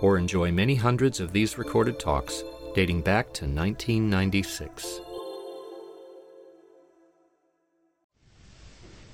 or 0.00 0.18
enjoy 0.18 0.50
many 0.52 0.74
hundreds 0.74 1.20
of 1.20 1.32
these 1.32 1.58
recorded 1.58 1.98
talks 1.98 2.44
dating 2.74 3.02
back 3.02 3.26
to 3.34 3.44
1996. 3.44 5.00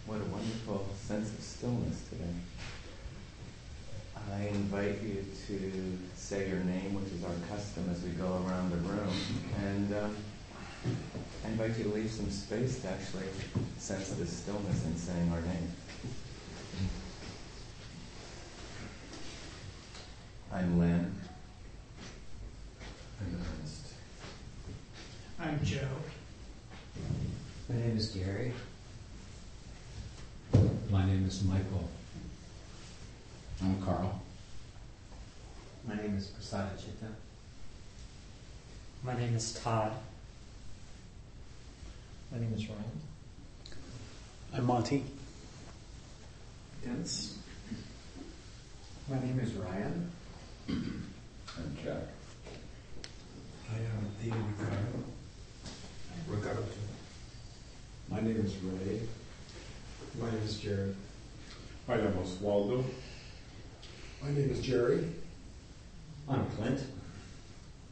What 0.07 0.21
a 0.21 0.25
wonderful 0.25 0.87
sense 0.97 1.33
of 1.33 1.41
stillness 1.41 2.05
today. 2.11 2.25
I 4.33 4.49
invite 4.49 5.01
you 5.03 5.25
to 5.47 5.99
say 6.15 6.49
your 6.49 6.61
name, 6.61 6.95
which 6.95 7.13
is 7.13 7.25
our 7.25 7.35
custom 7.49 7.89
as 7.91 8.03
we 8.03 8.11
go 8.11 8.45
around 8.47 8.71
the 8.71 8.77
room, 8.89 9.09
and 9.65 9.95
um, 9.95 10.17
I 11.45 11.49
invite 11.49 11.79
you 11.79 11.85
to 11.85 11.91
leave 11.91 12.11
some 12.11 12.31
space 12.31 12.81
to 12.81 12.91
actually 12.91 13.29
sense 13.79 14.11
the 14.11 14.27
stillness 14.27 14.85
in 14.85 14.97
saying 14.97 15.33
our 15.33 15.41
name. 15.43 15.71
I'm 20.55 20.79
Lynn. 20.79 21.13
I'm 23.21 23.41
Ernest. 23.59 23.87
I'm 25.41 25.59
Joe. 25.65 25.81
My 27.69 27.75
name 27.75 27.97
is 27.97 28.11
Gary. 28.11 28.53
My 30.91 31.05
name 31.07 31.27
is 31.27 31.43
Michael. 31.43 31.89
I'm 33.65 33.83
Carl. 33.83 34.23
My 35.89 35.97
name 35.97 36.17
is 36.17 36.29
Prasada 36.29 36.77
Chitta. 36.79 37.13
My 39.03 39.19
name 39.19 39.35
is 39.35 39.55
Todd. 39.55 39.91
My 42.31 42.39
name 42.39 42.53
is 42.55 42.69
Ryan. 42.69 43.01
I'm 44.55 44.67
Monty. 44.67 45.03
Dennis. 46.85 47.39
My 49.11 49.19
name 49.19 49.41
is 49.41 49.53
Ryan. 49.55 50.13
I'm 50.69 51.77
Jack. 51.83 52.03
I 53.71 53.77
am 53.77 54.09
Theo 54.21 54.35
Ricardo. 54.59 55.05
Ricardo. 56.29 56.65
My 58.11 58.21
name 58.21 58.37
is 58.45 58.57
Ray. 58.57 59.01
My 60.19 60.31
name 60.31 60.43
is 60.43 60.59
Jared. 60.59 60.97
I 61.89 61.95
am 61.95 62.15
Oswaldo. 62.15 62.85
My 64.23 64.31
name 64.31 64.51
is 64.51 64.61
Jerry. 64.61 65.07
I'm 66.29 66.47
Clint. 66.47 66.81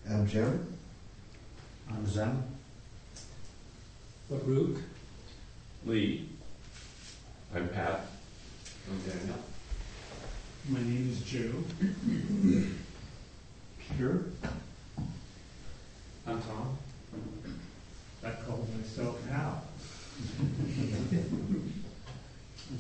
I'm 0.09 0.27
Jim. 0.27 0.75
I'm 1.91 2.07
Zem. 2.07 2.43
Baruch. 4.31 4.79
Lee. 5.85 6.29
I'm 7.55 7.69
Pat. 7.69 8.07
I'm 8.91 8.99
Daniel. 9.01 9.52
My 10.69 10.79
name 10.79 11.11
is 11.11 11.23
Joe. 11.23 11.65
Peter. 13.81 14.27
I'm 16.25 16.41
Tom. 16.41 16.79
I 18.25 18.31
call 18.31 18.69
myself 18.79 19.27
Hal. 19.29 19.65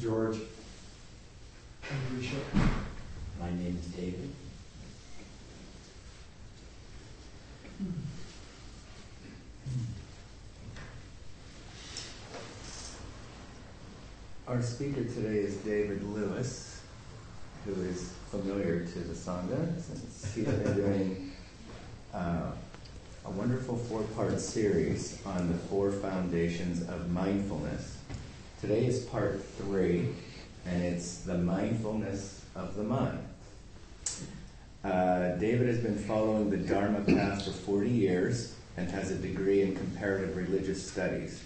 George. 0.00 0.36
I'm 1.90 2.18
Risha. 2.20 2.38
My 3.40 3.50
name 3.50 3.76
is 3.80 3.86
David. 3.88 4.30
Our 14.46 14.62
speaker 14.62 15.02
today 15.02 15.38
is 15.38 15.56
David 15.56 16.04
Lewis, 16.04 16.71
who 17.64 17.80
is 17.82 18.12
familiar 18.30 18.84
to 18.84 18.98
the 18.98 19.14
Sangha 19.14 19.80
since 19.80 20.34
he's 20.34 20.44
been 20.44 20.74
doing 20.74 21.32
uh, 22.12 22.50
a 23.24 23.30
wonderful 23.30 23.76
four 23.76 24.02
part 24.16 24.40
series 24.40 25.20
on 25.24 25.48
the 25.48 25.54
four 25.54 25.92
foundations 25.92 26.82
of 26.88 27.10
mindfulness. 27.10 27.98
Today 28.60 28.86
is 28.86 29.04
part 29.04 29.44
three, 29.58 30.08
and 30.66 30.82
it's 30.82 31.18
the 31.18 31.38
mindfulness 31.38 32.44
of 32.56 32.74
the 32.74 32.82
mind. 32.82 33.18
Uh, 34.84 35.36
David 35.36 35.68
has 35.68 35.78
been 35.78 35.98
following 35.98 36.50
the 36.50 36.56
Dharma 36.56 37.00
path 37.02 37.44
for 37.44 37.52
40 37.52 37.90
years 37.90 38.54
and 38.76 38.90
has 38.90 39.12
a 39.12 39.16
degree 39.16 39.62
in 39.62 39.76
comparative 39.76 40.36
religious 40.36 40.90
studies. 40.90 41.42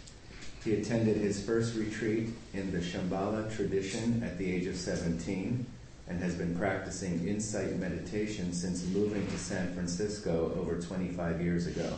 He 0.64 0.74
attended 0.74 1.18
his 1.18 1.44
first 1.44 1.76
retreat 1.76 2.30
in 2.54 2.72
the 2.72 2.78
Shambhala 2.78 3.54
tradition 3.54 4.22
at 4.22 4.38
the 4.38 4.50
age 4.50 4.66
of 4.66 4.76
17 4.76 5.66
and 6.08 6.20
has 6.20 6.34
been 6.34 6.56
practicing 6.56 7.26
insight 7.26 7.76
meditation 7.76 8.52
since 8.52 8.84
moving 8.86 9.26
to 9.26 9.38
San 9.38 9.74
Francisco 9.74 10.52
over 10.58 10.80
25 10.80 11.40
years 11.40 11.66
ago. 11.66 11.92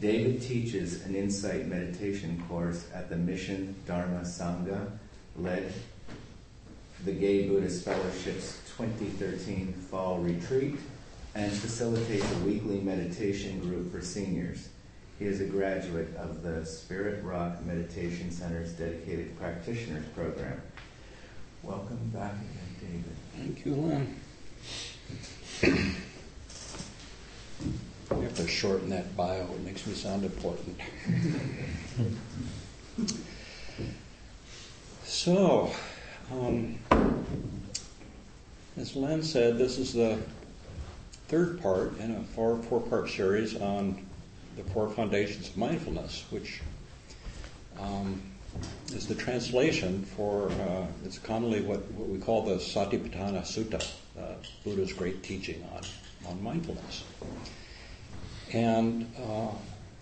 David 0.00 0.40
teaches 0.40 1.04
an 1.04 1.14
insight 1.14 1.66
meditation 1.66 2.42
course 2.48 2.86
at 2.94 3.08
the 3.08 3.16
Mission 3.16 3.74
Dharma 3.86 4.20
Sangha, 4.20 4.90
led 5.36 5.72
the 7.04 7.12
Gay 7.12 7.48
Buddhist 7.48 7.84
Fellowship's 7.84 8.60
2013 8.76 9.72
fall 9.72 10.18
retreat, 10.18 10.76
and 11.34 11.52
facilitates 11.52 12.24
a 12.32 12.38
weekly 12.38 12.80
meditation 12.80 13.60
group 13.60 13.92
for 13.92 14.00
seniors. 14.00 14.68
He 15.18 15.24
is 15.26 15.40
a 15.40 15.44
graduate 15.44 16.14
of 16.16 16.42
the 16.42 16.64
Spirit 16.64 17.22
Rock 17.24 17.64
Meditation 17.64 18.30
Center's 18.30 18.72
dedicated 18.72 19.38
practitioners 19.38 20.06
program. 20.14 20.60
Welcome 21.62 22.10
back 22.14 22.32
again, 22.32 22.76
David. 22.80 23.17
Thank 23.38 23.64
you, 23.64 23.74
Lynn. 23.74 24.16
You 28.10 28.22
have 28.22 28.34
to 28.34 28.48
shorten 28.48 28.90
that 28.90 29.16
bio, 29.16 29.44
it 29.44 29.60
makes 29.60 29.86
me 29.86 29.94
sound 29.94 30.24
important. 30.24 30.80
so, 35.04 35.70
um, 36.32 36.78
as 38.76 38.96
Len 38.96 39.22
said, 39.22 39.56
this 39.56 39.78
is 39.78 39.92
the 39.92 40.18
third 41.28 41.62
part 41.62 41.96
in 42.00 42.16
a 42.16 42.22
four, 42.34 42.60
four 42.64 42.80
part 42.80 43.08
series 43.08 43.56
on 43.56 44.04
the 44.56 44.64
four 44.64 44.90
foundations 44.90 45.48
of 45.48 45.56
mindfulness, 45.56 46.24
which 46.30 46.60
um, 47.78 48.20
is 48.92 49.06
the 49.06 49.14
translation 49.14 50.02
for, 50.02 50.50
uh, 50.50 50.86
it's 51.04 51.18
commonly 51.18 51.60
what, 51.60 51.84
what 51.92 52.08
we 52.08 52.18
call 52.18 52.42
the 52.42 52.54
Satipatthana 52.54 53.42
Sutta, 53.42 53.86
uh, 54.18 54.34
Buddha's 54.64 54.92
great 54.92 55.22
teaching 55.22 55.64
on, 55.74 55.82
on 56.30 56.42
mindfulness. 56.42 57.04
And 58.52 59.10
uh, 59.18 59.48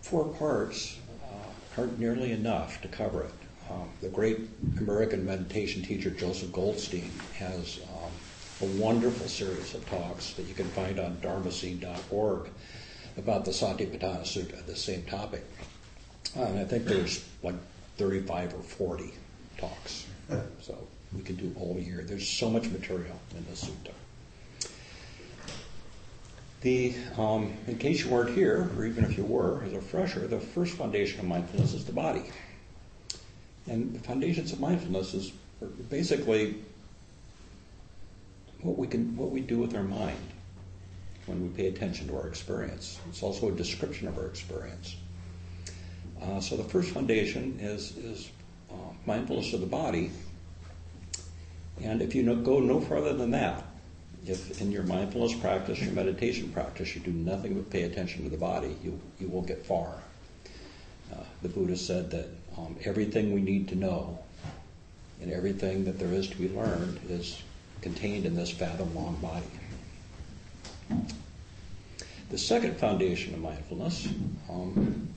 four 0.02 0.24
parts 0.24 0.98
uh, 1.24 1.80
aren't 1.80 1.98
nearly 1.98 2.32
enough 2.32 2.80
to 2.82 2.88
cover 2.88 3.24
it. 3.24 3.34
Um, 3.68 3.88
the 4.00 4.08
great 4.08 4.48
American 4.78 5.26
meditation 5.26 5.82
teacher 5.82 6.10
Joseph 6.10 6.52
Goldstein 6.52 7.10
has 7.36 7.80
um, 7.82 8.68
a 8.68 8.72
wonderful 8.80 9.26
series 9.26 9.74
of 9.74 9.88
talks 9.90 10.32
that 10.34 10.46
you 10.46 10.54
can 10.54 10.68
find 10.68 11.00
on 11.00 11.16
dharmaseed.org 11.16 12.48
about 13.18 13.44
the 13.44 13.50
Satipatthana 13.50 14.22
Sutta, 14.22 14.64
the 14.64 14.76
same 14.76 15.02
topic. 15.02 15.44
Uh, 16.37 16.42
and 16.42 16.58
I 16.60 16.64
think 16.64 16.84
there's 16.84 17.25
like 17.42 17.56
35 17.96 18.54
or 18.54 18.62
40 18.62 19.12
talks. 19.58 20.06
So 20.60 20.76
we 21.14 21.22
can 21.22 21.37
do 21.37 21.54
all 21.58 21.78
year. 21.78 22.02
There's 22.02 22.28
so 22.28 22.50
much 22.50 22.69
material 22.69 23.16
in 23.37 23.44
the 23.44 23.52
sutta. 23.52 23.93
The, 26.62 26.94
um, 27.16 27.52
in 27.69 27.78
case 27.78 28.04
you 28.04 28.10
weren't 28.10 28.34
here, 28.34 28.69
or 28.76 28.87
even 28.87 29.04
if 29.04 29.16
you 29.16 29.25
were, 29.25 29.62
as 29.62 29.72
a 29.72 29.81
fresher, 29.81 30.26
the 30.26 30.40
first 30.40 30.75
foundation 30.75 31.20
of 31.20 31.26
mindfulness 31.26 31.75
is 31.75 31.84
the 31.84 31.93
body. 31.93 32.25
And 33.69 33.94
the 33.94 34.00
foundations 34.00 34.52
of 34.52 34.58
mindfulness 34.58 35.14
is 35.14 35.32
basically 35.90 36.56
what 38.62 38.76
we 38.76 38.87
can, 38.88 39.16
what 39.16 39.31
we 39.31 39.40
do 39.40 39.58
with 39.58 39.75
our 39.76 39.84
mind 39.84 40.19
when 41.26 41.42
we 41.42 41.49
pay 41.50 41.69
attention 41.69 42.08
to 42.08 42.16
our 42.16 42.26
experience. 42.26 42.99
It's 43.08 43.22
also 43.22 43.49
a 43.49 43.52
description 43.52 44.08
of 44.08 44.19
our 44.19 44.26
experience. 44.26 44.96
Uh, 46.22 46.40
so 46.40 46.56
the 46.56 46.64
first 46.64 46.90
foundation 46.90 47.58
is, 47.60 47.96
is 47.96 48.30
uh, 48.70 48.74
mindfulness 49.04 49.52
of 49.52 49.60
the 49.60 49.66
body. 49.66 50.10
And 51.82 52.00
if 52.00 52.14
you 52.14 52.22
no, 52.22 52.36
go 52.36 52.58
no 52.58 52.80
further 52.80 53.12
than 53.12 53.30
that, 53.32 53.64
if 54.24 54.60
in 54.60 54.72
your 54.72 54.82
mindfulness 54.82 55.34
practice, 55.34 55.80
your 55.80 55.92
meditation 55.92 56.50
practice, 56.50 56.94
you 56.94 57.00
do 57.00 57.12
nothing 57.12 57.54
but 57.54 57.70
pay 57.70 57.82
attention 57.82 58.24
to 58.24 58.30
the 58.30 58.36
body, 58.36 58.76
you, 58.82 58.98
you 59.20 59.28
won't 59.28 59.46
get 59.46 59.64
far. 59.64 59.94
Uh, 61.12 61.22
the 61.42 61.48
Buddha 61.48 61.76
said 61.76 62.10
that 62.10 62.26
um, 62.58 62.76
everything 62.84 63.32
we 63.32 63.40
need 63.40 63.68
to 63.68 63.76
know 63.76 64.18
and 65.20 65.32
everything 65.32 65.84
that 65.84 65.98
there 65.98 66.12
is 66.12 66.28
to 66.28 66.36
be 66.36 66.48
learned 66.48 66.98
is 67.08 67.42
contained 67.80 68.26
in 68.26 68.34
this 68.34 68.50
fathom 68.50 68.94
long 68.94 69.16
body. 69.16 69.46
The 72.30 72.38
second 72.38 72.76
foundation 72.76 73.34
of 73.34 73.40
mindfulness 73.40 74.08
um, 74.50 75.08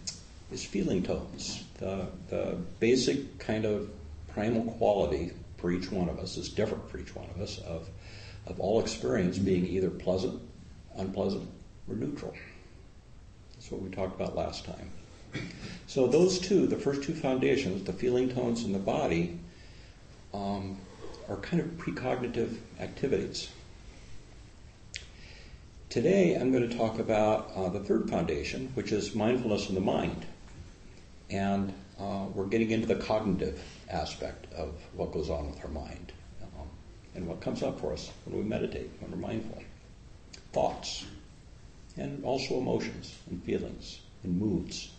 is 0.52 0.64
feeling 0.64 1.04
tones. 1.04 1.64
The, 1.78 2.08
the 2.30 2.58
basic 2.80 3.38
kind 3.40 3.66
of 3.66 3.90
primal 4.30 4.64
quality 4.74 5.32
for 5.58 5.72
each 5.72 5.92
one 5.92 6.10
of 6.10 6.20
us 6.20 6.38
is 6.38 6.50
different 6.50 6.90
for 6.90 7.00
each 7.00 7.16
one 7.16 7.30
of 7.30 7.42
us 7.42 7.60
of, 7.60 7.90
of 8.48 8.60
all 8.60 8.80
experience 8.80 9.38
being 9.38 9.66
either 9.66 9.90
pleasant, 9.90 10.42
unpleasant, 10.96 11.50
or 11.88 11.96
neutral. 11.96 12.34
That's 13.54 13.72
what 13.72 13.82
we 13.82 13.90
talked 13.90 14.20
about 14.20 14.36
last 14.36 14.66
time. 14.66 14.92
So 15.88 16.08
those 16.08 16.40
two, 16.40 16.66
the 16.68 16.78
first 16.78 17.04
two 17.04 17.14
foundations, 17.14 17.84
the 17.84 17.94
feeling 17.94 18.30
tones 18.30 18.64
and 18.64 18.74
the 18.74 18.80
body, 18.80 19.40
um, 20.34 20.78
are 21.28 21.38
kind 21.38 21.62
of 21.62 21.68
precognitive 21.78 22.58
activities. 22.80 23.50
Today 25.90 26.36
I'm 26.36 26.52
going 26.52 26.68
to 26.68 26.78
talk 26.78 27.00
about 27.00 27.52
uh, 27.56 27.70
the 27.70 27.80
third 27.80 28.10
foundation, 28.10 28.72
which 28.76 28.92
is 28.92 29.16
mindfulness 29.16 29.70
in 29.70 29.76
the 29.76 29.82
mind. 29.82 30.26
And 31.30 31.74
uh, 32.00 32.26
we're 32.34 32.46
getting 32.46 32.72
into 32.72 32.88
the 32.88 32.96
cognitive 32.96 33.62
aspect 33.90 34.52
of 34.54 34.74
what 34.94 35.12
goes 35.12 35.30
on 35.30 35.50
with 35.50 35.64
our 35.64 35.70
mind 35.70 36.12
um, 36.42 36.68
and 37.16 37.28
what 37.28 37.42
comes 37.42 37.62
up 37.62 37.80
for 37.80 37.94
us 37.94 38.12
when 38.26 38.38
we 38.38 38.44
meditate, 38.44 38.90
when 39.00 39.12
we're 39.12 39.18
mindful. 39.18 39.62
Thoughts, 40.54 41.06
and 41.98 42.24
also 42.24 42.58
emotions 42.58 43.16
and 43.30 43.44
feelings 43.44 44.00
and 44.24 44.40
moods 44.40 44.92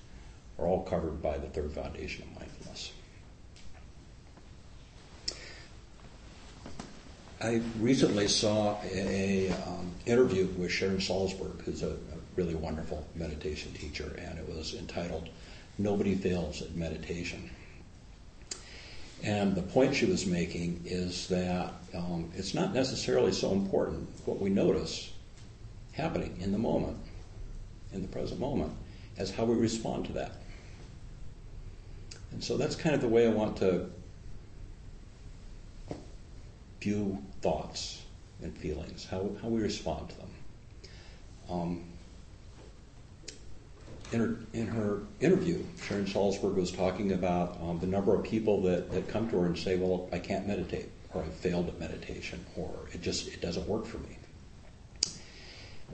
are 0.58 0.66
all 0.66 0.82
covered 0.84 1.22
by 1.22 1.38
the 1.38 1.48
third 1.48 1.72
foundation 1.72 2.24
of 2.24 2.38
mindfulness. 2.38 2.92
I 7.42 7.62
recently 7.78 8.28
saw 8.28 8.78
an 8.82 9.52
um, 9.66 9.90
interview 10.04 10.46
with 10.58 10.70
Sharon 10.70 10.98
Salzberg, 10.98 11.62
who's 11.62 11.82
a, 11.82 11.88
a 11.88 12.18
really 12.36 12.54
wonderful 12.54 13.06
meditation 13.14 13.72
teacher, 13.72 14.14
and 14.18 14.38
it 14.38 14.46
was 14.46 14.74
entitled 14.74 15.30
"Nobody 15.82 16.14
Fails 16.14 16.62
at 16.62 16.74
Meditation." 16.74 17.50
And 19.22 19.54
the 19.54 19.62
point 19.62 19.94
she 19.94 20.06
was 20.06 20.26
making 20.26 20.82
is 20.86 21.28
that 21.28 21.74
um, 21.94 22.30
it's 22.34 22.54
not 22.54 22.72
necessarily 22.72 23.32
so 23.32 23.52
important 23.52 24.08
what 24.24 24.40
we 24.40 24.48
notice 24.48 25.12
happening 25.92 26.38
in 26.40 26.52
the 26.52 26.58
moment, 26.58 26.96
in 27.92 28.00
the 28.02 28.08
present 28.08 28.40
moment, 28.40 28.72
as 29.18 29.30
how 29.30 29.44
we 29.44 29.56
respond 29.56 30.06
to 30.06 30.12
that. 30.14 30.32
And 32.32 32.42
so 32.42 32.56
that's 32.56 32.76
kind 32.76 32.94
of 32.94 33.02
the 33.02 33.08
way 33.08 33.26
I 33.26 33.30
want 33.30 33.56
to 33.58 33.90
view 36.80 37.18
thoughts 37.42 38.00
and 38.42 38.56
feelings, 38.56 39.04
how, 39.04 39.30
how 39.42 39.48
we 39.48 39.60
respond 39.60 40.08
to 40.08 40.16
them. 40.16 40.30
Um, 41.50 41.84
in, 44.12 44.20
her, 44.20 44.36
in 44.52 44.66
her 44.66 45.02
interview, 45.20 45.64
Sharon 45.82 46.06
Salzberg 46.06 46.54
was 46.54 46.72
talking 46.72 47.12
about 47.12 47.58
um, 47.62 47.78
the 47.78 47.86
number 47.86 48.14
of 48.14 48.24
people 48.24 48.62
that, 48.62 48.90
that 48.92 49.08
come 49.08 49.28
to 49.30 49.38
her 49.38 49.46
and 49.46 49.56
say, 49.56 49.76
well, 49.76 50.08
I 50.12 50.18
can't 50.18 50.46
meditate, 50.46 50.90
or 51.14 51.22
I 51.22 51.26
failed 51.26 51.68
at 51.68 51.78
meditation, 51.78 52.44
or 52.56 52.70
it 52.92 53.02
just 53.02 53.28
it 53.28 53.40
doesn't 53.40 53.66
work 53.68 53.86
for 53.86 53.98
me. 53.98 54.16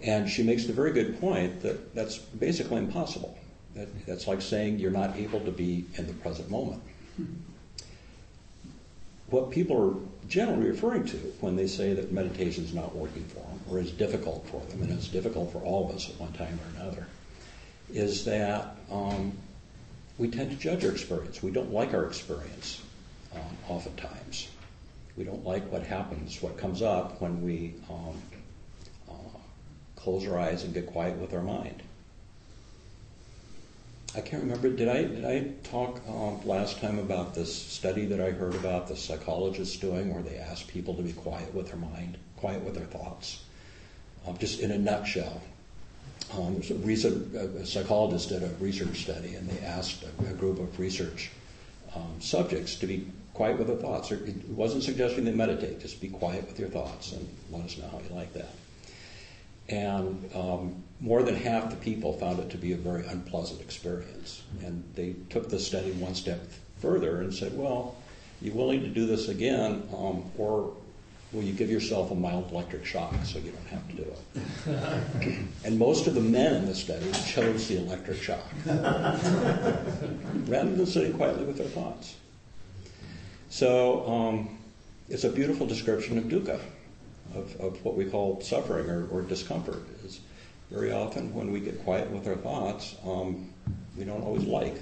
And 0.03 0.29
she 0.29 0.43
makes 0.43 0.67
the 0.67 0.73
very 0.73 0.93
good 0.93 1.21
point 1.21 1.63
that 1.63 1.95
that's 1.95 2.19
basically 2.19 2.79
impossible. 2.79 3.37
That, 3.75 4.07
that's 4.07 4.27
like 4.27 4.41
saying 4.41 4.79
you're 4.79 4.91
not 4.91 5.17
able 5.17 5.41
to 5.41 5.51
be 5.51 5.85
in 5.97 6.07
the 6.07 6.13
present 6.15 6.51
moment. 6.51 6.83
What 9.29 9.51
people 9.51 9.77
are 9.91 10.29
generally 10.29 10.71
referring 10.71 11.05
to 11.07 11.17
when 11.41 11.57
they 11.57 11.67
say 11.67 11.93
that 11.95 12.13
meditation 12.13 12.65
is 12.65 12.73
not 12.73 12.95
working 12.95 13.25
for 13.25 13.41
them 13.41 13.61
or 13.71 13.79
is 13.79 13.91
difficult 13.91 14.47
for 14.49 14.61
them, 14.67 14.83
and 14.83 14.93
it's 14.93 15.09
difficult 15.09 15.53
for 15.53 15.59
all 15.59 15.91
of 15.91 15.97
us 15.97 16.09
at 16.09 16.19
one 16.21 16.33
time 16.33 16.59
or 16.63 16.81
another, 16.81 17.07
is 17.93 18.25
that 18.25 18.77
um, 18.91 19.33
we 20.19 20.29
tend 20.29 20.51
to 20.51 20.57
judge 20.57 20.85
our 20.85 20.91
experience. 20.91 21.43
We 21.43 21.51
don't 21.51 21.73
like 21.73 21.95
our 21.95 22.07
experience 22.07 22.83
um, 23.35 23.57
oftentimes. 23.69 24.49
We 25.17 25.25
don't 25.25 25.45
like 25.45 25.71
what 25.73 25.83
happens, 25.83 26.43
what 26.43 26.59
comes 26.59 26.83
up 26.83 27.21
when 27.21 27.43
we 27.43 27.75
um, 27.89 28.21
uh, 29.09 29.39
close 29.97 30.27
our 30.27 30.39
eyes 30.39 30.65
and 30.65 30.75
get 30.75 30.87
quiet 30.87 31.17
with 31.17 31.33
our 31.33 31.43
mind. 31.43 31.83
I 34.15 34.21
can't 34.21 34.43
remember. 34.43 34.71
Did 34.71 34.89
I 34.89 35.05
did 35.05 35.25
I 35.27 35.69
talk 35.69 36.01
um, 36.09 36.47
last 36.47 36.81
time 36.81 36.99
about 36.99 37.35
this 37.35 37.55
study 37.55 38.07
that 38.07 38.21
I 38.21 38.31
heard 38.31 38.55
about 38.55 38.89
the 38.89 38.97
psychologists 38.97 39.77
doing, 39.77 40.13
where 40.13 40.23
they 40.23 40.39
asked 40.39 40.69
people 40.69 40.95
to 40.95 41.03
be 41.03 41.13
quiet 41.13 41.53
with 41.53 41.67
their 41.67 41.77
mind, 41.77 42.17
quiet 42.37 42.63
with 42.63 42.75
their 42.75 42.87
thoughts, 42.87 43.45
um, 44.27 44.39
just 44.39 44.61
in 44.61 44.71
a 44.71 44.79
nutshell. 44.79 45.43
Um, 46.33 46.61
recent, 46.83 47.35
a 47.35 47.65
psychologist 47.65 48.31
did 48.31 48.43
a 48.43 48.49
research 48.61 49.03
study, 49.03 49.35
and 49.35 49.49
they 49.49 49.65
asked 49.65 50.05
a, 50.05 50.31
a 50.31 50.35
group 50.35 50.59
of 50.59 50.79
research 50.79 51.31
um, 51.95 52.17
subjects 52.21 52.75
to 52.77 52.87
be 52.87 53.07
quiet 53.33 53.59
with 53.59 53.69
their 53.69 53.77
thoughts. 53.77 54.11
It 54.11 54.49
wasn't 54.49 54.83
suggesting 54.83 55.25
they 55.25 55.33
meditate; 55.33 55.81
just 55.81 56.01
be 56.01 56.09
quiet 56.09 56.47
with 56.47 56.59
your 56.59 56.69
thoughts, 56.69 57.13
and 57.13 57.29
let 57.51 57.63
us 57.63 57.79
know 57.79 57.89
how 57.89 58.01
you 58.01 58.15
like 58.15 58.33
that. 58.35 58.51
And 59.69 60.31
um, 60.35 60.83
more 61.01 61.23
than 61.23 61.35
half 61.35 61.71
the 61.71 61.77
people 61.77 62.13
found 62.13 62.39
it 62.39 62.51
to 62.51 62.59
be 62.59 62.73
a 62.73 62.77
very 62.77 63.07
unpleasant 63.07 63.61
experience. 63.61 64.43
And 64.65 64.85
they 64.95 65.17
took 65.31 65.49
the 65.49 65.59
study 65.59 65.93
one 65.93 66.15
step 66.15 66.41
further 66.81 67.21
and 67.21 67.35
said, 67.35 67.57
well, 67.57 67.97
you 68.41 68.53
willing 68.53 68.81
to 68.83 68.89
do 68.89 69.07
this 69.07 69.29
again, 69.29 69.89
um, 69.97 70.31
or 70.39 70.75
will 71.37 71.43
you 71.43 71.53
give 71.53 71.71
yourself 71.71 72.11
a 72.11 72.15
mild 72.15 72.51
electric 72.51 72.87
shock 72.87 73.15
so 73.25 73.39
you 73.39 73.53
don't 73.53 73.69
have 73.69 73.87
to 73.89 73.97
do 73.97 74.03
it? 74.03 74.17
and 75.65 75.79
most 75.79 76.07
of 76.07 76.15
the 76.15 76.21
men 76.21 76.55
in 76.55 76.67
the 76.67 76.75
study 76.75 77.13
chose 77.27 77.69
the 77.69 77.77
electric 77.77 78.23
shock 78.23 78.43
rather 78.65 79.19
than 80.75 80.87
sitting 80.87 81.13
quietly 81.13 81.45
with 81.45 81.59
their 81.59 81.69
thoughts. 81.69 82.17
So 83.51 84.09
um, 84.09 84.59
it's 85.11 85.25
a 85.25 85.29
beautiful 85.29 85.67
description 85.67 86.17
of 86.17 86.25
dukkha 86.25 86.59
of, 87.35 87.55
of 87.61 87.85
what 87.85 87.97
we 87.97 88.07
call 88.07 88.41
suffering 88.41 88.89
or, 88.89 89.07
or, 89.09 89.21
discomfort 89.21 89.83
is 90.05 90.21
very 90.71 90.93
often 90.93 91.35
when 91.35 91.53
we 91.53 91.61
get 91.61 91.85
quiet 91.85 92.11
with 92.11 92.27
our 92.27 92.37
thoughts, 92.37 92.97
um, 93.05 93.51
we 93.97 94.05
don't 94.05 94.23
always 94.23 94.45
like 94.45 94.81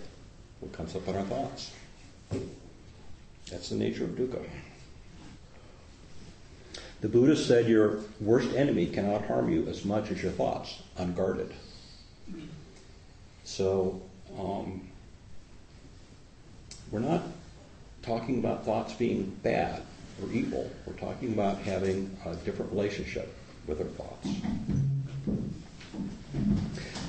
what 0.61 0.73
comes 0.73 0.95
up 0.95 1.09
in 1.09 1.17
our 1.17 1.25
thoughts. 1.25 1.73
That's 3.50 3.71
the 3.71 3.76
nature 3.76 4.05
of 4.05 4.11
dukkha. 4.11 4.45
The 7.01 7.09
Buddha 7.09 7.37
said 7.37 7.69
your 7.69 7.99
worst 8.21 8.55
enemy 8.55 8.87
cannot 8.87 9.27
harm 9.27 9.53
you 9.53 9.67
as 9.69 9.85
much 9.85 10.11
as 10.11 10.23
your 10.23 10.33
thoughts, 10.33 10.83
unguarded. 10.97 11.53
So, 13.45 14.01
um, 14.39 14.89
we're 16.91 17.01
not 17.01 17.23
talking 18.03 18.39
about 18.39 18.65
thoughts 18.65 18.95
being 18.95 19.37
bad 19.43 19.83
or 20.23 20.31
evil. 20.33 20.71
We're 20.87 20.95
talking 20.95 21.33
about 21.33 21.59
having 21.59 22.17
a 22.25 22.35
different 22.37 22.73
relationship 22.73 23.35
with 23.67 23.81
our 23.81 23.87
thoughts. 23.87 24.29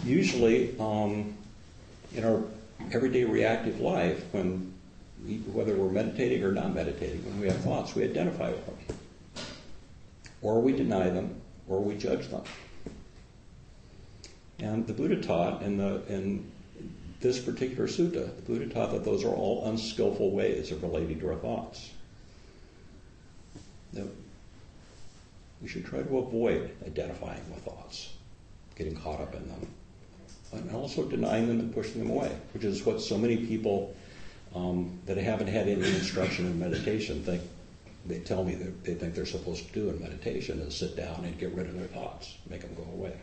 Usually, 0.06 0.77
um, 0.80 1.36
in 2.13 2.24
our 2.24 2.44
everyday 2.92 3.24
reactive 3.24 3.80
life, 3.80 4.24
when 4.32 4.74
we, 5.25 5.38
whether 5.38 5.75
we're 5.75 5.92
meditating 5.92 6.44
or 6.44 6.51
not 6.51 6.74
meditating, 6.74 7.24
when 7.25 7.39
we 7.39 7.48
have 7.48 7.58
thoughts, 7.58 7.96
we 7.96 8.04
identify 8.04 8.50
with 8.50 8.65
them, 8.65 8.98
or 10.42 10.62
we 10.62 10.74
deny 10.74 11.10
them, 11.10 11.42
or 11.68 11.80
we 11.82 11.96
judge 11.96 12.27
them. 12.30 12.44
And 14.60 14.88
the 14.88 14.94
Buddha 14.94 15.22
taught 15.22 15.62
in 15.62 15.77
the 15.77 16.01
in 16.08 16.50
this 17.20 17.39
particular 17.39 17.88
sutta, 17.88 18.36
the 18.36 18.42
Buddha 18.44 18.68
taught 18.68 18.92
that 18.92 19.04
those 19.04 19.24
are 19.24 19.34
all 19.34 19.68
unskillful 19.68 20.32
ways 20.32 20.72
of 20.72 20.84
relating 20.84 21.20
to 21.20 21.30
our 21.30 21.36
thoughts 21.36 21.89
that 23.94 24.08
we 25.62 25.68
should 25.68 25.86
try 25.86 26.01
to 26.01 26.18
avoid 26.18 26.70
identifying 26.86 27.42
with 27.50 27.63
thoughts, 27.63 28.13
getting 28.75 28.96
caught 28.96 29.20
up 29.22 29.34
in 29.34 29.48
them, 29.48 29.68
and 30.51 30.72
also 30.75 31.04
denying 31.06 31.48
them 31.48 31.60
and 31.60 31.74
pushing 31.74 32.00
them 32.00 32.12
away, 32.12 32.32
which 32.54 32.63
is 32.63 32.86
what 32.86 33.01
so 33.01 33.18
many 33.18 33.38
people 33.38 33.96
um, 34.54 35.00
that 35.06 35.18
haven't 35.18 35.48
had 35.48 35.68
any 35.68 35.82
instruction 35.82 36.46
in 36.46 36.60
meditation 36.60 37.24
think. 37.24 37.42
They 38.05 38.19
tell 38.19 38.43
me 38.43 38.55
that 38.55 38.83
they 38.83 38.93
think 38.93 39.15
they're 39.15 39.25
supposed 39.25 39.67
to 39.67 39.74
do 39.74 39.89
in 39.89 40.00
meditation 40.00 40.59
is 40.59 40.75
sit 40.75 40.95
down 40.95 41.25
and 41.25 41.38
get 41.39 41.53
rid 41.53 41.67
of 41.67 41.77
their 41.77 41.88
thoughts, 41.88 42.38
make 42.50 42.62
them 42.62 42.75
go 42.75 42.83
away. 42.93 43.13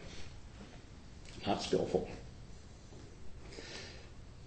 Not 1.47 1.63
skillful. 1.63 2.09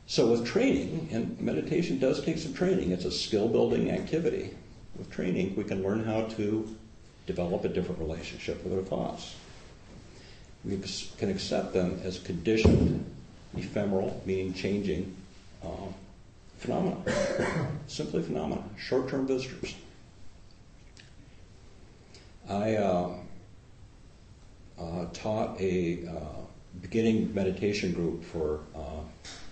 So 0.07 0.27
with 0.27 0.45
training, 0.45 1.09
and 1.11 1.39
meditation 1.39 1.99
does 1.99 2.23
take 2.23 2.37
some 2.37 2.53
training, 2.53 2.91
it's 2.91 3.05
a 3.05 3.11
skill 3.11 3.47
building 3.47 3.91
activity 3.91 4.51
with 4.97 5.11
training, 5.11 5.55
we 5.55 5.63
can 5.63 5.83
learn 5.83 6.03
how 6.03 6.23
to 6.23 6.75
develop 7.27 7.65
a 7.65 7.69
different 7.69 7.99
relationship 7.99 8.63
with 8.63 8.73
our 8.73 8.81
thoughts. 8.81 9.35
We 10.63 10.79
can 11.17 11.29
accept 11.29 11.73
them 11.73 11.99
as 12.03 12.19
conditioned, 12.19 13.05
ephemeral, 13.55 14.21
meaning 14.25 14.53
changing 14.53 15.15
um, 15.63 15.93
phenomena. 16.57 16.97
Simply 17.87 18.23
phenomena, 18.23 18.63
short 18.77 19.09
term 19.09 19.27
visitors. 19.27 19.75
I 22.49 22.75
uh, 22.75 23.11
uh, 24.79 25.05
taught 25.13 25.59
a 25.59 26.07
uh, 26.07 26.41
beginning 26.81 27.33
meditation 27.33 27.93
group 27.93 28.23
for 28.23 28.59
uh, 28.75 29.01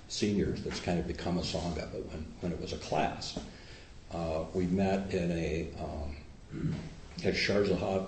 seniors 0.07 0.61
that's 0.63 0.79
kind 0.79 0.99
of 0.99 1.07
become 1.07 1.37
a 1.37 1.41
sangha, 1.41 1.87
but 1.91 2.05
when, 2.07 2.25
when 2.41 2.51
it 2.51 2.61
was 2.61 2.73
a 2.73 2.77
class. 2.77 3.39
Uh, 4.13 4.43
we 4.53 4.65
met 4.65 5.11
in 5.11 5.31
a 5.31 5.67
um, 5.79 6.75
at 7.23 7.33
uh, 7.33 8.05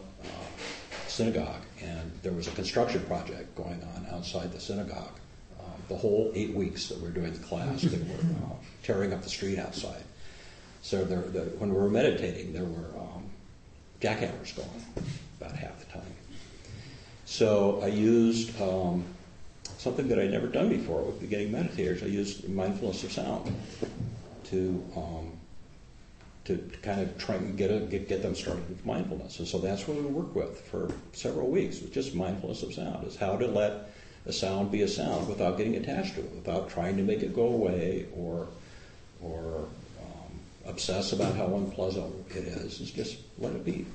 synagogue, 1.07 1.61
and 1.81 2.11
there 2.21 2.33
was 2.33 2.47
a 2.47 2.51
construction 2.51 3.01
project 3.05 3.55
going 3.55 3.81
on 3.95 4.05
outside 4.11 4.51
the 4.51 4.59
synagogue. 4.59 5.17
Uh, 5.59 5.63
the 5.87 5.95
whole 5.95 6.31
eight 6.35 6.53
weeks 6.53 6.87
that 6.89 6.97
we 6.99 7.05
were 7.05 7.13
doing 7.13 7.33
the 7.33 7.39
class, 7.39 7.81
they 7.81 7.97
were 7.97 8.19
uh, 8.19 8.55
tearing 8.83 9.13
up 9.13 9.23
the 9.23 9.29
street 9.29 9.57
outside. 9.57 10.03
So 10.81 11.03
there, 11.03 11.21
the, 11.21 11.41
when 11.57 11.73
we 11.73 11.79
were 11.79 11.89
meditating, 11.89 12.53
there 12.53 12.65
were 12.65 12.99
um, 12.99 13.14
jackhammers 14.01 14.55
going 14.55 14.69
about 15.39 15.55
half 15.55 15.79
the 15.79 15.85
time. 15.91 16.03
So 17.25 17.81
I 17.83 17.87
used 17.87 18.59
um, 18.61 19.03
something 19.77 20.07
that 20.07 20.19
I'd 20.19 20.31
never 20.31 20.47
done 20.47 20.69
before 20.69 21.01
with 21.01 21.19
beginning 21.19 21.51
meditators. 21.51 22.03
I 22.03 22.07
used 22.07 22.47
mindfulness 22.49 23.03
of 23.03 23.11
sound 23.11 23.55
to 24.45 24.83
um, 24.95 25.31
to, 26.45 26.57
kind 26.83 27.01
of 27.01 27.17
try 27.17 27.35
and 27.35 27.57
get, 27.57 27.71
a, 27.71 27.79
get 27.79 28.07
get 28.07 28.21
them 28.21 28.35
started 28.35 28.69
with 28.69 28.85
mindfulness. 28.85 29.39
And 29.39 29.47
so 29.47 29.57
that's 29.57 29.87
what 29.87 29.97
we 29.97 30.03
work 30.03 30.35
with 30.35 30.61
for 30.61 30.91
several 31.11 31.49
weeks 31.49 31.81
with 31.81 31.91
just 31.91 32.13
mindfulness 32.13 32.61
of 32.63 32.73
sound. 32.73 33.07
Is 33.07 33.15
how 33.15 33.35
to 33.37 33.47
let 33.47 33.89
a 34.25 34.33
sound 34.33 34.71
be 34.71 34.81
a 34.83 34.87
sound 34.87 35.27
without 35.27 35.57
getting 35.57 35.75
attached 35.75 36.15
to 36.15 36.21
it, 36.21 36.31
without 36.35 36.69
trying 36.69 36.97
to 36.97 37.03
make 37.03 37.23
it 37.23 37.35
go 37.35 37.47
away 37.47 38.05
or 38.15 38.47
or 39.21 39.67
obsess 40.65 41.13
about 41.13 41.35
how 41.35 41.55
unpleasant 41.55 42.13
it 42.31 42.45
is. 42.45 42.81
Is 42.81 42.91
just 42.91 43.17
let 43.37 43.53
it 43.53 43.63
be. 43.63 43.85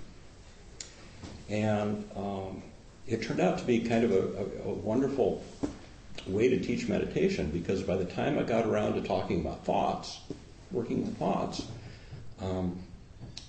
And 1.48 2.08
um, 2.14 2.62
it 3.06 3.22
turned 3.22 3.40
out 3.40 3.58
to 3.58 3.64
be 3.64 3.80
kind 3.80 4.04
of 4.04 4.12
a, 4.12 4.68
a, 4.68 4.70
a 4.70 4.74
wonderful 4.74 5.44
way 6.26 6.48
to 6.48 6.60
teach 6.60 6.88
meditation 6.88 7.50
because 7.50 7.82
by 7.82 7.96
the 7.96 8.04
time 8.04 8.38
I 8.38 8.42
got 8.42 8.66
around 8.66 8.94
to 8.94 9.02
talking 9.02 9.40
about 9.40 9.64
thoughts, 9.64 10.20
working 10.70 11.04
with 11.04 11.16
thoughts, 11.18 11.66
um, 12.40 12.78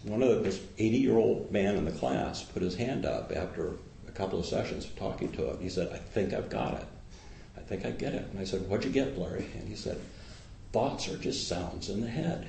one 0.04 0.24
of 0.24 0.30
the, 0.30 0.36
this 0.36 0.62
80 0.80 0.98
year 0.98 1.18
old 1.18 1.52
man 1.52 1.76
in 1.76 1.86
the 1.86 1.92
class 1.92 2.44
put 2.44 2.64
his 2.64 2.76
hand 2.76 3.06
up 3.06 3.32
after 3.36 3.74
a 4.08 4.12
couple 4.12 4.40
of 4.40 4.46
sessions 4.46 4.86
of 4.86 4.96
talking 4.96 5.32
to 5.34 5.52
him. 5.52 5.60
He 5.62 5.70
said, 5.70 5.92
I 5.94 5.98
think 5.98 6.34
I've 6.34 6.50
got 6.50 6.74
it. 6.76 6.86
I 7.56 7.60
think 7.62 7.86
I 7.86 7.92
get 7.92 8.14
it. 8.14 8.28
And 8.32 8.40
I 8.40 8.44
said, 8.46 8.68
What'd 8.68 8.86
you 8.86 8.92
get, 8.92 9.18
Larry? 9.18 9.46
And 9.56 9.68
he 9.68 9.76
said, 9.76 10.00
Thoughts 10.72 11.08
are 11.10 11.18
just 11.18 11.48
sounds 11.48 11.90
in 11.90 12.02
the 12.02 12.08
head. 12.08 12.48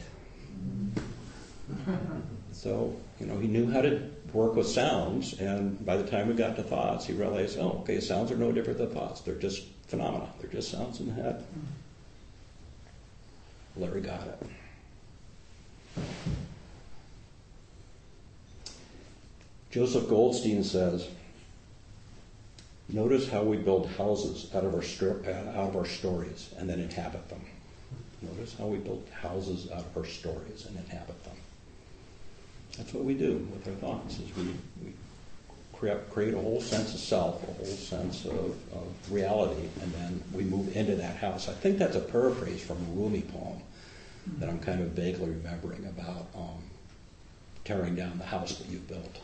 So, 2.53 2.95
you 3.19 3.27
know, 3.27 3.39
he 3.39 3.49
knew 3.49 3.71
how 3.71 3.81
to 3.83 4.09
work 4.33 4.55
with 4.55 4.69
sounds, 4.69 5.39
and 5.41 5.85
by 5.85 5.97
the 5.97 6.09
time 6.09 6.29
we 6.29 6.35
got 6.35 6.55
to 6.57 6.63
thoughts, 6.63 7.07
he 7.07 7.13
realized, 7.13 7.59
oh, 7.59 7.81
okay, 7.81 7.99
sounds 7.99 8.31
are 8.31 8.37
no 8.37 8.53
different 8.53 8.79
than 8.79 8.91
thoughts. 8.91 9.21
They're 9.21 9.35
just 9.35 9.65
phenomena. 9.89 10.29
They're 10.41 10.51
just 10.51 10.71
sounds 10.71 11.01
in 11.01 11.07
the 11.07 11.15
head. 11.15 11.45
Larry 13.77 14.01
got 14.01 14.27
it. 14.27 14.43
Joseph 19.71 20.09
Goldstein 20.09 20.63
says, 20.63 21.09
Notice 22.89 23.29
how 23.29 23.43
we 23.43 23.57
build 23.57 23.89
houses 23.93 24.55
out 24.55 24.65
of 24.65 24.75
our 24.75 24.83
uh, 24.83 25.59
out 25.59 25.71
of 25.71 25.77
our 25.77 25.87
stories 25.87 26.51
and 26.59 26.69
then 26.69 26.79
inhabit 26.79 27.27
them. 27.31 27.41
Notice 28.23 28.55
how 28.59 28.67
we 28.67 28.79
build 28.79 29.07
houses 29.21 29.71
out 29.73 29.81
of 29.81 29.97
our 29.97 30.05
stories 30.05 30.67
and 30.67 30.77
inhabit 30.77 31.23
them. 31.25 31.37
That's 32.77 32.95
what 32.95 33.05
we 33.05 33.15
do 33.15 33.47
with 33.53 33.67
our 33.67 33.75
thoughts. 33.75 34.19
Is 34.19 34.37
we, 34.37 34.45
we 34.83 34.93
create, 35.73 36.11
create 36.11 36.35
a 36.35 36.39
whole 36.39 36.61
sense 36.61 36.95
of 36.95 37.01
self, 37.01 37.43
a 37.43 37.53
whole 37.53 37.65
sense 37.65 38.25
of, 38.25 38.57
of 38.73 39.11
reality, 39.11 39.69
and 39.81 39.93
then 39.95 40.23
we 40.33 40.45
move 40.45 40.77
into 40.77 40.95
that 40.97 41.17
house. 41.17 41.49
I 41.49 41.53
think 41.53 41.79
that's 41.79 41.97
a 41.97 42.01
paraphrase 42.01 42.63
from 42.63 42.77
a 42.77 42.91
Rumi 42.95 43.23
poem 43.23 43.61
that 44.39 44.49
I'm 44.49 44.61
kind 44.61 44.81
of 44.81 44.89
vaguely 44.91 45.31
remembering 45.31 45.85
about 45.87 46.27
um, 46.35 46.63
tearing 47.65 47.97
down 47.97 48.19
the 48.19 48.25
house 48.25 48.59
that 48.59 48.69
you 48.69 48.79
built. 48.79 49.19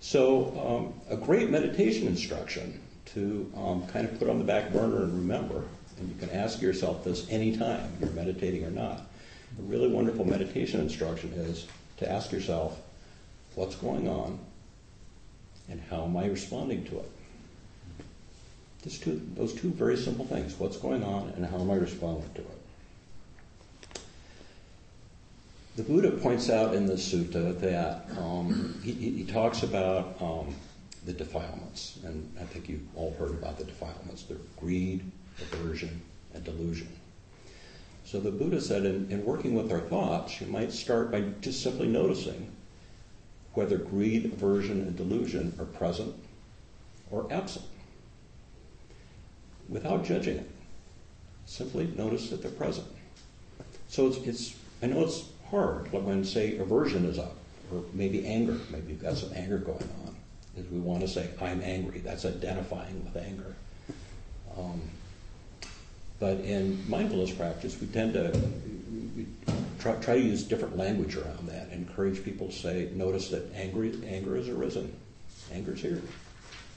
So, 0.00 0.92
um, 1.08 1.14
a 1.14 1.16
great 1.16 1.50
meditation 1.50 2.06
instruction 2.06 2.80
to 3.06 3.50
um, 3.56 3.86
kind 3.88 4.06
of 4.06 4.18
put 4.18 4.28
on 4.28 4.38
the 4.38 4.44
back 4.44 4.72
burner 4.72 5.02
and 5.04 5.12
remember, 5.14 5.64
and 6.00 6.08
you 6.08 6.16
can 6.16 6.30
ask 6.30 6.60
yourself 6.62 7.04
this 7.04 7.30
anytime 7.30 7.92
you're 8.00 8.10
meditating 8.10 8.64
or 8.64 8.70
not. 8.70 9.02
A 9.58 9.62
really 9.62 9.88
wonderful 9.88 10.24
meditation 10.24 10.80
instruction 10.80 11.32
is 11.34 11.66
to 11.98 12.10
ask 12.10 12.32
yourself, 12.32 12.80
what's 13.54 13.76
going 13.76 14.08
on 14.08 14.38
and 15.68 15.80
how 15.90 16.04
am 16.04 16.16
I 16.16 16.26
responding 16.26 16.84
to 16.86 16.98
it? 16.98 17.10
Just 18.82 19.02
two, 19.02 19.20
those 19.34 19.52
two 19.52 19.70
very 19.70 19.96
simple 19.96 20.24
things. 20.24 20.58
What's 20.58 20.78
going 20.78 21.04
on 21.04 21.28
and 21.36 21.44
how 21.44 21.60
am 21.60 21.70
I 21.70 21.74
responding 21.74 22.30
to 22.34 22.40
it? 22.40 22.60
The 25.76 25.82
Buddha 25.82 26.10
points 26.10 26.50
out 26.50 26.74
in 26.74 26.86
the 26.86 26.94
sutta 26.94 27.58
that 27.60 28.06
um, 28.18 28.80
he, 28.82 28.92
he, 28.92 29.24
talks 29.24 29.62
about 29.62 30.20
um, 30.20 30.54
the 31.06 31.12
defilements, 31.12 31.98
and 32.04 32.30
I 32.40 32.44
think 32.44 32.68
you've 32.68 32.86
all 32.96 33.14
heard 33.18 33.30
about 33.30 33.56
the 33.56 33.64
defilements. 33.64 34.24
They're 34.24 34.36
greed, 34.58 35.04
aversion, 35.42 36.00
and 36.34 36.44
delusion. 36.44 36.88
So 38.04 38.18
the 38.18 38.30
Buddha 38.30 38.60
said 38.60 38.84
in, 38.84 39.10
in 39.10 39.24
working 39.24 39.54
with 39.54 39.70
our 39.70 39.80
thoughts, 39.80 40.40
you 40.40 40.46
might 40.46 40.72
start 40.72 41.12
by 41.12 41.20
just 41.40 41.62
simply 41.62 41.86
noticing 41.86 42.50
whether 43.54 43.78
greed, 43.78 44.26
aversion, 44.26 44.80
and 44.80 44.96
delusion 44.96 45.54
are 45.58 45.64
present 45.64 46.14
or 47.10 47.26
absent 47.32 47.64
without 49.68 50.04
judging 50.04 50.38
it. 50.38 50.50
Simply 51.46 51.86
notice 51.96 52.30
that 52.30 52.42
they're 52.42 52.50
present. 52.50 52.86
So 53.88 54.06
it's, 54.06 54.18
it's 54.18 54.56
I 54.82 54.86
know 54.86 55.04
it's 55.04 55.24
hard 55.50 55.92
when, 55.92 56.24
say, 56.24 56.56
aversion 56.58 57.04
is 57.04 57.18
up, 57.18 57.36
or 57.72 57.82
maybe 57.92 58.26
anger. 58.26 58.58
Maybe 58.70 58.92
you've 58.92 59.02
got 59.02 59.16
some 59.16 59.30
anger 59.34 59.58
going 59.58 59.88
on. 60.06 60.16
Is 60.56 60.68
we 60.70 60.78
want 60.78 61.00
to 61.02 61.08
say, 61.08 61.30
I'm 61.40 61.60
angry. 61.62 62.00
That's 62.00 62.24
identifying 62.24 63.04
with 63.04 63.22
anger. 63.22 63.54
Um, 64.56 64.80
but 66.20 66.36
in 66.40 66.88
mindfulness 66.88 67.32
practice, 67.32 67.80
we 67.80 67.86
tend 67.88 68.12
to 68.12 68.30
we 69.16 69.26
try, 69.80 69.94
try, 69.96 70.14
to 70.14 70.20
use 70.20 70.42
different 70.44 70.76
language 70.76 71.16
around 71.16 71.48
that. 71.48 71.70
Encourage 71.72 72.22
people 72.22 72.48
to 72.48 72.52
say, 72.52 72.90
notice 72.94 73.30
that 73.30 73.52
anger, 73.54 73.90
anger 74.06 74.36
has 74.36 74.48
arisen. 74.48 74.94
Anger's 75.50 75.80
here. 75.80 76.00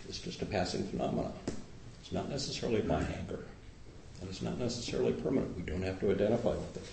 It's 0.08 0.20
just 0.20 0.42
a 0.42 0.46
passing 0.46 0.88
phenomenon. 0.88 1.34
It's 2.02 2.14
not 2.14 2.30
necessarily 2.30 2.82
my 2.84 3.02
anger. 3.02 3.46
And 4.22 4.30
it's 4.30 4.42
not 4.42 4.58
necessarily 4.58 5.12
permanent. 5.12 5.56
We 5.58 5.64
don't 5.64 5.84
have 5.84 6.00
to 6.00 6.12
identify 6.12 6.52
with 6.52 6.78
it. 6.78 6.84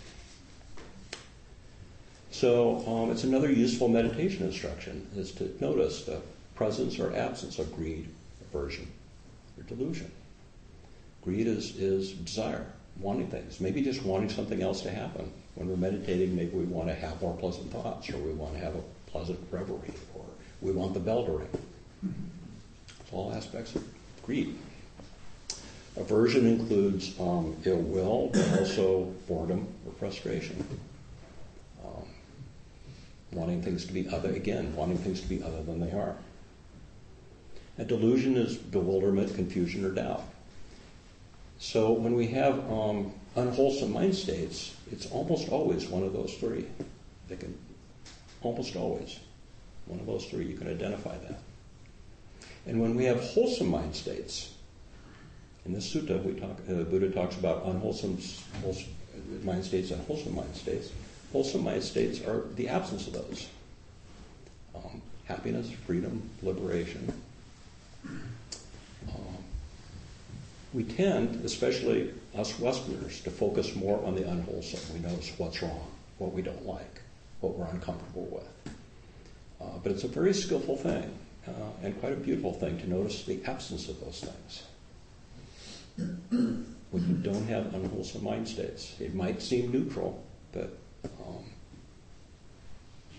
So 2.33 2.85
um, 2.87 3.11
it's 3.13 3.25
another 3.25 3.51
useful 3.51 3.89
meditation 3.89 4.45
instruction 4.45 5.07
is 5.17 5.31
to 5.33 5.55
notice 5.61 6.05
the 6.05 6.21
presence 6.55 6.99
or 6.99 7.15
absence 7.15 7.59
of 7.59 7.75
greed, 7.75 8.09
aversion, 8.43 8.91
or 9.57 9.63
delusion. 9.65 10.11
Greed 11.23 11.47
is, 11.47 11.77
is 11.77 12.13
desire, 12.13 12.67
wanting 12.99 13.29
things, 13.29 13.61
maybe 13.61 13.83
just 13.83 14.03
wanting 14.03 14.31
something 14.31 14.63
else 14.63 14.83
to 14.83 14.91
happen. 14.91 15.31
When 15.55 15.69
we're 15.69 15.77
meditating, 15.77 16.35
maybe 16.35 16.57
we 16.57 16.65
want 16.65 16.89
to 16.89 16.95
have 16.95 17.21
more 17.21 17.37
pleasant 17.37 17.71
thoughts, 17.71 18.09
or 18.11 18.17
we 18.19 18.33
want 18.33 18.55
to 18.55 18.61
have 18.61 18.75
a 18.75 18.83
pleasant 19.07 19.39
reverie, 19.51 19.93
or 20.15 20.25
we 20.61 20.73
want 20.73 20.95
the 20.95 21.01
bell 21.01 21.25
to 21.27 21.33
ring. 21.33 21.49
It's 23.01 23.13
all 23.13 23.33
aspects 23.35 23.75
of 23.75 23.85
greed. 24.23 24.57
Aversion 25.97 26.47
includes 26.47 27.19
um, 27.19 27.57
ill 27.65 27.79
will, 27.79 28.31
but 28.33 28.61
also 28.61 29.05
boredom 29.27 29.67
or 29.85 29.93
frustration. 29.93 30.65
Um, 31.85 32.05
wanting 33.33 33.61
things 33.61 33.85
to 33.87 33.93
be 33.93 34.09
other, 34.09 34.31
again, 34.31 34.75
wanting 34.75 34.99
things 34.99 35.21
to 35.21 35.29
be 35.29 35.43
other 35.43 35.63
than 35.63 35.81
they 35.81 35.91
are. 35.91 36.17
A 37.79 37.85
delusion 37.85 38.37
is 38.37 38.57
bewilderment, 38.57 39.35
confusion, 39.35 39.85
or 39.85 39.91
doubt. 39.91 40.23
So 41.61 41.93
when 41.93 42.15
we 42.15 42.27
have 42.29 42.59
um, 42.71 43.13
unwholesome 43.37 43.93
mind 43.93 44.15
states, 44.15 44.75
it's 44.91 45.11
almost 45.11 45.51
always 45.51 45.87
one 45.87 46.03
of 46.03 46.15
those 46.15 46.35
three. 46.35 46.67
They 47.29 47.37
can 47.37 47.57
almost 48.41 48.75
always 48.75 49.21
one 49.85 50.01
of 50.01 50.07
those 50.07 50.25
three. 50.25 50.47
You 50.47 50.57
can 50.57 50.69
identify 50.69 51.17
that. 51.19 51.39
And 52.67 52.81
when 52.81 52.95
we 52.95 53.05
have 53.05 53.21
wholesome 53.21 53.69
mind 53.69 53.95
states, 53.95 54.55
in 55.67 55.75
the 55.75 55.81
sutta, 55.81 56.25
we 56.25 56.41
talk, 56.41 56.59
uh, 56.69 56.85
Buddha 56.85 57.11
talks 57.11 57.37
about 57.37 57.67
unwholesome 57.67 58.19
wholesome 58.63 58.89
mind 59.43 59.65
states 59.65 59.91
and 59.91 60.03
wholesome 60.07 60.35
mind 60.35 60.57
states. 60.57 60.91
Wholesome 61.31 61.63
mind 61.63 61.83
states 61.83 62.23
are 62.23 62.45
the 62.57 62.69
absence 62.69 63.07
of 63.07 63.13
those. 63.13 63.49
happiness, 65.27 65.71
freedom, 65.87 66.29
liberation. 66.43 67.13
We 70.73 70.85
tend, 70.85 71.45
especially 71.45 72.15
us 72.37 72.59
Westerners, 72.59 73.21
to 73.23 73.31
focus 73.31 73.75
more 73.75 74.05
on 74.05 74.15
the 74.15 74.29
unwholesome. 74.29 74.95
We 74.95 75.01
notice 75.01 75.33
what's 75.37 75.63
wrong, 75.63 75.91
what 76.19 76.33
we 76.33 76.43
don't 76.43 76.65
like, 76.65 77.01
what 77.41 77.57
we're 77.57 77.67
uncomfortable 77.67 78.29
with. 78.31 78.75
Uh, 79.61 79.79
but 79.83 79.93
it's 79.93 80.05
a 80.05 80.09
very 80.09 80.33
skillful 80.33 80.77
thing 80.77 81.13
uh, 81.47 81.53
and 81.83 81.99
quite 82.01 82.13
a 82.13 82.17
beautiful 82.17 82.53
thing 82.53 82.79
to 82.79 82.89
notice 82.89 83.25
the 83.25 83.43
absence 83.45 83.89
of 83.89 84.01
those 84.01 84.25
things. 84.25 84.63
when 86.91 87.09
you 87.09 87.15
don't 87.17 87.47
have 87.49 87.75
unwholesome 87.75 88.23
mind 88.23 88.49
states, 88.49 88.95
it 89.01 89.15
might 89.15 89.43
seem 89.43 89.71
neutral, 89.71 90.23
but 90.53 90.79
um, 91.05 91.45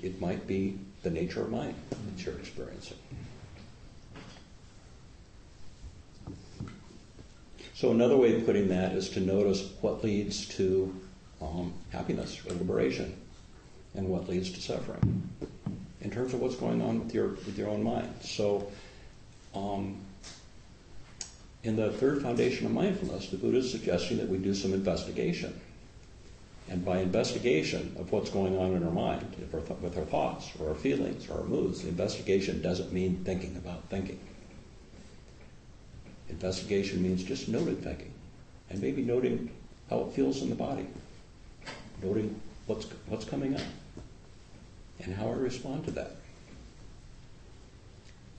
it 0.01 0.19
might 0.21 0.47
be 0.47 0.77
the 1.03 1.09
nature 1.09 1.41
of 1.41 1.51
mind 1.51 1.75
that 1.91 2.25
you're 2.25 2.37
experiencing. 2.37 2.97
So 7.81 7.89
another 7.89 8.15
way 8.15 8.35
of 8.35 8.45
putting 8.45 8.67
that 8.67 8.91
is 8.91 9.09
to 9.09 9.19
notice 9.19 9.67
what 9.81 10.03
leads 10.03 10.47
to 10.49 10.95
um, 11.41 11.73
happiness 11.89 12.39
or 12.45 12.53
liberation, 12.53 13.19
and 13.95 14.07
what 14.07 14.29
leads 14.29 14.51
to 14.51 14.61
suffering, 14.61 15.27
in 16.01 16.11
terms 16.11 16.35
of 16.35 16.41
what's 16.41 16.55
going 16.55 16.79
on 16.83 16.99
with 16.99 17.11
your 17.11 17.29
with 17.29 17.57
your 17.57 17.69
own 17.69 17.81
mind. 17.81 18.13
So, 18.21 18.71
um, 19.55 19.97
in 21.63 21.75
the 21.75 21.91
third 21.93 22.21
foundation 22.21 22.67
of 22.67 22.71
mindfulness, 22.71 23.29
the 23.29 23.37
Buddha 23.37 23.57
is 23.57 23.71
suggesting 23.71 24.17
that 24.17 24.29
we 24.29 24.37
do 24.37 24.53
some 24.53 24.75
investigation, 24.75 25.59
and 26.69 26.85
by 26.85 26.99
investigation 26.99 27.95
of 27.97 28.11
what's 28.11 28.29
going 28.29 28.59
on 28.59 28.75
in 28.75 28.83
our 28.83 28.91
mind, 28.91 29.25
with 29.39 29.97
our 29.97 30.05
thoughts 30.05 30.51
or 30.59 30.69
our 30.69 30.75
feelings 30.75 31.27
or 31.31 31.39
our 31.39 31.45
moods, 31.45 31.83
investigation 31.83 32.61
doesn't 32.61 32.93
mean 32.93 33.23
thinking 33.25 33.57
about 33.57 33.89
thinking. 33.89 34.19
Investigation 36.31 37.03
means 37.03 37.23
just 37.23 37.49
noting 37.49 37.75
thinking 37.75 38.11
and 38.69 38.81
maybe 38.81 39.03
noting 39.03 39.51
how 39.89 39.99
it 40.01 40.13
feels 40.13 40.41
in 40.41 40.49
the 40.49 40.55
body, 40.55 40.87
noting 42.01 42.39
what's, 42.65 42.87
coming 43.25 43.53
up 43.55 43.61
and 45.03 45.13
how 45.13 45.27
I 45.27 45.33
respond 45.33 45.85
to 45.85 45.91
that. 45.91 46.15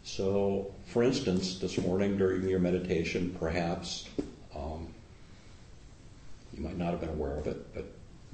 So, 0.05 0.73
for 0.87 1.03
instance, 1.03 1.59
this 1.59 1.79
morning 1.79 2.17
during 2.17 2.49
your 2.49 2.59
meditation, 2.59 3.37
perhaps 3.39 4.09
um, 4.57 4.89
you 6.55 6.63
might 6.63 6.79
not 6.79 6.91
have 6.91 7.01
been 7.01 7.11
aware 7.11 7.37
of 7.37 7.47
it, 7.47 7.75
but 7.75 7.85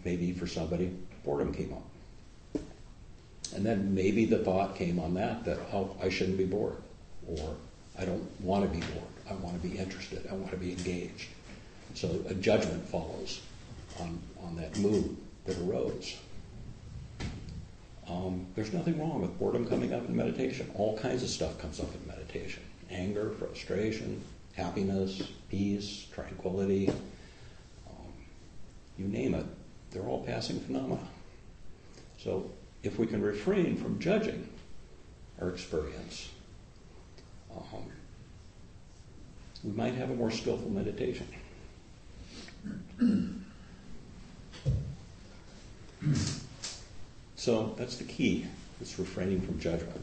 maybe 0.04 0.32
for 0.32 0.46
somebody, 0.46 0.96
boredom 1.24 1.52
came 1.52 1.72
up. 1.72 2.62
And 3.54 3.66
then 3.66 3.94
maybe 3.94 4.24
the 4.24 4.38
thought 4.38 4.76
came 4.76 5.00
on 5.00 5.14
that, 5.14 5.44
that, 5.44 5.58
oh, 5.72 5.96
I 6.00 6.10
shouldn't 6.10 6.38
be 6.38 6.44
bored, 6.44 6.76
or 7.26 7.56
I 7.98 8.04
don't 8.04 8.28
want 8.40 8.64
to 8.64 8.70
be 8.70 8.84
bored. 8.86 9.17
I 9.30 9.34
want 9.34 9.60
to 9.60 9.68
be 9.68 9.76
interested. 9.76 10.26
I 10.30 10.34
want 10.34 10.50
to 10.50 10.56
be 10.56 10.72
engaged. 10.72 11.28
So 11.94 12.24
a 12.28 12.34
judgment 12.34 12.86
follows 12.88 13.40
on, 14.00 14.20
on 14.42 14.56
that 14.56 14.76
mood 14.78 15.16
that 15.46 15.58
arose. 15.58 16.16
Um, 18.08 18.46
there's 18.54 18.72
nothing 18.72 18.98
wrong 18.98 19.20
with 19.20 19.38
boredom 19.38 19.66
coming 19.68 19.92
up 19.92 20.08
in 20.08 20.16
meditation. 20.16 20.70
All 20.74 20.96
kinds 20.98 21.22
of 21.22 21.28
stuff 21.28 21.58
comes 21.58 21.80
up 21.80 21.88
in 21.94 22.06
meditation 22.06 22.62
anger, 22.90 23.30
frustration, 23.38 24.22
happiness, 24.54 25.22
peace, 25.50 26.06
tranquility. 26.12 26.88
Um, 26.88 28.12
you 28.96 29.06
name 29.06 29.34
it, 29.34 29.44
they're 29.90 30.06
all 30.06 30.24
passing 30.24 30.58
phenomena. 30.60 31.06
So 32.18 32.50
if 32.82 32.98
we 32.98 33.06
can 33.06 33.20
refrain 33.20 33.76
from 33.76 33.98
judging 33.98 34.48
our 35.40 35.50
experience, 35.50 36.30
um, 37.54 37.84
we 39.64 39.72
might 39.72 39.94
have 39.94 40.10
a 40.10 40.14
more 40.14 40.30
skillful 40.30 40.70
meditation. 40.70 41.26
so 47.36 47.74
that's 47.76 47.96
the 47.96 48.04
key. 48.04 48.46
It's 48.80 48.98
refraining 48.98 49.40
from 49.40 49.58
judgment. 49.58 50.02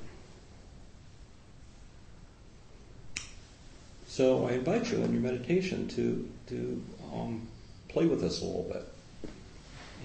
So 4.08 4.48
I 4.48 4.52
invite 4.52 4.92
you 4.92 4.98
in 5.00 5.14
your 5.14 5.22
meditation 5.22 5.88
to 5.90 6.30
to 6.48 6.84
um, 7.14 7.48
play 7.90 8.06
with 8.06 8.22
this 8.22 8.42
a 8.42 8.46
little 8.46 8.64
bit 8.64 8.88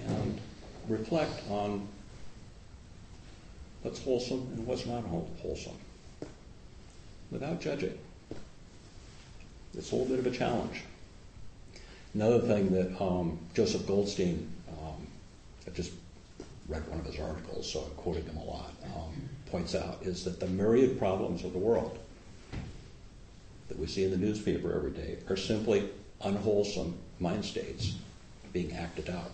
and 0.07 0.39
reflect 0.87 1.49
on 1.49 1.87
what's 3.83 4.03
wholesome 4.03 4.49
and 4.53 4.65
what's 4.65 4.85
not 4.85 5.03
wholesome 5.03 5.77
without 7.31 7.61
judging. 7.61 7.97
It's 9.77 9.91
a 9.91 9.95
little 9.95 10.09
bit 10.09 10.19
of 10.19 10.31
a 10.31 10.35
challenge. 10.35 10.83
Another 12.13 12.39
thing 12.39 12.71
that 12.73 13.01
um, 13.01 13.39
Joseph 13.53 13.87
Goldstein, 13.87 14.49
um, 14.69 15.07
I 15.65 15.69
just 15.71 15.93
read 16.67 16.87
one 16.89 16.99
of 16.99 17.05
his 17.05 17.19
articles, 17.19 17.71
so 17.71 17.79
I 17.81 18.01
quoted 18.01 18.25
him 18.25 18.37
a 18.37 18.43
lot, 18.43 18.73
um, 18.95 19.29
points 19.49 19.75
out 19.75 19.99
is 20.01 20.23
that 20.25 20.39
the 20.39 20.47
myriad 20.47 20.97
problems 20.99 21.43
of 21.43 21.53
the 21.53 21.59
world 21.59 21.97
that 23.69 23.79
we 23.79 23.87
see 23.87 24.03
in 24.03 24.11
the 24.11 24.17
newspaper 24.17 24.73
every 24.73 24.91
day 24.91 25.17
are 25.29 25.37
simply 25.37 25.89
unwholesome 26.21 26.97
mind 27.19 27.45
states 27.45 27.95
being 28.51 28.73
acted 28.73 29.09
out. 29.09 29.31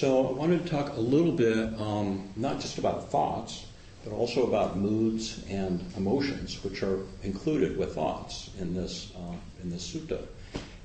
So 0.00 0.28
I 0.28 0.32
wanted 0.32 0.64
to 0.64 0.70
talk 0.70 0.96
a 0.96 1.00
little 1.00 1.30
bit, 1.30 1.78
um, 1.78 2.30
not 2.34 2.58
just 2.58 2.78
about 2.78 3.10
thoughts, 3.10 3.66
but 4.02 4.14
also 4.14 4.46
about 4.46 4.78
moods 4.78 5.44
and 5.46 5.84
emotions, 5.94 6.64
which 6.64 6.82
are 6.82 7.00
included 7.22 7.76
with 7.76 7.96
thoughts 7.96 8.48
in 8.58 8.72
this 8.72 9.12
uh, 9.14 9.36
in 9.62 9.68
this 9.68 9.94
sutta. 9.94 10.22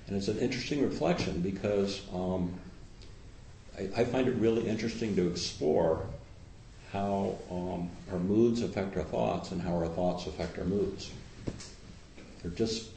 And 0.07 0.17
it's 0.17 0.27
an 0.27 0.39
interesting 0.39 0.83
reflection 0.83 1.39
because 1.39 2.01
um, 2.13 2.59
I, 3.79 4.01
I, 4.01 4.03
find 4.03 4.27
it 4.27 4.35
really 4.35 4.67
interesting 4.67 5.15
to 5.15 5.29
explore 5.29 6.05
how 6.91 7.37
um, 7.49 7.89
our 8.11 8.19
moods 8.19 8.63
affect 8.63 8.97
our 8.97 9.03
thoughts 9.03 9.51
and 9.51 9.61
how 9.61 9.75
our 9.75 9.87
thoughts 9.87 10.27
affect 10.27 10.59
our 10.59 10.65
moods. 10.65 11.09
They're 12.41 12.51
just 12.51 12.89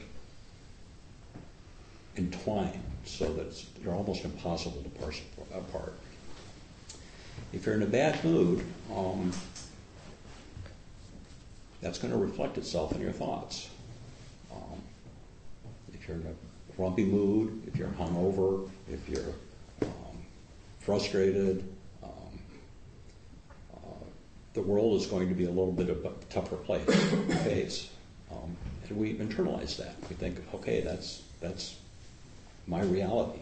entwined 2.17 2.83
so 3.05 3.31
that 3.35 3.63
they're 3.81 3.95
almost 3.95 4.25
impossible 4.25 4.83
to 4.83 4.89
parse 4.89 5.21
apart. 5.55 5.93
If 7.51 7.65
you're 7.65 7.75
in 7.75 7.81
a 7.81 7.87
bad 7.87 8.23
mood, 8.23 8.63
um, 8.95 9.31
that's 11.81 11.97
going 11.97 12.13
to 12.13 12.19
reflect 12.19 12.57
itself 12.57 12.93
in 12.93 13.01
your 13.01 13.11
thoughts. 13.11 13.69
Um, 14.51 14.81
if 15.93 16.07
you're 16.07 16.17
in 16.17 16.27
a 16.27 16.75
grumpy 16.75 17.05
mood, 17.05 17.63
if 17.67 17.75
you're 17.75 17.87
hungover, 17.89 18.69
if 18.91 19.09
you're 19.09 19.33
um, 19.81 20.17
frustrated, 20.79 21.67
um, 22.03 22.09
uh, 23.73 24.05
the 24.53 24.61
world 24.61 25.01
is 25.01 25.07
going 25.07 25.29
to 25.29 25.35
be 25.35 25.45
a 25.45 25.49
little 25.49 25.71
bit 25.71 25.89
of 25.89 26.05
a 26.05 26.11
tougher 26.29 26.57
place 26.57 26.85
to 26.85 27.35
face. 27.37 27.89
Um, 28.31 28.55
and 28.87 28.97
we 28.97 29.15
internalize 29.15 29.77
that. 29.77 29.95
We 30.07 30.15
think, 30.15 30.39
okay, 30.53 30.81
that's 30.81 31.23
that's 31.41 31.77
my 32.67 32.83
reality. 32.83 33.39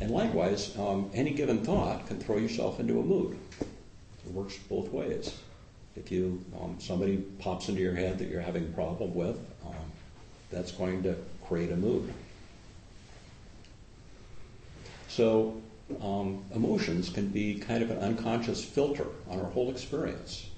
And 0.00 0.10
likewise, 0.10 0.76
um, 0.78 1.10
any 1.14 1.30
given 1.30 1.64
thought 1.64 2.06
can 2.06 2.18
throw 2.18 2.36
yourself 2.36 2.80
into 2.80 3.00
a 3.00 3.02
mood. 3.02 3.38
It 3.60 4.32
works 4.32 4.58
both 4.68 4.90
ways. 4.90 5.38
If 5.96 6.12
you 6.12 6.44
um, 6.60 6.76
somebody 6.78 7.16
pops 7.38 7.68
into 7.68 7.80
your 7.80 7.94
head 7.94 8.18
that 8.18 8.28
you're 8.28 8.42
having 8.42 8.64
a 8.64 8.74
problem 8.74 9.14
with, 9.14 9.38
um, 9.64 9.74
that's 10.50 10.72
going 10.72 11.02
to 11.04 11.16
create 11.46 11.72
a 11.72 11.76
mood. 11.76 12.12
So 15.08 15.62
um, 16.02 16.44
emotions 16.54 17.08
can 17.08 17.28
be 17.28 17.54
kind 17.54 17.82
of 17.82 17.90
an 17.90 17.98
unconscious 17.98 18.62
filter 18.62 19.06
on 19.30 19.40
our 19.40 19.46
whole 19.46 19.70
experience. 19.70 20.50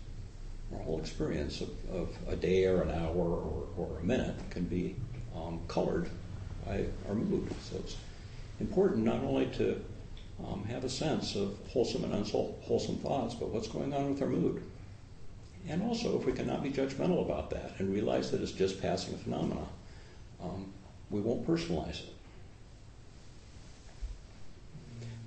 Our 0.72 0.80
whole 0.80 0.98
experience 0.98 1.60
of, 1.60 1.70
of 1.92 2.08
a 2.26 2.34
day 2.34 2.64
or 2.64 2.82
an 2.82 2.90
hour 2.90 3.14
or, 3.14 3.68
or 3.76 3.98
a 4.00 4.04
minute 4.04 4.34
can 4.50 4.64
be 4.64 4.96
um, 5.34 5.60
colored 5.68 6.10
by 6.66 6.86
our 7.08 7.14
mood. 7.14 7.48
So 7.62 7.76
it's 7.76 7.96
important 8.60 9.04
not 9.04 9.22
only 9.22 9.46
to 9.46 9.82
um, 10.44 10.64
have 10.64 10.84
a 10.84 10.88
sense 10.88 11.34
of 11.34 11.56
wholesome 11.68 12.04
and 12.04 12.14
unwholesome 12.14 12.96
thoughts, 12.98 13.34
but 13.34 13.48
what's 13.48 13.68
going 13.68 13.92
on 13.92 14.10
with 14.10 14.22
our 14.22 14.28
mood. 14.28 14.62
And 15.68 15.82
also, 15.82 16.18
if 16.18 16.24
we 16.24 16.32
cannot 16.32 16.62
be 16.62 16.70
judgmental 16.70 17.24
about 17.24 17.50
that 17.50 17.72
and 17.78 17.92
realize 17.92 18.30
that 18.30 18.40
it's 18.40 18.52
just 18.52 18.80
passing 18.80 19.18
phenomena, 19.18 19.66
um, 20.40 20.72
we 21.10 21.20
won't 21.20 21.46
personalize 21.46 22.00
it. 22.00 22.14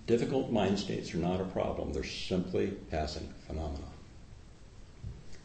Difficult 0.08 0.52
mind 0.52 0.80
states 0.80 1.14
are 1.14 1.20
not 1.20 1.42
a 1.42 1.46
problem, 1.46 1.94
they're 1.94 2.04
simply 2.04 2.68
passing 2.90 3.32
phenomena. 3.48 3.86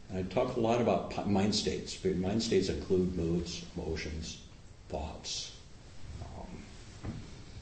And 0.09 0.19
I 0.19 0.33
talk 0.33 0.55
a 0.55 0.59
lot 0.59 0.81
about 0.81 1.29
mind 1.29 1.53
states. 1.53 1.97
Mind 2.03 2.41
states 2.41 2.69
include 2.69 3.15
moods, 3.15 3.65
emotions, 3.75 4.41
thoughts, 4.87 5.51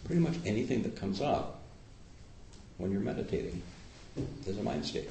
Pretty 0.05 0.21
much 0.21 0.35
anything 0.45 0.83
that 0.83 0.95
comes 0.95 1.19
up 1.19 1.61
when 2.77 2.91
you're 2.91 3.01
meditating 3.01 3.61
is 4.45 4.57
a 4.57 4.63
mind 4.63 4.85
state. 4.85 5.09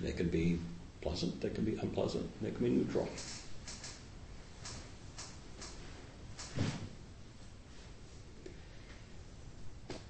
They 0.00 0.12
can 0.12 0.28
be 0.28 0.58
pleasant, 1.00 1.40
they 1.40 1.50
can 1.50 1.64
be 1.64 1.76
unpleasant, 1.76 2.30
they 2.40 2.50
can 2.50 2.64
be 2.64 2.70
neutral. 2.70 3.08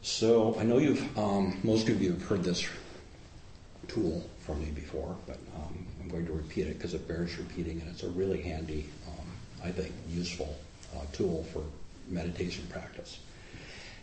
So 0.02 0.56
I 0.58 0.62
know 0.62 0.78
you've, 0.78 1.18
um, 1.18 1.58
most 1.64 1.88
of 1.88 2.00
you 2.00 2.12
have 2.12 2.22
heard 2.22 2.44
this 2.44 2.66
tool 3.88 4.28
from 4.40 4.60
me 4.60 4.70
before, 4.70 5.16
but 5.26 5.38
um, 5.56 5.86
I'm 6.00 6.08
going 6.08 6.26
to 6.26 6.32
repeat 6.32 6.66
it 6.66 6.78
because 6.78 6.94
it 6.94 7.08
bears 7.08 7.36
repeating, 7.38 7.80
and 7.80 7.90
it's 7.90 8.02
a 8.02 8.08
really 8.08 8.40
handy, 8.42 8.88
um, 9.08 9.26
I 9.62 9.72
think, 9.72 9.92
useful 10.08 10.56
uh, 10.94 11.00
tool 11.12 11.44
for 11.52 11.62
meditation 12.08 12.66
practice. 12.70 13.18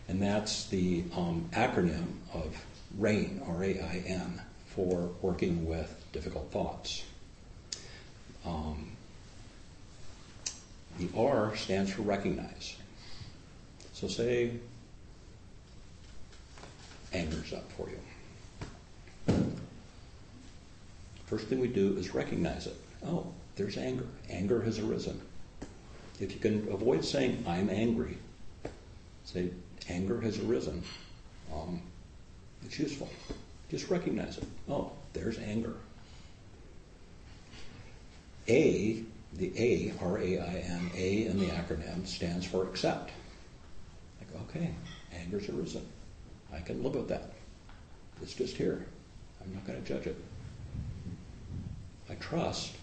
And 0.08 0.20
that's 0.20 0.66
the 0.66 1.04
um, 1.16 1.48
acronym 1.52 2.16
of 2.34 2.64
RAIN, 2.98 3.42
R-A-I-N, 3.46 4.40
for 4.66 5.10
working 5.20 5.66
with 5.66 6.04
difficult 6.12 6.50
thoughts. 6.50 7.04
Um, 8.44 8.92
the 10.98 11.08
R 11.16 11.56
stands 11.56 11.92
for 11.92 12.02
recognize. 12.02 12.76
So 13.92 14.08
say 14.08 14.52
anger's 17.12 17.52
up 17.52 17.70
for 17.72 17.88
you. 17.88 17.98
First 21.26 21.46
thing 21.46 21.60
we 21.60 21.68
do 21.68 21.96
is 21.96 22.14
recognize 22.14 22.66
it. 22.66 22.76
Oh, 23.06 23.26
there's 23.56 23.78
anger. 23.78 24.06
Anger 24.28 24.60
has 24.62 24.78
arisen. 24.78 25.20
If 26.22 26.32
you 26.32 26.38
can 26.38 26.68
avoid 26.72 27.04
saying, 27.04 27.42
I'm 27.48 27.68
angry, 27.68 28.16
say, 29.24 29.50
anger 29.88 30.20
has 30.20 30.38
arisen, 30.38 30.84
um, 31.52 31.82
it's 32.64 32.78
useful. 32.78 33.08
Just 33.68 33.90
recognize 33.90 34.38
it. 34.38 34.44
Oh, 34.68 34.92
there's 35.14 35.36
anger. 35.40 35.74
A, 38.46 39.02
the 39.32 39.52
A, 39.56 39.94
R 40.00 40.18
A 40.18 40.38
I 40.38 40.64
N, 40.64 40.90
A 40.94 41.26
in 41.26 41.40
the 41.40 41.46
acronym 41.46 42.06
stands 42.06 42.46
for 42.46 42.68
accept. 42.68 43.10
Like, 44.20 44.42
okay, 44.42 44.70
anger's 45.12 45.48
arisen. 45.48 45.84
I 46.54 46.60
can 46.60 46.84
live 46.84 46.94
with 46.94 47.08
that. 47.08 47.32
It's 48.22 48.34
just 48.34 48.56
here. 48.56 48.86
I'm 49.42 49.52
not 49.52 49.66
going 49.66 49.82
to 49.82 49.88
judge 49.88 50.06
it. 50.06 50.16
I 52.08 52.14
trust 52.14 52.76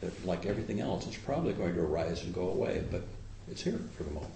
that, 0.00 0.26
like 0.26 0.46
everything 0.46 0.80
else, 0.80 1.06
it's 1.06 1.16
probably 1.16 1.52
going 1.52 1.74
to 1.74 1.80
arise 1.80 2.22
and 2.22 2.34
go 2.34 2.48
away, 2.48 2.82
but 2.90 3.02
it's 3.50 3.62
here 3.62 3.78
for 3.96 4.04
the 4.04 4.10
moment. 4.10 4.32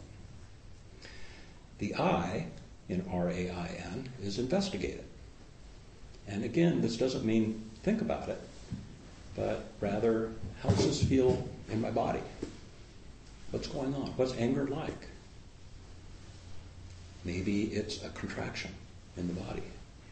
The 1.79 1.95
I 1.95 2.47
in 2.89 3.07
R 3.11 3.29
A 3.31 3.51
I 3.51 3.67
N 3.93 4.09
is 4.23 4.39
investigate 4.39 4.97
it. 4.97 5.07
And 6.27 6.45
again, 6.45 6.81
this 6.81 6.97
doesn't 6.97 7.25
mean 7.25 7.71
think 7.83 8.01
about 8.01 8.29
it, 8.29 8.41
but 9.37 9.65
rather, 9.81 10.31
how 10.63 10.71
does 10.71 10.87
this 10.87 11.03
feel 11.03 11.47
in 11.71 11.81
my 11.81 11.91
body? 11.91 12.21
What's 13.51 13.67
going 13.67 13.95
on? 13.95 14.09
What's 14.17 14.35
anger 14.35 14.67
like? 14.67 15.09
Maybe 17.25 17.65
it's 17.65 18.03
a 18.03 18.09
contraction 18.11 18.71
in 19.17 19.29
the 19.29 19.35
body. 19.35 19.63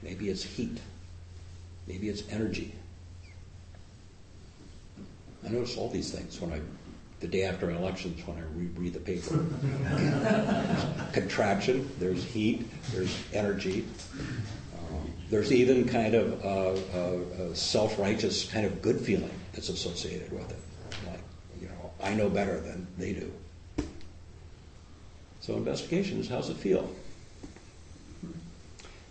Maybe 0.03 0.29
it's 0.29 0.43
heat. 0.43 0.79
Maybe 1.87 2.09
it's 2.09 2.23
energy. 2.31 2.75
I 5.45 5.49
notice 5.49 5.77
all 5.77 5.89
these 5.89 6.13
things 6.13 6.41
when 6.41 6.53
I, 6.53 6.61
the 7.21 7.27
day 7.27 7.45
after 7.45 7.71
elections, 7.71 8.27
when 8.27 8.39
I 8.39 8.43
reread 8.55 8.93
the 8.95 9.01
paper. 9.01 9.45
Contraction, 11.13 11.91
there's 11.99 12.25
heat, 12.25 12.69
there's 12.93 13.17
energy. 13.33 13.85
Um, 14.79 15.13
there's 15.31 15.53
even 15.53 15.89
kind 15.89 16.15
of 16.15 16.45
a, 16.45 16.99
a, 16.99 17.51
a 17.51 17.57
self-righteous 17.57 18.51
kind 18.51 18.67
of 18.67 18.83
good 18.83 19.01
feeling 19.01 19.33
that's 19.53 19.69
associated 19.69 20.33
with 20.33 20.51
it. 20.51 20.59
Like, 21.07 21.21
you 21.61 21.69
know, 21.69 21.91
I 22.03 22.15
know 22.15 22.29
better 22.29 22.61
than 22.61 22.87
they 22.99 23.13
do. 23.13 23.33
So 25.41 25.55
investigation 25.55 26.21
is 26.21 26.29
how's 26.29 26.51
it 26.51 26.57
feel? 26.57 26.89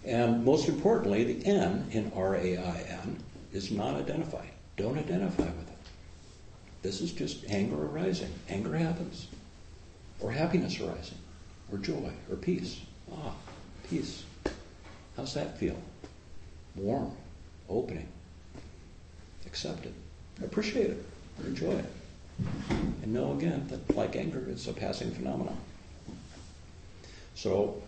And 0.05 0.43
most 0.43 0.67
importantly, 0.67 1.23
the 1.25 1.45
N 1.45 1.87
in 1.91 2.11
R-A-I-N 2.15 3.23
is 3.53 3.69
not 3.69 3.95
identified. 3.95 4.49
Don't 4.77 4.97
identify 4.97 5.43
with 5.43 5.69
it. 5.69 5.70
This 6.81 7.01
is 7.01 7.11
just 7.11 7.45
anger 7.49 7.85
arising. 7.85 8.33
Anger 8.49 8.75
happens. 8.75 9.27
Or 10.19 10.31
happiness 10.31 10.79
arising. 10.79 11.17
Or 11.71 11.77
joy. 11.77 12.11
Or 12.29 12.35
peace. 12.35 12.81
Ah, 13.13 13.33
peace. 13.89 14.23
How's 15.15 15.33
that 15.35 15.57
feel? 15.57 15.77
Warm. 16.75 17.11
Opening. 17.69 18.07
Accept 19.45 19.85
it. 19.85 19.93
Appreciate 20.43 20.89
it. 20.89 21.05
Enjoy 21.45 21.71
it. 21.71 21.85
And 22.79 23.13
know 23.13 23.33
again 23.33 23.67
that 23.69 23.95
like 23.95 24.15
anger, 24.15 24.43
it's 24.49 24.67
a 24.67 24.73
passing 24.73 25.11
phenomenon. 25.11 25.57
So 27.35 27.81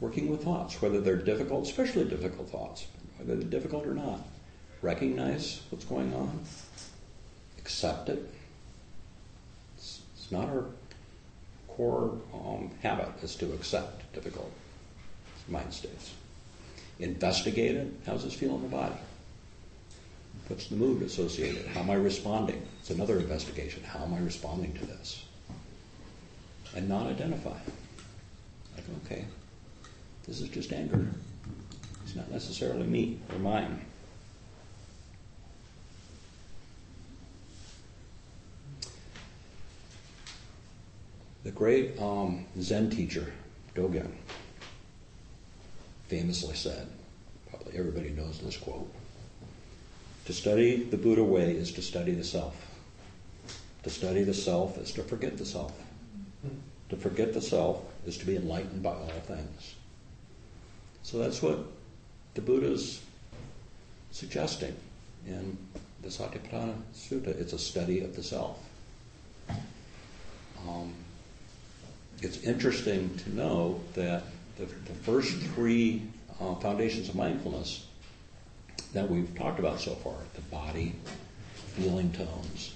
working 0.00 0.28
with 0.28 0.42
thoughts, 0.42 0.80
whether 0.82 1.00
they're 1.00 1.16
difficult, 1.16 1.64
especially 1.64 2.04
difficult 2.04 2.50
thoughts, 2.50 2.86
whether 3.18 3.36
they're 3.36 3.48
difficult 3.48 3.86
or 3.86 3.94
not. 3.94 4.20
Recognize 4.82 5.62
what's 5.70 5.84
going 5.84 6.14
on, 6.14 6.44
accept 7.66 8.08
it. 8.08 8.22
It's, 9.76 10.00
it's 10.14 10.30
not 10.30 10.44
our 10.44 10.66
core 11.66 12.16
um, 12.32 12.70
habit 12.80 13.08
is 13.22 13.34
to 13.34 13.52
accept 13.54 14.12
difficult 14.14 14.52
mind 15.48 15.72
states. 15.74 16.14
Investigate 17.00 17.74
it. 17.74 17.92
How's 18.06 18.22
this 18.22 18.34
feel 18.34 18.54
in 18.54 18.62
the 18.62 18.68
body? 18.68 18.94
What's 20.46 20.68
the 20.68 20.76
mood 20.76 21.02
associated? 21.02 21.66
How 21.66 21.80
am 21.80 21.90
I 21.90 21.94
responding? 21.94 22.62
It's 22.78 22.90
another 22.90 23.18
investigation. 23.18 23.82
How 23.82 24.04
am 24.04 24.14
I 24.14 24.20
responding 24.20 24.72
to 24.74 24.86
this? 24.86 25.24
And 26.76 26.88
not 26.88 27.08
identify. 27.08 27.58
Like, 28.76 28.84
okay, 29.04 29.24
this 30.24 30.40
is 30.40 30.48
just 30.50 30.72
anger. 30.72 31.08
It's 32.04 32.14
not 32.14 32.30
necessarily 32.30 32.86
me 32.86 33.18
or 33.32 33.40
mine. 33.40 33.84
The 41.46 41.52
great 41.52 41.96
um, 42.02 42.44
Zen 42.60 42.90
teacher, 42.90 43.32
Dogen, 43.76 44.10
famously 46.08 46.56
said, 46.56 46.88
probably 47.48 47.78
everybody 47.78 48.10
knows 48.10 48.40
this 48.40 48.56
quote, 48.56 48.92
to 50.24 50.32
study 50.32 50.82
the 50.82 50.96
Buddha 50.96 51.22
way 51.22 51.52
is 51.52 51.70
to 51.74 51.82
study 51.82 52.14
the 52.14 52.24
self. 52.24 52.56
To 53.84 53.90
study 53.90 54.24
the 54.24 54.34
self 54.34 54.76
is 54.78 54.90
to 54.94 55.04
forget 55.04 55.38
the 55.38 55.46
self. 55.46 55.72
To 56.88 56.96
forget 56.96 57.32
the 57.32 57.40
self 57.40 57.80
is 58.04 58.18
to 58.18 58.26
be 58.26 58.34
enlightened 58.34 58.82
by 58.82 58.94
all 58.94 59.20
things. 59.22 59.76
So 61.04 61.18
that's 61.20 61.40
what 61.42 61.60
the 62.34 62.40
Buddha's 62.40 63.00
suggesting 64.10 64.74
in 65.28 65.56
the 66.02 66.08
Satipatthana 66.08 66.74
Sutta. 66.92 67.28
It's 67.28 67.52
a 67.52 67.58
study 67.60 68.00
of 68.00 68.16
the 68.16 68.24
self. 68.24 68.58
Um, 70.68 70.92
it's 72.22 72.42
interesting 72.42 73.14
to 73.18 73.34
know 73.34 73.80
that 73.94 74.24
the, 74.56 74.64
the 74.64 74.94
first 75.02 75.36
three 75.54 76.02
uh, 76.40 76.54
foundations 76.56 77.08
of 77.08 77.14
mindfulness 77.14 77.86
that 78.92 79.10
we've 79.10 79.34
talked 79.34 79.58
about 79.58 79.80
so 79.80 79.94
far 79.96 80.14
the 80.34 80.40
body, 80.42 80.94
feeling 81.74 82.10
tones, 82.12 82.74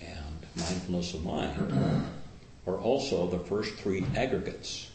and 0.00 0.46
mindfulness 0.56 1.14
of 1.14 1.24
mind 1.24 2.04
are 2.66 2.78
also 2.78 3.26
the 3.28 3.38
first 3.38 3.74
three 3.74 4.04
aggregates. 4.14 4.90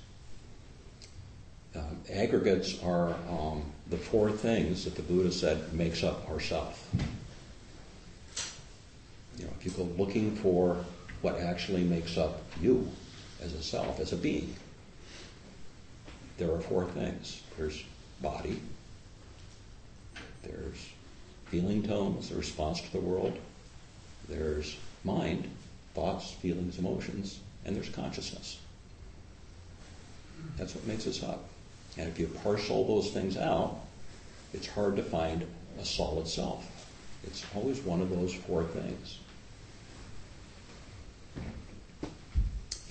Um, 1.76 1.98
aggregates 2.12 2.82
are 2.84 3.16
um, 3.30 3.64
the 3.90 3.98
four 3.98 4.32
things 4.32 4.86
that 4.86 4.96
the 4.96 5.02
Buddha 5.02 5.32
said 5.32 5.74
makes 5.74 6.04
up 6.04 6.30
our 6.30 6.40
self. 6.40 6.88
You 9.38 9.46
know, 9.46 9.52
if 9.60 9.66
you 9.66 9.72
go 9.72 9.84
looking 9.98 10.36
for 10.36 10.78
what 11.22 11.40
actually 11.40 11.84
makes 11.84 12.18
up 12.18 12.44
you 12.62 12.92
as 13.44 13.54
a 13.54 13.64
self, 13.64 14.00
as 14.00 14.14
a 14.14 14.18
being, 14.18 14.56
there 16.38 16.52
are 16.52 16.62
four 16.62 16.86
things. 16.86 17.42
There's 17.58 17.84
body, 18.22 18.62
there's 20.44 20.90
feeling 21.46 21.84
tones, 21.84 22.30
the 22.30 22.36
response 22.36 22.82
to 22.82 22.92
the 22.92 23.00
world, 23.00 23.38
there's 24.28 24.78
mind, 25.04 25.50
thoughts, 25.94 26.32
feelings, 26.32 26.80
emotions, 26.80 27.40
and 27.66 27.76
there's 27.76 27.90
consciousness. 27.90 28.60
That's 30.58 30.76
what 30.76 30.88
makes 30.88 31.08
us 31.08 31.24
up. 31.24 31.46
And 31.98 32.08
if 32.08 32.20
you 32.20 32.28
parse 32.28 32.70
all 32.70 32.86
those 32.88 33.12
things 33.12 33.38
out, 33.38 33.78
it's 34.54 34.68
hard 34.68 34.96
to 34.96 35.04
find 35.04 35.46
a 35.80 35.86
solid 35.86 36.28
self. 36.28 36.70
It's 37.24 37.46
always 37.56 37.80
one 37.82 38.02
of 38.02 38.10
those 38.10 38.34
four 38.34 38.64
things. 38.64 39.20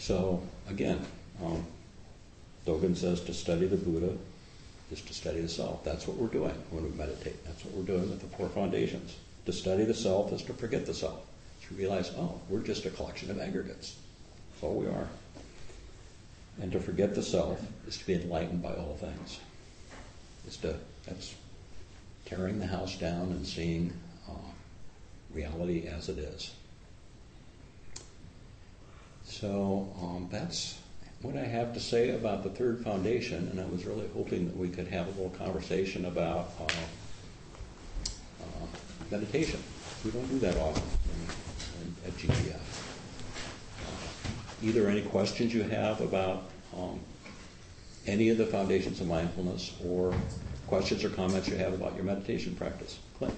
So, 0.03 0.43
again, 0.69 0.99
um, 1.41 1.65
Dogen 2.67 2.97
says 2.97 3.21
to 3.21 3.33
study 3.33 3.69
the 3.69 3.77
Buddha 3.77 4.17
is 4.91 5.01
to 5.01 5.15
study 5.15 5.41
the 5.41 5.49
self. 5.49 5.85
That's 5.85 6.09
what 6.09 6.17
we're 6.17 6.27
doing 6.27 6.61
when 6.71 6.83
we 6.83 6.91
meditate. 6.99 7.45
That's 7.45 7.65
what 7.65 7.75
we're 7.75 7.85
doing 7.85 8.11
with 8.11 8.21
the 8.21 8.27
four 8.37 8.49
foundations. 8.49 9.17
To 9.47 9.53
study 9.53 9.85
the 9.85 9.95
self 9.95 10.33
is 10.33 10.43
to 10.43 10.55
forget 10.55 10.87
the 10.87 10.93
self. 10.93 11.25
To 11.69 11.75
realize, 11.75 12.11
oh, 12.19 12.41
we're 12.49 12.63
just 12.63 12.85
a 12.85 12.91
collection 12.91 13.31
of 13.31 13.39
aggregates. 13.39 13.95
That's 14.51 14.65
all 14.65 14.75
we 14.75 14.89
are. 14.89 15.07
And 16.61 16.73
to 16.73 16.81
forget 16.81 17.15
the 17.15 17.23
self 17.23 17.65
is 17.87 17.97
to 17.99 18.05
be 18.05 18.15
enlightened 18.15 18.61
by 18.61 18.75
all 18.75 18.97
things. 18.99 19.39
Is 20.49 20.57
to 20.59 20.75
that's 21.07 21.33
tearing 22.25 22.59
the 22.59 22.67
house 22.67 22.99
down 22.99 23.31
and 23.31 23.47
seeing 23.47 23.93
uh, 24.29 24.51
reality 25.33 25.87
as 25.87 26.09
it 26.09 26.19
is. 26.19 26.51
So 29.33 29.89
um, 30.01 30.29
that's 30.31 30.79
what 31.23 31.37
I 31.37 31.45
have 31.45 31.73
to 31.73 31.81
say 31.81 32.11
about 32.11 32.43
the 32.43 32.51
third 32.51 32.85
foundation, 32.85 33.49
and 33.49 33.59
I 33.59 33.65
was 33.65 33.87
really 33.87 34.07
hoping 34.15 34.47
that 34.47 34.57
we 34.57 34.69
could 34.69 34.87
have 34.89 35.07
a 35.07 35.11
little 35.11 35.31
conversation 35.31 36.05
about 36.05 36.51
uh, 36.61 36.65
uh, 38.43 38.67
meditation. 39.11 39.59
We 40.05 40.11
don't 40.11 40.29
do 40.29 40.39
that 40.41 40.57
often 40.59 40.83
in, 41.07 41.87
in, 41.87 41.95
at 42.07 42.13
GBF. 42.19 42.61
Uh, 43.87 44.29
either 44.63 44.87
any 44.87 45.01
questions 45.01 45.55
you 45.55 45.63
have 45.63 46.03
about 46.03 46.51
um, 46.77 47.01
any 48.07 48.29
of 48.29 48.37
the 48.37 48.47
foundations 48.47 49.01
of 49.01 49.07
mindfulness, 49.07 49.73
or 49.83 50.15
questions 50.67 51.05
or 51.05 51.09
comments 51.09 51.49
you 51.49 51.57
have 51.57 51.73
about 51.73 51.97
your 51.97 52.05
meditation 52.05 52.55
practice. 52.55 52.99
Clint. 53.17 53.35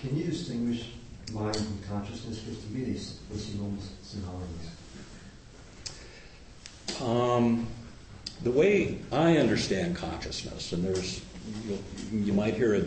Can 0.00 0.16
you 0.16 0.24
distinguish 0.24 0.94
mind 1.32 1.56
from 1.56 1.78
consciousness? 1.88 2.40
Because 2.40 2.64
to 2.64 2.70
me, 2.70 2.84
they 2.84 2.98
seem 3.38 3.62
almost 3.62 4.04
synonymous. 4.04 4.78
Um, 7.02 7.68
the 8.42 8.50
way 8.50 8.98
I 9.12 9.36
understand 9.36 9.96
consciousness, 9.96 10.72
and 10.72 10.84
there's 10.84 11.22
you 12.12 12.32
might 12.32 12.54
hear 12.54 12.74
a 12.74 12.84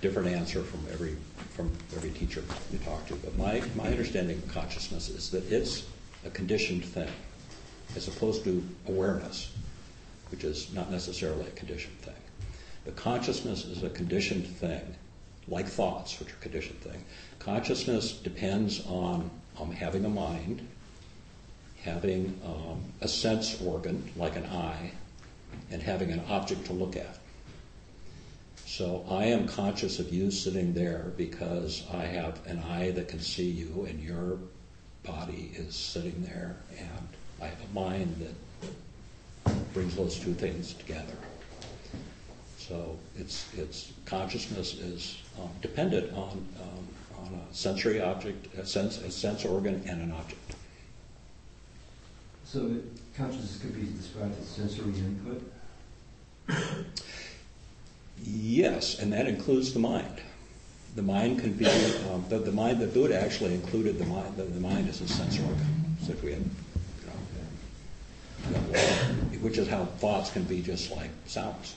different 0.00 0.28
answer 0.28 0.62
from 0.62 0.80
every 0.92 1.16
from 1.50 1.72
every 1.96 2.10
teacher 2.10 2.42
you 2.70 2.78
talk 2.78 3.06
to, 3.08 3.14
but 3.16 3.36
my 3.38 3.62
my 3.74 3.88
understanding 3.88 4.38
of 4.38 4.48
consciousness 4.48 5.08
is 5.08 5.30
that 5.30 5.50
it's 5.50 5.84
a 6.26 6.30
conditioned 6.30 6.84
thing, 6.84 7.10
as 7.96 8.08
opposed 8.08 8.44
to 8.44 8.62
awareness, 8.86 9.52
which 10.30 10.44
is 10.44 10.72
not 10.74 10.90
necessarily 10.90 11.46
a 11.46 11.50
conditioned 11.50 11.98
thing. 12.00 12.14
The 12.84 12.92
consciousness 12.92 13.64
is 13.64 13.82
a 13.82 13.90
conditioned 13.90 14.46
thing, 14.46 14.94
like 15.48 15.66
thoughts, 15.66 16.20
which 16.20 16.30
are 16.30 16.36
conditioned 16.36 16.80
thing. 16.80 17.02
Consciousness 17.38 18.12
depends 18.12 18.84
on 18.86 19.30
um, 19.58 19.70
having 19.70 20.04
a 20.04 20.08
mind 20.10 20.66
having 21.84 22.40
um, 22.46 22.82
a 23.02 23.08
sense 23.08 23.60
organ, 23.60 24.10
like 24.16 24.36
an 24.36 24.46
eye, 24.46 24.90
and 25.70 25.82
having 25.82 26.10
an 26.10 26.22
object 26.28 26.64
to 26.66 26.72
look 26.72 26.96
at. 26.96 27.18
So 28.66 29.04
I 29.10 29.26
am 29.26 29.46
conscious 29.46 29.98
of 29.98 30.12
you 30.12 30.30
sitting 30.30 30.72
there 30.72 31.12
because 31.16 31.84
I 31.92 32.04
have 32.06 32.44
an 32.46 32.58
eye 32.60 32.90
that 32.92 33.08
can 33.08 33.20
see 33.20 33.48
you, 33.48 33.86
and 33.88 34.00
your 34.00 34.38
body 35.04 35.52
is 35.54 35.76
sitting 35.76 36.24
there, 36.24 36.56
and 36.78 37.08
I 37.42 37.46
have 37.46 37.60
a 37.60 37.74
mind 37.74 38.16
that 39.44 39.54
brings 39.74 39.94
those 39.94 40.18
two 40.18 40.32
things 40.32 40.72
together. 40.74 41.16
So 42.56 42.96
it's 43.16 43.46
it's 43.54 43.92
consciousness 44.06 44.74
is 44.74 45.18
um, 45.38 45.50
dependent 45.60 46.12
on 46.14 46.46
um, 46.62 46.88
on 47.18 47.34
a 47.34 47.54
sensory 47.54 48.00
object, 48.00 48.54
a 48.56 48.64
sense 48.64 48.98
a 48.98 49.10
sense 49.10 49.44
organ, 49.44 49.82
and 49.86 50.00
an 50.00 50.12
object. 50.12 50.40
So 52.54 52.70
consciousness 53.16 53.58
could 53.60 53.74
be 53.74 53.82
described 53.96 54.40
as 54.40 54.46
sensory 54.46 54.92
input. 54.92 55.42
Yes, 58.22 59.00
and 59.00 59.12
that 59.12 59.26
includes 59.26 59.72
the 59.72 59.80
mind. 59.80 60.20
The 60.94 61.02
mind 61.02 61.40
can 61.40 61.54
be 61.54 61.66
um, 61.66 62.24
the, 62.28 62.38
the 62.38 62.52
mind. 62.52 62.78
The 62.78 62.86
Buddha 62.86 63.20
actually 63.20 63.54
included 63.54 63.98
the 63.98 64.06
mind. 64.06 64.36
The, 64.36 64.44
the 64.44 64.60
mind 64.60 64.88
as 64.88 65.00
a 65.00 65.08
sense 65.08 65.36
organ. 65.40 65.96
So 66.06 66.12
if 66.12 66.22
we 66.22 66.30
had, 66.30 66.44
you 68.46 68.50
know, 68.52 68.58
which 69.40 69.58
is 69.58 69.66
how 69.66 69.86
thoughts 69.86 70.30
can 70.30 70.44
be 70.44 70.62
just 70.62 70.92
like 70.92 71.10
sounds. 71.26 71.74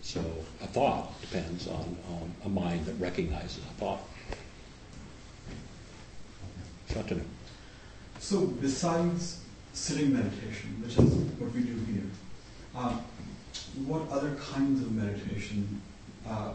So 0.00 0.24
a 0.62 0.66
thought 0.66 1.20
depends 1.20 1.68
on, 1.68 1.94
on 2.08 2.32
a 2.46 2.48
mind 2.48 2.86
that 2.86 2.94
recognizes 2.94 3.58
a 3.58 3.74
thought. 3.74 4.00
Shantanu. 6.88 7.20
So 8.26 8.40
besides 8.40 9.38
sitting 9.72 10.12
meditation, 10.12 10.82
which 10.82 10.98
is 10.98 11.14
what 11.38 11.52
we 11.54 11.60
do 11.60 11.78
here, 11.84 12.10
um, 12.74 13.00
what 13.86 14.02
other 14.10 14.34
kinds 14.34 14.82
of 14.82 14.90
meditation 14.90 15.80
uh, 16.28 16.54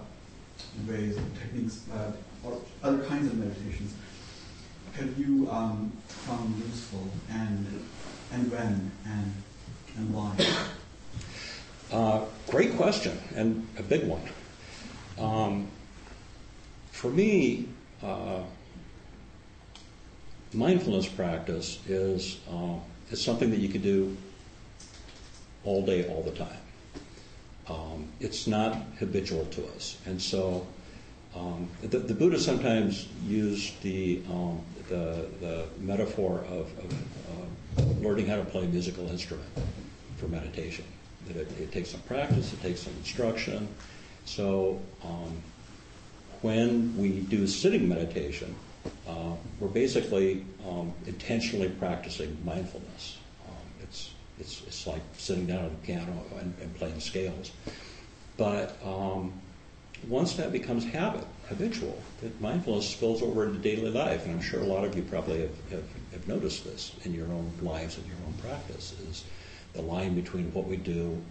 ways 0.86 1.18
techniques 1.42 1.86
uh, 1.94 2.12
or 2.44 2.60
other 2.84 3.02
kinds 3.06 3.28
of 3.28 3.38
meditations 3.38 3.94
have 4.98 5.18
you 5.18 5.50
um, 5.50 5.94
found 6.08 6.58
useful 6.58 7.08
and 7.30 7.66
and 8.34 8.52
when 8.52 8.92
and 9.06 9.34
and 9.96 10.14
why? 10.14 10.36
Uh, 11.90 12.26
great 12.50 12.76
question, 12.76 13.18
and 13.34 13.66
a 13.80 13.84
big 13.84 14.06
one. 14.10 14.24
Um, 15.18 15.70
for 16.92 17.10
me, 17.10 17.70
uh, 18.04 18.42
mindfulness 20.54 21.08
practice 21.08 21.80
is 21.88 22.40
uh, 22.50 22.76
is 23.10 23.24
something 23.24 23.50
that 23.52 23.60
you 23.60 23.70
can 23.70 23.82
do 23.82 24.16
all 25.64 25.86
day, 25.86 26.08
all 26.08 26.24
the 26.24 26.32
time. 26.32 26.58
Um, 27.68 28.08
it's 28.20 28.48
not 28.48 28.78
habitual 29.00 29.46
to 29.46 29.66
us, 29.68 29.98
and 30.06 30.22
so 30.22 30.66
um, 31.36 31.70
the, 31.82 32.00
the 32.00 32.14
Buddha 32.14 32.40
sometimes 32.40 33.08
used 33.26 33.82
the 33.82 34.22
um, 34.30 34.62
the, 34.90 35.26
the 35.40 35.66
metaphor 35.80 36.44
of, 36.50 36.68
of 36.80 36.94
uh, 37.80 37.82
learning 38.02 38.28
how 38.28 38.36
to 38.36 38.44
play 38.44 38.66
a 38.66 38.68
musical 38.68 39.08
instrument 39.10 39.48
for 40.18 40.28
meditation. 40.28 40.84
That 41.28 41.38
it, 41.38 41.52
it 41.60 41.72
takes 41.72 41.92
some 41.92 42.02
practice, 42.02 42.52
it 42.52 42.62
takes 42.62 42.82
some 42.82 42.94
instruction. 42.98 43.70
So 44.26 44.82
um, 45.04 45.42
when 46.42 46.98
we 46.98 47.22
do 47.22 47.48
sitting 47.48 47.88
meditation, 47.88 48.54
uh, 49.08 49.34
we're 49.60 49.68
basically 49.68 50.46
um, 50.68 50.94
intentionally 51.06 51.70
practicing 51.70 52.38
mindfulness. 52.46 53.18
Um, 53.48 53.56
it's, 53.82 54.12
it's, 54.40 54.62
it's 54.68 54.88
like 54.88 55.02
sitting 55.18 55.46
down 55.46 55.66
at 55.66 55.72
a 55.72 55.76
piano 55.76 56.24
and, 56.40 56.54
and 56.62 56.76
playing 56.76 57.00
scales. 57.00 57.52
But 58.38 58.78
um, 58.84 59.34
once 60.08 60.34
that 60.36 60.52
becomes 60.52 60.86
habit, 60.86 61.26
habitual, 61.48 62.02
that 62.22 62.40
mindfulness 62.42 62.90
spills 62.90 63.22
over 63.22 63.46
into 63.46 63.60
daily 63.60 63.92
life. 63.92 64.26
And 64.26 64.34
I'm 64.34 64.42
sure 64.42 64.62
a 64.62 64.66
lot 64.66 64.86
of 64.86 64.96
you 64.96 65.04
probably 65.04 65.42
have, 65.42 65.70
have, 65.72 65.84
have 66.14 66.28
noticed 66.28 66.64
this 66.64 66.94
in 67.04 67.14
your 67.14 67.28
own 67.28 67.52
lives 67.62 67.98
and 67.98 68.08
your 68.08 68.18
own 68.26 68.34
practice 68.42 68.96
is 69.10 69.26
the 69.74 69.82
line 69.82 70.16
between 70.16 70.52
what 70.54 70.68
we 70.68 70.78
do 70.78 71.22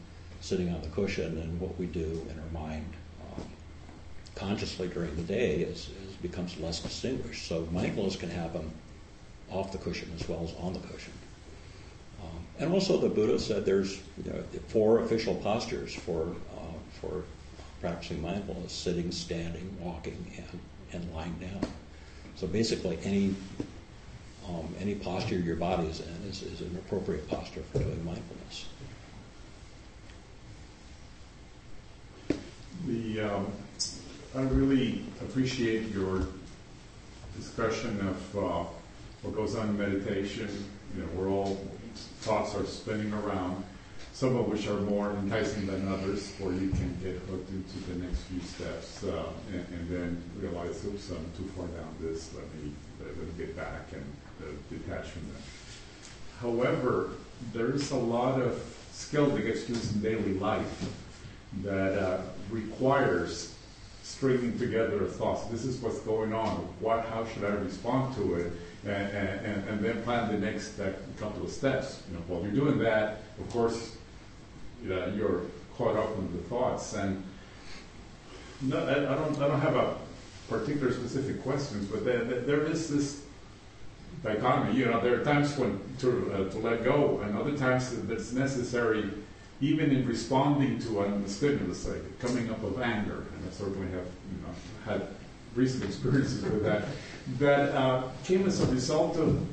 sitting 0.40 0.72
on 0.72 0.80
the 0.82 0.88
cushion 0.88 1.38
and 1.38 1.60
what 1.60 1.78
we 1.78 1.86
do 1.86 2.26
in 2.30 2.38
our 2.38 2.62
mind 2.64 2.92
um, 3.36 3.44
consciously 4.34 4.88
during 4.88 5.14
the 5.16 5.22
day 5.22 5.60
is 5.60 5.90
becomes 6.22 6.58
less 6.58 6.80
distinguished. 6.80 7.46
So 7.46 7.66
mindfulness 7.72 8.16
can 8.16 8.30
happen 8.30 8.70
off 9.50 9.72
the 9.72 9.78
cushion 9.78 10.10
as 10.14 10.28
well 10.28 10.42
as 10.44 10.54
on 10.62 10.72
the 10.72 10.80
cushion. 10.80 11.12
Um, 12.22 12.44
and 12.58 12.72
also, 12.72 12.98
the 12.98 13.08
Buddha 13.08 13.38
said 13.38 13.64
there's 13.64 14.00
you 14.22 14.30
know, 14.30 14.42
four 14.68 15.00
official 15.00 15.34
postures 15.36 15.94
for 15.94 16.34
uh, 16.56 17.00
for 17.00 17.24
practicing 17.80 18.20
mindfulness: 18.20 18.72
sitting, 18.72 19.10
standing, 19.10 19.76
walking, 19.80 20.32
and 20.36 20.60
and 20.92 21.14
lying 21.14 21.34
down. 21.38 21.60
So 22.36 22.46
basically, 22.46 22.98
any 23.02 23.34
um, 24.48 24.74
any 24.80 24.94
posture 24.94 25.38
your 25.38 25.56
body 25.56 25.86
is 25.86 26.00
in 26.00 26.28
is, 26.28 26.42
is 26.42 26.60
an 26.60 26.76
appropriate 26.76 27.28
posture 27.28 27.62
for 27.72 27.78
doing 27.78 28.04
mindfulness. 28.04 28.66
The, 32.86 33.20
um, 33.20 33.46
I 34.36 34.42
really 34.42 35.02
appreciate 35.20 35.88
your 35.88 36.24
discussion 37.36 37.98
of 38.00 38.38
uh, 38.38 38.64
what 39.22 39.34
goes 39.34 39.56
on 39.56 39.70
in 39.70 39.78
meditation. 39.78 40.48
You 40.94 41.02
know, 41.02 41.08
we're 41.16 41.28
all 41.28 41.66
thoughts 42.20 42.54
are 42.54 42.64
spinning 42.64 43.12
around, 43.12 43.64
some 44.12 44.36
of 44.36 44.46
which 44.46 44.68
are 44.68 44.78
more 44.82 45.10
enticing 45.10 45.66
than 45.66 45.88
others, 45.88 46.32
or 46.40 46.52
you 46.52 46.68
can 46.70 46.96
get 47.02 47.16
hooked 47.28 47.50
into 47.50 47.78
the 47.90 48.06
next 48.06 48.20
few 48.22 48.40
steps 48.40 49.02
uh, 49.02 49.24
and, 49.52 49.66
and 49.72 49.90
then 49.90 50.22
realize, 50.38 50.84
oops, 50.84 51.10
I'm 51.10 51.26
too 51.36 51.50
far 51.56 51.66
down 51.66 51.92
this. 52.00 52.32
Let 52.32 52.44
me 52.54 52.70
let 53.00 53.16
me 53.16 53.24
get 53.36 53.56
back 53.56 53.88
and 53.92 54.04
uh, 54.42 54.52
detach 54.70 55.08
from 55.08 55.22
that. 55.32 55.42
However, 56.40 57.10
there's 57.52 57.90
a 57.90 57.96
lot 57.96 58.40
of 58.40 58.62
skill 58.92 59.26
that 59.30 59.42
gets 59.42 59.68
used 59.68 59.96
in 59.96 60.02
daily 60.02 60.34
life 60.34 60.86
that 61.64 61.98
uh, 61.98 62.20
requires 62.48 63.56
stringing 64.14 64.58
together 64.58 65.04
thoughts. 65.06 65.44
This 65.46 65.64
is 65.64 65.78
what's 65.80 66.00
going 66.00 66.32
on. 66.32 66.48
What, 66.80 67.06
how 67.06 67.24
should 67.26 67.44
I 67.44 67.50
respond 67.54 68.14
to 68.16 68.34
it? 68.34 68.52
And, 68.84 68.92
and, 68.92 69.68
and- 69.68 69.84
then 69.84 70.02
plan 70.02 70.30
the 70.32 70.38
next 70.38 70.78
couple 71.18 71.42
of 71.44 71.50
steps. 71.50 72.02
You 72.08 72.16
know, 72.16 72.22
while 72.26 72.42
you're 72.42 72.52
doing 72.52 72.78
that, 72.80 73.22
of 73.38 73.48
course, 73.50 73.96
you 74.82 74.88
know, 74.90 75.06
you're 75.16 75.42
caught 75.76 75.96
up 75.96 76.16
in 76.18 76.32
the 76.36 76.42
thoughts. 76.44 76.94
And 76.94 77.22
no, 78.62 78.78
I, 78.78 79.12
I 79.12 79.14
don't, 79.16 79.36
I 79.40 79.48
don't 79.48 79.60
have 79.60 79.76
a 79.76 79.96
particular 80.48 80.92
specific 80.92 81.42
questions, 81.42 81.86
but 81.90 82.04
there, 82.04 82.24
there- 82.24 82.40
there 82.40 82.64
is 82.66 82.88
this 82.90 83.22
dichotomy. 84.24 84.76
You 84.76 84.86
know, 84.86 85.00
there 85.00 85.20
are 85.20 85.24
times 85.24 85.56
when 85.56 85.78
to, 86.00 86.32
uh, 86.32 86.50
to 86.50 86.58
let 86.58 86.82
go, 86.84 87.20
and 87.24 87.36
other 87.38 87.56
times 87.56 87.90
that 87.94 88.10
it's 88.12 88.32
necessary, 88.32 89.08
even 89.60 89.90
in 89.90 90.06
responding 90.06 90.78
to 90.78 91.00
a 91.02 91.28
stimulus, 91.28 91.86
like 91.86 92.18
coming 92.18 92.50
up 92.50 92.62
of 92.62 92.80
anger. 92.80 93.26
And 93.34 93.48
I 93.48 93.52
certainly 93.52 93.90
have, 93.90 94.06
you 94.06 94.38
know, 94.42 94.54
had 94.84 95.08
recent 95.54 95.84
experiences 95.84 96.42
with 96.42 96.62
that. 96.62 96.84
That 97.38 97.74
uh, 97.74 98.02
came 98.24 98.46
as 98.46 98.60
a 98.60 98.66
result 98.66 99.16
of 99.18 99.46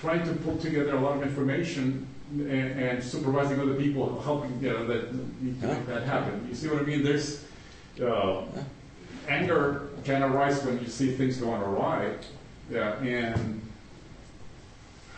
trying 0.00 0.24
to 0.24 0.32
put 0.34 0.60
together 0.60 0.94
a 0.94 1.00
lot 1.00 1.16
of 1.16 1.22
information 1.22 2.06
and, 2.30 2.50
and 2.50 3.02
supervising 3.02 3.60
other 3.60 3.74
people, 3.74 4.20
helping 4.20 4.60
you 4.60 4.70
know 4.70 4.86
that 4.86 5.14
make 5.40 5.86
that 5.86 6.02
happen. 6.02 6.46
You 6.48 6.54
see 6.54 6.68
what 6.68 6.82
I 6.82 6.84
mean? 6.84 7.02
There's 7.02 7.44
uh, 8.04 8.42
anger 9.28 9.88
can 10.04 10.22
arise 10.22 10.62
when 10.64 10.80
you 10.80 10.88
see 10.88 11.12
things 11.12 11.38
going 11.38 11.62
awry, 11.62 12.14
yeah, 12.70 12.96
and 12.98 13.62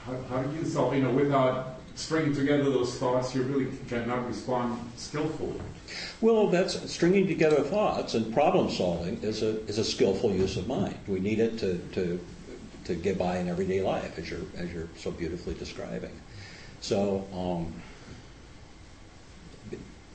how, 0.05 0.14
how 0.29 0.42
do 0.42 0.57
you 0.57 0.64
solve, 0.64 0.94
you 0.94 1.03
know, 1.03 1.11
without 1.11 1.77
stringing 1.98 2.32
together 2.32 2.70
those 2.70 2.94
thoughts, 2.96 3.34
you 3.34 3.42
really 3.42 3.66
cannot 3.88 4.26
respond 4.28 4.80
skillfully. 4.96 5.61
Well, 6.20 6.46
that's 6.46 6.90
stringing 6.90 7.26
together 7.26 7.62
thoughts 7.62 8.14
and 8.14 8.32
problem 8.32 8.70
solving 8.70 9.20
is 9.22 9.42
a, 9.42 9.61
is 9.66 9.78
a 9.78 9.84
skillful 9.84 10.32
use 10.32 10.56
of 10.56 10.68
mind. 10.68 10.96
We 11.08 11.18
need 11.18 11.40
it 11.40 11.58
to, 11.58 11.78
to, 11.94 12.20
to 12.84 12.94
get 12.94 13.18
by 13.18 13.38
in 13.38 13.48
everyday 13.48 13.82
life, 13.82 14.16
as 14.16 14.30
you're, 14.30 14.46
as 14.56 14.72
you're 14.72 14.88
so 14.96 15.11
beautifully 15.11 15.54
describing. 15.54 16.12
So, 16.80 17.26
um, 17.34 17.72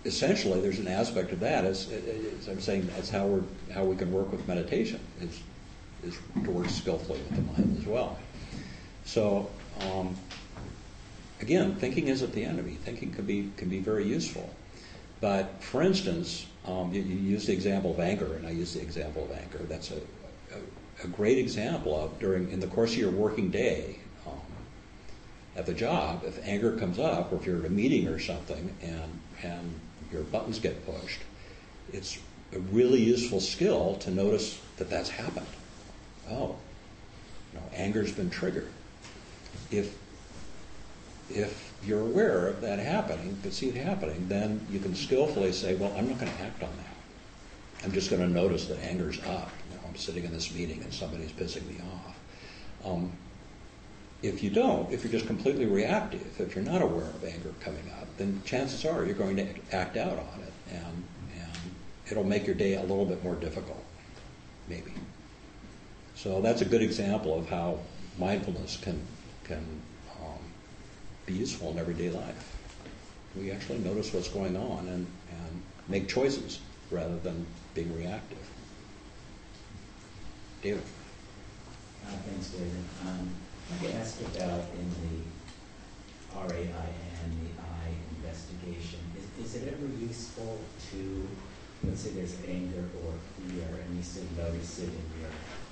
essentially, 0.05 0.61
there's 0.61 0.79
an 0.79 0.87
aspect 0.87 1.33
of 1.33 1.41
that, 1.41 1.65
as, 1.65 1.91
as 1.91 2.47
I'm 2.47 2.61
saying, 2.61 2.89
that's 2.95 3.09
how 3.09 3.25
we're, 3.25 3.43
how 3.73 3.83
we 3.83 3.97
can 3.97 4.09
work 4.09 4.31
with 4.31 4.47
meditation, 4.47 5.01
is, 5.19 5.41
is 6.05 6.17
to 6.45 6.49
work 6.49 6.69
skillfully 6.69 7.19
with 7.19 7.35
the 7.35 7.41
mind 7.41 7.77
as 7.77 7.85
well. 7.85 8.17
So, 9.03 9.49
um, 9.81 10.15
again, 11.43 11.75
thinking 11.75 12.07
isn't 12.07 12.31
the 12.31 12.45
enemy. 12.45 12.77
Thinking 12.85 13.11
can 13.11 13.25
be, 13.25 13.51
can 13.57 13.67
be 13.67 13.79
very 13.79 14.05
useful. 14.05 14.49
But 15.19 15.61
for 15.61 15.81
instance, 15.83 16.47
um, 16.65 16.93
you, 16.93 17.01
you 17.01 17.15
use 17.15 17.45
the 17.45 17.53
example 17.53 17.91
of 17.91 17.99
anger, 17.99 18.35
and 18.35 18.47
I 18.47 18.51
use 18.51 18.73
the 18.73 18.81
example 18.81 19.25
of 19.25 19.31
anger. 19.31 19.59
That's 19.69 19.91
a, 19.91 19.97
a, 20.55 21.03
a 21.03 21.07
great 21.07 21.37
example 21.37 21.99
of 22.01 22.17
during 22.19 22.49
in 22.49 22.59
the 22.61 22.67
course 22.67 22.93
of 22.93 22.97
your 22.97 23.11
working 23.11 23.49
day 23.49 23.99
um, 24.25 24.39
at 25.57 25.65
the 25.65 25.73
job. 25.73 26.23
If 26.25 26.45
anger 26.47 26.77
comes 26.77 26.97
up, 26.97 27.31
or 27.31 27.35
if 27.35 27.45
you're 27.45 27.59
at 27.59 27.65
a 27.65 27.69
meeting 27.69 28.07
or 28.07 28.19
something, 28.19 28.75
and 28.81 29.19
and 29.43 29.79
your 30.11 30.23
buttons 30.23 30.59
get 30.59 30.85
pushed, 30.85 31.19
it's 31.91 32.19
a 32.53 32.59
really 32.59 33.01
useful 33.01 33.41
skill 33.41 33.95
to 33.95 34.11
notice 34.11 34.61
that 34.77 34.89
that's 34.89 35.09
happened. 35.09 35.47
Oh, 36.29 36.55
you 37.51 37.59
know, 37.59 37.65
anger's 37.73 38.13
been 38.13 38.29
triggered. 38.29 38.69
If 39.71 39.97
if 41.29 41.73
you're 41.85 42.01
aware 42.01 42.47
of 42.47 42.61
that 42.61 42.79
happening, 42.79 43.37
can 43.41 43.51
see 43.51 43.69
it 43.69 43.75
happening, 43.75 44.27
then 44.27 44.65
you 44.69 44.79
can 44.79 44.95
skillfully 44.95 45.51
say, 45.51 45.75
well, 45.75 45.93
I'm 45.97 46.09
not 46.09 46.19
going 46.19 46.31
to 46.31 46.41
act 46.41 46.63
on 46.63 46.69
that. 46.77 47.85
I'm 47.85 47.91
just 47.91 48.09
going 48.09 48.21
to 48.21 48.27
notice 48.27 48.67
that 48.67 48.79
anger's 48.79 49.19
up. 49.19 49.51
You 49.69 49.75
know, 49.75 49.83
I'm 49.87 49.95
sitting 49.95 50.23
in 50.23 50.31
this 50.31 50.53
meeting 50.53 50.81
and 50.81 50.93
somebody's 50.93 51.31
pissing 51.31 51.67
me 51.67 51.81
off. 51.81 52.19
Um, 52.85 53.11
if 54.21 54.41
you 54.41 54.49
don't, 54.49 54.91
if 54.91 55.03
you're 55.03 55.11
just 55.11 55.27
completely 55.27 55.65
reactive, 55.65 56.39
if 56.39 56.55
you're 56.55 56.63
not 56.63 56.81
aware 56.81 57.05
of 57.05 57.23
anger 57.25 57.53
coming 57.59 57.91
up, 57.99 58.07
then 58.17 58.41
chances 58.45 58.85
are 58.85 59.03
you're 59.03 59.15
going 59.15 59.35
to 59.35 59.47
act 59.73 59.97
out 59.97 60.17
on 60.17 60.39
it, 60.39 60.53
and, 60.71 61.03
and 61.35 61.71
it'll 62.09 62.23
make 62.23 62.45
your 62.45 62.55
day 62.55 62.75
a 62.75 62.81
little 62.81 63.05
bit 63.05 63.21
more 63.21 63.35
difficult, 63.35 63.83
maybe. 64.69 64.93
So 66.15 66.39
that's 66.39 66.61
a 66.61 66.65
good 66.65 66.81
example 66.81 67.37
of 67.37 67.49
how 67.49 67.79
mindfulness 68.17 68.77
can 68.77 69.01
can 69.43 69.81
be 71.25 71.33
useful 71.33 71.71
in 71.71 71.79
everyday 71.79 72.09
life. 72.09 72.57
We 73.35 73.51
actually 73.51 73.79
notice 73.79 74.13
what's 74.13 74.27
going 74.27 74.55
on 74.55 74.87
and, 74.87 75.07
and 75.31 75.61
make 75.87 76.07
choices 76.07 76.59
rather 76.91 77.17
than 77.17 77.45
being 77.73 77.95
reactive. 77.97 78.37
David. 80.61 80.83
Uh, 82.05 82.11
Thanks, 82.27 82.49
David. 82.49 82.83
Um, 83.05 83.29
I 83.71 83.85
could 83.85 83.95
ask 83.95 84.21
about 84.21 84.63
in 84.77 84.89
the 85.01 85.23
RAI 86.39 86.89
and 87.23 87.31
the 87.41 87.61
I 87.61 87.89
investigation, 88.17 88.99
is, 89.17 89.45
is 89.45 89.61
it 89.61 89.73
ever 89.73 89.87
useful 90.03 90.59
to, 90.91 91.27
let's 91.85 92.01
say 92.01 92.11
there's 92.11 92.35
anger 92.47 92.83
or 93.05 93.13
fear, 93.47 93.67
and 93.85 93.97
you 93.97 94.03
still 94.03 94.23
notice 94.37 94.79
it 94.79 94.89
in 94.89 95.21
your, 95.21 95.31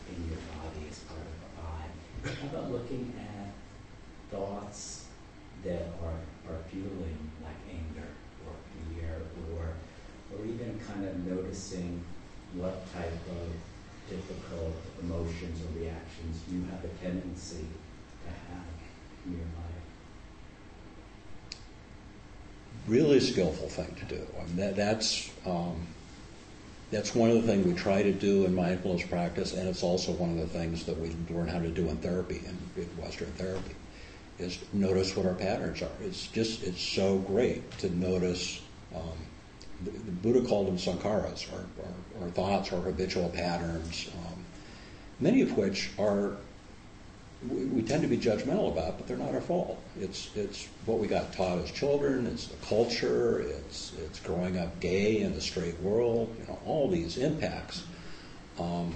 in 0.09 0.29
your 0.29 0.39
body 0.55 0.87
as 0.89 0.99
part 0.99 1.19
of 1.19 1.61
I. 1.65 2.41
How 2.41 2.57
about 2.57 2.71
looking 2.71 3.13
at 3.19 3.51
thoughts 4.31 5.00
that 5.63 5.93
are, 6.03 6.19
are 6.49 6.59
fueling 6.69 7.17
like 7.43 7.55
anger 7.69 8.07
or 8.47 8.53
fear 8.73 9.21
or, 9.55 9.73
or 10.33 10.45
even 10.45 10.79
kind 10.87 11.05
of 11.05 11.25
noticing 11.25 12.03
what 12.55 12.85
type 12.93 13.13
of 13.29 13.47
difficult 14.09 14.75
emotions 15.01 15.61
or 15.61 15.79
reactions 15.79 16.41
you 16.51 16.63
have 16.69 16.83
a 16.83 16.89
tendency 17.03 17.65
to 18.25 18.29
have 18.29 18.67
in 19.25 19.31
your 19.33 19.41
life. 19.41 19.71
really 22.87 23.19
skillful 23.19 23.69
thing 23.69 23.95
to 23.95 24.05
do. 24.05 24.27
I 24.39 24.43
mean, 24.45 24.55
that, 24.57 24.75
that's 24.75 25.29
um, 25.45 25.87
that's 26.91 27.15
one 27.15 27.29
of 27.29 27.41
the 27.41 27.43
things 27.43 27.65
we 27.65 27.73
try 27.73 28.03
to 28.03 28.11
do 28.11 28.45
in 28.45 28.53
mindfulness 28.53 29.07
practice, 29.07 29.53
and 29.53 29.67
it's 29.67 29.81
also 29.83 30.11
one 30.11 30.31
of 30.31 30.37
the 30.37 30.47
things 30.47 30.85
that 30.85 30.97
we 30.99 31.15
learn 31.29 31.47
how 31.47 31.59
to 31.59 31.69
do 31.69 31.87
in 31.87 31.97
therapy 31.97 32.41
in, 32.45 32.81
in 32.81 32.89
Western 33.01 33.31
therapy. 33.33 33.75
Is 34.41 34.59
notice 34.73 35.15
what 35.15 35.25
our 35.25 35.35
patterns 35.35 35.81
are. 35.81 35.91
It's 36.01 36.27
just 36.27 36.63
it's 36.63 36.81
so 36.81 37.19
great 37.19 37.69
to 37.79 37.95
notice. 37.95 38.61
Um, 38.95 39.17
the, 39.83 39.91
the 39.91 40.11
Buddha 40.11 40.47
called 40.47 40.67
them 40.67 40.77
sankharas, 40.77 41.47
or 41.51 42.29
thoughts, 42.29 42.71
or 42.71 42.81
habitual 42.81 43.29
patterns, 43.29 44.09
um, 44.25 44.43
many 45.19 45.41
of 45.41 45.57
which 45.57 45.89
are 45.97 46.37
we, 47.49 47.65
we 47.65 47.81
tend 47.81 48.01
to 48.03 48.07
be 48.07 48.17
judgmental 48.17 48.71
about, 48.71 48.97
but 48.97 49.07
they're 49.07 49.17
not 49.17 49.33
our 49.33 49.41
fault. 49.41 49.81
It's 49.99 50.29
it's 50.35 50.67
what 50.85 50.99
we 50.99 51.07
got 51.07 51.33
taught 51.33 51.59
as 51.59 51.71
children. 51.71 52.27
It's 52.27 52.47
the 52.47 52.57
culture. 52.65 53.39
It's 53.39 53.93
it's 54.03 54.19
growing 54.19 54.57
up 54.57 54.79
gay 54.79 55.21
in 55.21 55.33
the 55.33 55.41
straight 55.41 55.79
world. 55.81 56.35
You 56.39 56.47
know, 56.47 56.59
all 56.65 56.89
these 56.89 57.17
impacts 57.17 57.83
um, 58.59 58.93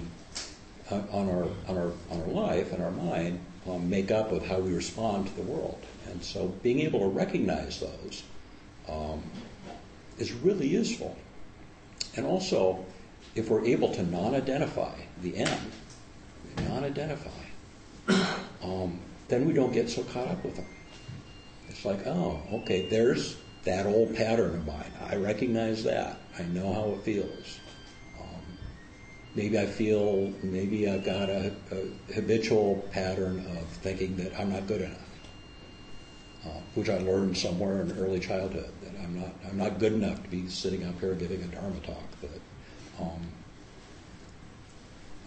on 0.90 1.28
our 1.28 1.44
on 1.68 1.76
our 1.76 1.92
on 2.10 2.20
our 2.22 2.28
life 2.28 2.72
and 2.72 2.82
our 2.82 2.92
mind 2.92 3.40
um, 3.68 3.88
make 3.88 4.10
up 4.10 4.32
of 4.32 4.46
how 4.46 4.58
we 4.58 4.72
respond 4.72 5.26
to 5.26 5.34
the 5.34 5.42
world. 5.42 5.80
And 6.08 6.22
so, 6.22 6.48
being 6.62 6.80
able 6.80 7.00
to 7.00 7.08
recognize 7.08 7.80
those 7.80 8.22
um, 8.88 9.22
is 10.18 10.32
really 10.32 10.68
useful. 10.68 11.16
And 12.16 12.26
also, 12.26 12.84
if 13.34 13.50
we're 13.50 13.64
able 13.64 13.92
to 13.94 14.02
non-identify 14.02 14.94
the 15.22 15.36
end, 15.36 15.72
non-identify 16.68 17.30
um, 18.62 19.00
then 19.28 19.46
we 19.46 19.52
don't 19.52 19.72
get 19.72 19.90
so 19.90 20.02
caught 20.04 20.28
up 20.28 20.44
with 20.44 20.56
them. 20.56 20.66
It's 21.68 21.84
like, 21.84 22.06
oh, 22.06 22.40
okay, 22.52 22.88
there's 22.88 23.36
that 23.64 23.86
old 23.86 24.14
pattern 24.14 24.54
of 24.54 24.66
mine. 24.66 24.92
I 25.00 25.16
recognize 25.16 25.84
that. 25.84 26.18
I 26.38 26.42
know 26.44 26.72
how 26.72 26.90
it 26.92 27.00
feels. 27.02 27.60
Maybe 29.36 29.58
I 29.58 29.66
feel, 29.66 30.32
maybe 30.42 30.88
I've 30.88 31.04
got 31.04 31.28
a, 31.28 31.52
a, 31.70 32.12
habitual 32.14 32.82
pattern 32.90 33.44
of 33.58 33.68
thinking 33.82 34.16
that 34.16 34.32
I'm 34.40 34.50
not 34.50 34.66
good 34.66 34.80
enough, 34.80 35.10
uh, 36.46 36.60
which 36.74 36.88
I 36.88 36.96
learned 36.96 37.36
somewhere 37.36 37.82
in 37.82 37.92
early 37.98 38.18
childhood 38.18 38.72
that 38.82 38.98
I'm 38.98 39.20
not, 39.20 39.34
I'm 39.46 39.58
not 39.58 39.78
good 39.78 39.92
enough 39.92 40.22
to 40.22 40.28
be 40.30 40.48
sitting 40.48 40.84
up 40.84 40.98
here 41.00 41.14
giving 41.14 41.42
a 41.42 41.48
dharma 41.48 41.78
talk. 41.80 42.20
That 42.22 42.40
um, 42.98 43.20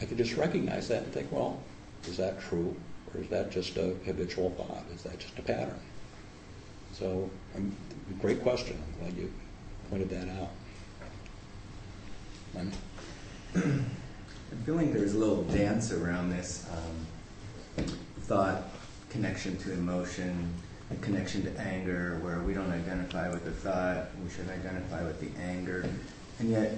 I 0.02 0.06
could 0.06 0.18
just 0.18 0.36
recognize 0.36 0.88
that 0.88 1.04
and 1.04 1.14
think, 1.14 1.32
well, 1.32 1.62
is 2.08 2.18
that 2.18 2.42
true? 2.42 2.76
Or 3.14 3.22
is 3.22 3.28
that 3.30 3.52
just 3.52 3.78
a 3.78 3.94
habitual 4.06 4.50
thought? 4.52 4.86
Is 4.92 5.04
that 5.04 5.20
just 5.20 5.38
a 5.38 5.44
pattern? 5.44 5.80
So, 6.94 7.30
um, 7.56 7.76
great 8.22 8.42
question. 8.42 8.82
I'm 8.84 9.04
glad 9.04 9.18
you 9.18 9.32
pointed 9.92 10.10
that 10.10 10.30
out. 10.30 10.50
I'm 14.52 14.58
feeling 14.64 14.94
there's 14.94 15.14
a 15.14 15.18
little 15.18 15.44
dance 15.44 15.92
around 15.92 16.32
this 16.32 16.68
um, 16.72 17.86
thought 18.22 18.64
connection 19.10 19.58
to 19.58 19.74
emotion, 19.74 20.54
connection 21.02 21.44
to 21.44 21.60
anger, 21.60 22.20
where 22.22 22.40
we 22.40 22.54
don't 22.54 22.72
identify 22.72 23.30
with 23.30 23.46
the 23.46 23.52
thought, 23.52 24.08
we 24.24 24.30
should 24.30 24.50
identify 24.50 25.04
with 25.04 25.20
the 25.20 25.30
anger. 25.42 25.88
And 26.40 26.50
yet, 26.50 26.78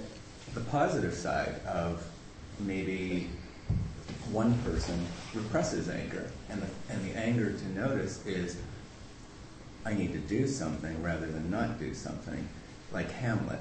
the 0.54 0.60
positive 0.60 1.14
side 1.14 1.60
of 1.66 2.06
maybe 2.60 3.30
one 4.30 4.56
person 4.60 5.06
represses 5.34 5.88
anger, 5.88 6.30
and 6.50 6.62
the, 6.62 6.66
and 6.90 7.04
the 7.06 7.18
anger 7.18 7.52
to 7.52 7.68
notice 7.68 8.24
is 8.26 8.56
I 9.84 9.94
need 9.94 10.12
to 10.12 10.18
do 10.18 10.46
something 10.46 11.02
rather 11.02 11.26
than 11.26 11.50
not 11.50 11.78
do 11.78 11.94
something, 11.94 12.48
like 12.92 13.10
Hamlet. 13.10 13.60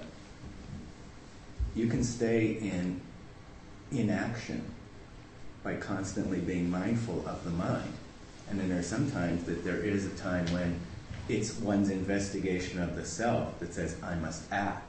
You 1.76 1.88
can 1.88 2.04
stay 2.04 2.54
in 2.54 3.00
inaction 3.92 4.64
by 5.64 5.76
constantly 5.76 6.40
being 6.40 6.70
mindful 6.70 7.28
of 7.28 7.44
the 7.44 7.52
mind. 7.52 7.94
And 8.50 8.60
then 8.60 8.68
there 8.68 8.78
there's 8.78 8.88
sometimes 8.88 9.44
that 9.46 9.64
there 9.64 9.78
is 9.78 10.06
a 10.06 10.10
time 10.18 10.46
when 10.48 10.80
it's 11.30 11.58
one's 11.60 11.90
investigation 11.90 12.82
of 12.82 12.96
the 12.96 13.06
self 13.06 13.60
that 13.60 13.74
says, 13.74 13.96
I 14.04 14.16
must 14.16 14.52
act. 14.52 14.88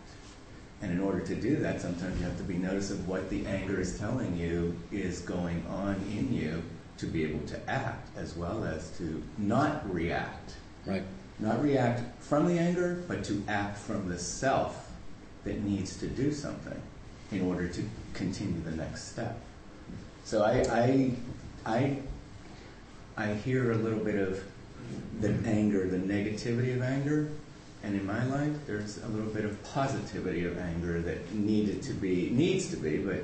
And 0.80 0.90
in 0.90 1.00
order 1.00 1.20
to 1.20 1.34
do 1.36 1.56
that, 1.56 1.80
sometimes 1.80 2.18
you 2.18 2.26
have 2.26 2.36
to 2.38 2.42
be 2.42 2.54
notice 2.54 2.90
of 2.90 3.06
what 3.06 3.30
the 3.30 3.46
anger 3.46 3.80
is 3.80 3.98
telling 3.98 4.36
you 4.36 4.76
is 4.90 5.20
going 5.20 5.64
on 5.68 5.94
in 6.10 6.32
you 6.32 6.62
to 6.98 7.06
be 7.06 7.24
able 7.24 7.46
to 7.46 7.70
act 7.70 8.08
as 8.16 8.34
well 8.36 8.64
as 8.64 8.90
to 8.98 9.22
not 9.38 9.88
react. 9.92 10.54
Right. 10.84 11.04
Not 11.38 11.62
react 11.62 12.02
from 12.22 12.48
the 12.48 12.58
anger, 12.58 13.04
but 13.06 13.22
to 13.24 13.42
act 13.46 13.78
from 13.78 14.08
the 14.08 14.18
self 14.18 14.90
that 15.44 15.60
needs 15.62 15.96
to 15.98 16.08
do 16.08 16.32
something 16.32 16.80
in 17.30 17.42
order 17.42 17.68
to 17.68 17.88
continue 18.14 18.60
the 18.62 18.72
next 18.72 19.12
step. 19.12 19.38
So 20.24 20.42
I, 20.42 20.62
I, 20.70 21.12
I, 21.66 21.96
I 23.16 23.34
hear 23.34 23.72
a 23.72 23.76
little 23.76 23.98
bit 23.98 24.16
of 24.16 24.42
the 25.20 25.30
anger, 25.46 25.86
the 25.88 25.96
negativity 25.96 26.74
of 26.74 26.82
anger, 26.82 27.28
and 27.82 27.96
in 27.96 28.06
my 28.06 28.24
life, 28.26 28.52
there's 28.66 29.02
a 29.02 29.08
little 29.08 29.30
bit 29.30 29.44
of 29.44 29.62
positivity 29.64 30.44
of 30.44 30.56
anger 30.58 31.00
that 31.00 31.32
needed 31.34 31.82
to 31.82 31.92
be, 31.92 32.30
needs 32.30 32.70
to 32.70 32.76
be, 32.76 32.98
but 32.98 33.22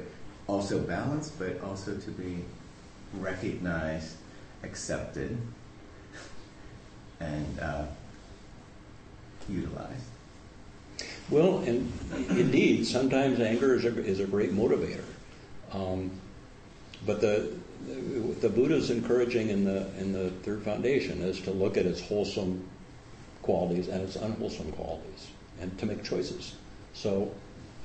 also 0.49 0.80
balanced, 0.80 1.39
but 1.39 1.62
also 1.62 1.97
to 1.97 2.11
be 2.11 2.45
recognized, 3.14 4.16
accepted, 4.64 5.39
and 7.20 7.61
uh, 7.61 7.84
utilized. 9.49 10.05
Well, 11.31 11.59
and 11.59 11.93
indeed, 12.31 12.87
sometimes 12.87 13.41
anger 13.41 13.74
is 13.74 13.85
a, 13.85 13.99
is 14.05 14.20
a 14.20 14.26
great 14.26 14.53
motivator. 14.53 15.05
Um, 15.72 16.11
but 17.05 17.20
the, 17.20 17.53
the 18.41 18.49
Buddha 18.49 18.76
is 18.76 18.91
encouraging 18.91 19.51
in 19.51 19.64
the, 19.64 19.87
in 19.99 20.12
the 20.12 20.31
third 20.43 20.62
foundation 20.62 21.20
is 21.22 21.41
to 21.43 21.51
look 21.51 21.76
at 21.76 21.85
its 21.87 22.01
wholesome 22.01 22.66
qualities 23.43 23.89
and 23.89 24.03
its 24.03 24.16
unwholesome 24.16 24.72
qualities 24.72 25.29
and 25.61 25.76
to 25.79 25.87
make 25.87 26.03
choices. 26.03 26.55
So 26.95 27.33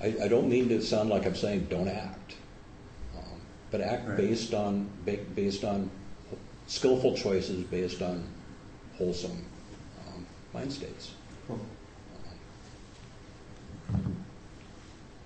I, 0.02 0.16
I 0.24 0.28
don't 0.28 0.50
mean 0.50 0.70
to 0.70 0.82
sound 0.82 1.10
like 1.10 1.26
I'm 1.26 1.36
saying 1.36 1.68
don't 1.70 1.88
act, 1.90 2.36
um, 3.18 3.42
but 3.72 3.82
act 3.82 4.08
Right. 4.08 4.18
based 4.18 4.54
on 4.54 4.90
ba- 5.06 5.20
based 5.36 5.64
on 5.64 5.90
skillful 6.68 7.16
choices 7.16 7.64
based 7.66 8.02
on 8.02 8.24
wholesome 8.98 9.46
um, 10.08 10.26
mind 10.54 10.72
states. 10.72 11.12
Cool. 13.92 14.02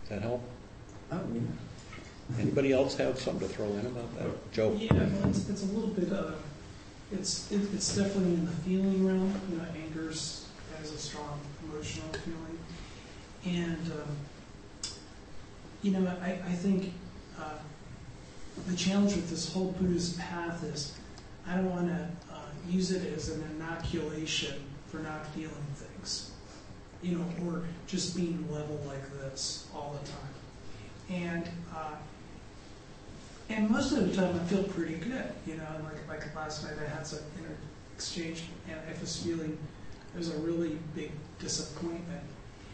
Does 0.02 0.10
that 0.10 0.22
help? 0.22 0.42
Oh, 1.12 1.22
yeah. 1.34 1.42
Anybody 2.40 2.74
else 2.74 2.96
have 2.98 3.20
something 3.20 3.48
to 3.48 3.54
throw 3.54 3.68
in 3.68 3.86
about 3.86 4.14
that? 4.18 4.52
Joe? 4.52 4.76
Yeah, 4.78 4.94
well, 4.94 5.30
it's, 5.30 5.48
it's 5.50 5.64
a 5.64 5.68
little 5.68 5.90
bit, 5.90 6.12
uh, 6.12 6.32
it's, 7.12 7.50
it, 7.52 7.62
it's 7.74 7.96
definitely 7.96 8.34
in 8.34 8.46
the 8.46 8.52
feeling 8.52 9.06
realm, 9.06 9.34
you 9.50 9.58
know, 9.58 9.66
anger's 9.76 10.48
has 10.78 10.92
a 10.92 10.98
strong 10.98 11.40
emotional 11.64 12.08
feeling. 12.24 12.60
And, 13.46 13.92
um, 13.92 14.18
you 15.82 15.92
know, 15.92 16.06
I, 16.22 16.32
I 16.32 16.52
think, 16.52 16.94
uh, 17.40 17.60
the 18.68 18.76
challenge 18.76 19.16
with 19.16 19.30
this 19.30 19.54
whole 19.54 19.72
Buddhist 19.80 20.20
path 20.20 20.64
is, 20.64 20.94
I 21.48 21.56
don't 21.56 21.70
wanna, 21.70 22.12
uh, 22.32 22.40
use 22.68 22.92
it 22.92 23.14
as 23.14 23.30
an 23.30 23.44
inoculation 23.56 24.56
for 24.88 24.98
not 24.98 25.26
feeling 25.28 25.54
things. 25.76 25.77
You 27.02 27.18
know, 27.18 27.26
or 27.46 27.64
just 27.86 28.16
being 28.16 28.46
level 28.52 28.82
like 28.88 29.10
this 29.20 29.68
all 29.74 29.98
the 30.02 30.10
time. 30.10 31.24
And, 31.24 31.50
uh, 31.74 31.96
and 33.50 33.70
most 33.70 33.92
of 33.94 34.10
the 34.10 34.16
time, 34.16 34.36
I 34.36 34.44
feel 34.46 34.64
pretty 34.64 34.96
good. 34.96 35.32
You 35.46 35.56
know, 35.56 35.64
like 35.84 36.08
like 36.08 36.36
last 36.36 36.64
night, 36.64 36.74
I 36.84 36.90
had 36.90 37.08
some 37.08 37.20
inner 37.40 37.56
exchange, 37.96 38.44
and 38.70 38.78
I 38.78 39.00
was 39.00 39.24
feeling 39.24 39.58
it 40.14 40.18
was 40.18 40.30
a 40.30 40.38
really 40.40 40.78
big 40.96 41.12
disappointment, 41.40 42.24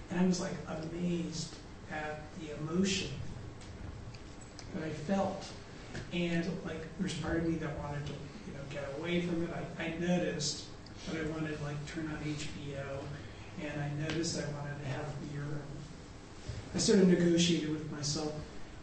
and 0.09 0.19
I 0.19 0.25
was 0.25 0.39
like 0.39 0.53
amazed 0.67 1.53
at 1.91 2.21
the 2.39 2.57
emotion 2.57 3.09
that 4.73 4.83
I 4.83 4.89
felt, 4.89 5.45
and 6.11 6.45
like 6.65 6.85
there's 6.99 7.13
part 7.15 7.37
of 7.37 7.47
me 7.47 7.55
that 7.55 7.77
wanted 7.79 8.05
to 8.07 8.13
you 8.13 8.53
know 8.53 8.63
get 8.69 8.89
away 8.97 9.21
from 9.21 9.43
it. 9.43 9.49
I, 9.51 9.83
I 9.83 9.97
noticed 9.99 10.65
that 11.07 11.21
I 11.21 11.29
wanted 11.29 11.57
to 11.57 11.63
like 11.63 11.85
turn 11.85 12.07
on 12.07 12.17
HBO, 12.23 12.99
and 13.71 13.81
I 13.81 13.89
noticed 14.07 14.37
I 14.39 14.45
wanted 14.53 14.79
to 14.83 14.89
have 14.89 15.05
beer. 15.31 15.45
I 16.75 16.77
sort 16.77 16.99
of 16.99 17.07
negotiated 17.07 17.69
with 17.69 17.91
myself, 17.91 18.33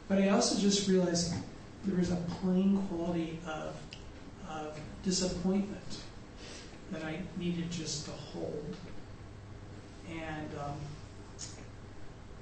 but 0.08 0.18
I 0.18 0.28
also 0.28 0.58
just 0.60 0.88
realized 0.88 1.34
there 1.84 1.98
was 1.98 2.10
a 2.10 2.16
plain 2.40 2.82
quality 2.88 3.38
of, 3.46 3.74
of 4.48 4.78
disappointment 5.02 5.98
that 6.92 7.04
I 7.04 7.20
needed 7.36 7.70
just 7.70 8.04
to 8.06 8.10
hold 8.10 8.76
and 10.08 10.48
um, 10.60 10.76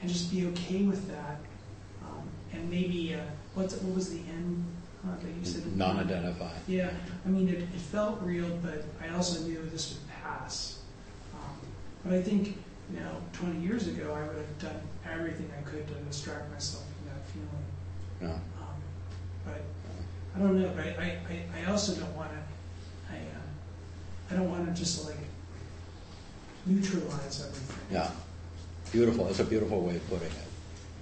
and 0.00 0.08
just 0.08 0.30
be 0.30 0.46
okay 0.46 0.82
with 0.82 1.08
that. 1.08 1.38
Um, 2.04 2.28
and 2.52 2.70
maybe 2.70 3.14
uh, 3.14 3.20
what's 3.54 3.74
what 3.76 3.94
was 3.94 4.10
the 4.10 4.20
end 4.20 4.64
uh, 5.04 5.16
that 5.20 5.28
you 5.28 5.44
said? 5.44 5.76
Non-identified. 5.76 6.56
Yeah, 6.66 6.90
I 7.24 7.28
mean 7.28 7.48
it, 7.48 7.58
it 7.58 7.80
felt 7.92 8.20
real, 8.22 8.48
but 8.62 8.84
I 9.02 9.14
also 9.14 9.40
knew 9.42 9.62
this 9.70 9.90
would 9.94 10.08
pass. 10.22 10.77
But 12.04 12.14
I 12.14 12.22
think 12.22 12.56
you 12.92 13.00
know, 13.00 13.16
20 13.34 13.60
years 13.60 13.86
ago, 13.86 14.14
I 14.14 14.26
would 14.26 14.36
have 14.36 14.58
done 14.58 14.80
everything 15.10 15.50
I 15.58 15.62
could 15.62 15.86
to 15.86 15.94
distract 15.94 16.50
myself 16.52 16.84
from 16.84 17.12
that 17.12 17.26
feeling. 17.28 17.64
No. 18.20 18.30
Um, 18.30 18.82
but 19.44 19.62
I 20.34 20.38
don't 20.38 20.60
know. 20.60 20.72
But 20.74 20.86
I, 20.98 21.18
I, 21.28 21.60
I 21.62 21.70
also 21.70 21.94
don't 21.94 22.16
want 22.16 22.30
to. 22.30 23.14
I 23.14 23.18
uh, 23.18 24.30
I 24.30 24.34
don't 24.36 24.50
want 24.50 24.66
to 24.66 24.80
just 24.80 25.06
like 25.06 25.18
neutralize 26.66 27.44
everything. 27.46 27.76
Yeah. 27.90 28.10
Beautiful. 28.90 29.26
That's 29.26 29.40
a 29.40 29.44
beautiful 29.44 29.82
way 29.82 29.96
of 29.96 30.08
putting 30.08 30.28
it. 30.28 30.48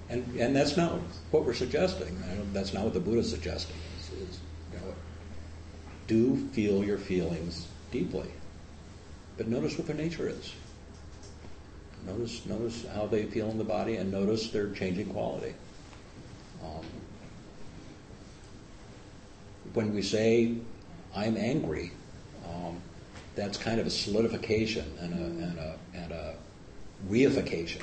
And 0.08 0.40
and 0.40 0.56
that's 0.56 0.76
not 0.76 0.92
what 1.30 1.44
we're 1.44 1.54
suggesting. 1.54 2.20
That's 2.52 2.72
not 2.72 2.84
what 2.84 2.94
the 2.94 3.00
Buddha 3.00 3.20
is 3.20 3.30
suggesting. 3.30 3.76
Is, 4.00 4.28
is 4.28 4.40
you 4.72 4.78
know, 4.78 4.94
do 6.08 6.48
feel 6.48 6.84
your 6.84 6.98
feelings 6.98 7.68
deeply, 7.92 8.28
but 9.36 9.46
notice 9.46 9.78
what 9.78 9.86
their 9.86 9.96
nature 9.96 10.28
is. 10.28 10.52
Notice 12.06 12.46
notice 12.46 12.86
how 12.94 13.06
they 13.06 13.24
feel 13.24 13.50
in 13.50 13.58
the 13.58 13.64
body, 13.64 13.96
and 13.96 14.12
notice 14.12 14.50
their 14.50 14.70
changing 14.70 15.06
quality. 15.06 15.54
Um, 16.62 16.84
when 19.74 19.94
we 19.94 20.02
say 20.02 20.54
I'm 21.14 21.36
angry, 21.36 21.92
um, 22.46 22.80
that's 23.34 23.58
kind 23.58 23.80
of 23.80 23.86
a 23.86 23.90
solidification 23.90 24.90
and 25.00 25.12
a, 25.12 25.44
and 25.46 25.58
a, 25.58 25.78
and 25.94 26.12
a 26.12 26.34
reification 27.08 27.82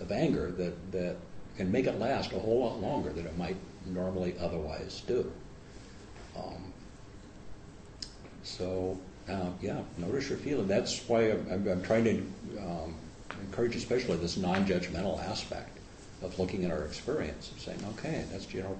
of 0.00 0.12
anger 0.12 0.50
that, 0.52 0.92
that 0.92 1.16
can 1.56 1.70
make 1.70 1.86
it 1.86 1.98
last 1.98 2.32
a 2.32 2.38
whole 2.38 2.60
lot 2.60 2.80
longer 2.80 3.12
than 3.12 3.26
it 3.26 3.36
might 3.38 3.56
normally 3.86 4.34
otherwise 4.40 5.02
do. 5.06 5.30
Um, 6.36 6.72
so, 8.42 8.98
uh, 9.28 9.50
yeah, 9.62 9.80
notice 9.98 10.28
your 10.28 10.38
feeling. 10.38 10.66
That's 10.66 11.08
why 11.08 11.30
I'm, 11.30 11.68
I'm, 11.68 11.82
trying 11.82 12.04
to 12.04 12.60
um, 12.60 12.94
encourage, 13.40 13.76
especially 13.76 14.16
this 14.16 14.36
non-judgmental 14.36 15.22
aspect 15.24 15.78
of 16.22 16.38
looking 16.38 16.64
at 16.64 16.70
our 16.70 16.84
experience 16.84 17.50
and 17.52 17.60
saying, 17.60 17.78
okay, 17.94 18.24
that's 18.30 18.52
you 18.52 18.62
know, 18.62 18.76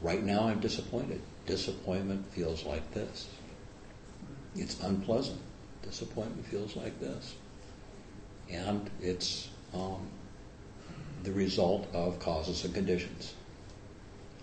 right 0.00 0.22
now 0.22 0.44
I'm 0.44 0.60
disappointed. 0.60 1.20
Disappointment 1.46 2.24
feels 2.32 2.64
like 2.64 2.88
this. 2.92 3.28
It's 4.54 4.80
unpleasant. 4.82 5.40
Disappointment 5.82 6.46
feels 6.46 6.76
like 6.76 6.98
this, 7.00 7.34
and 8.48 8.88
it's 9.00 9.48
um, 9.74 10.06
the 11.24 11.32
result 11.32 11.88
of 11.92 12.20
causes 12.20 12.64
and 12.64 12.72
conditions. 12.72 13.34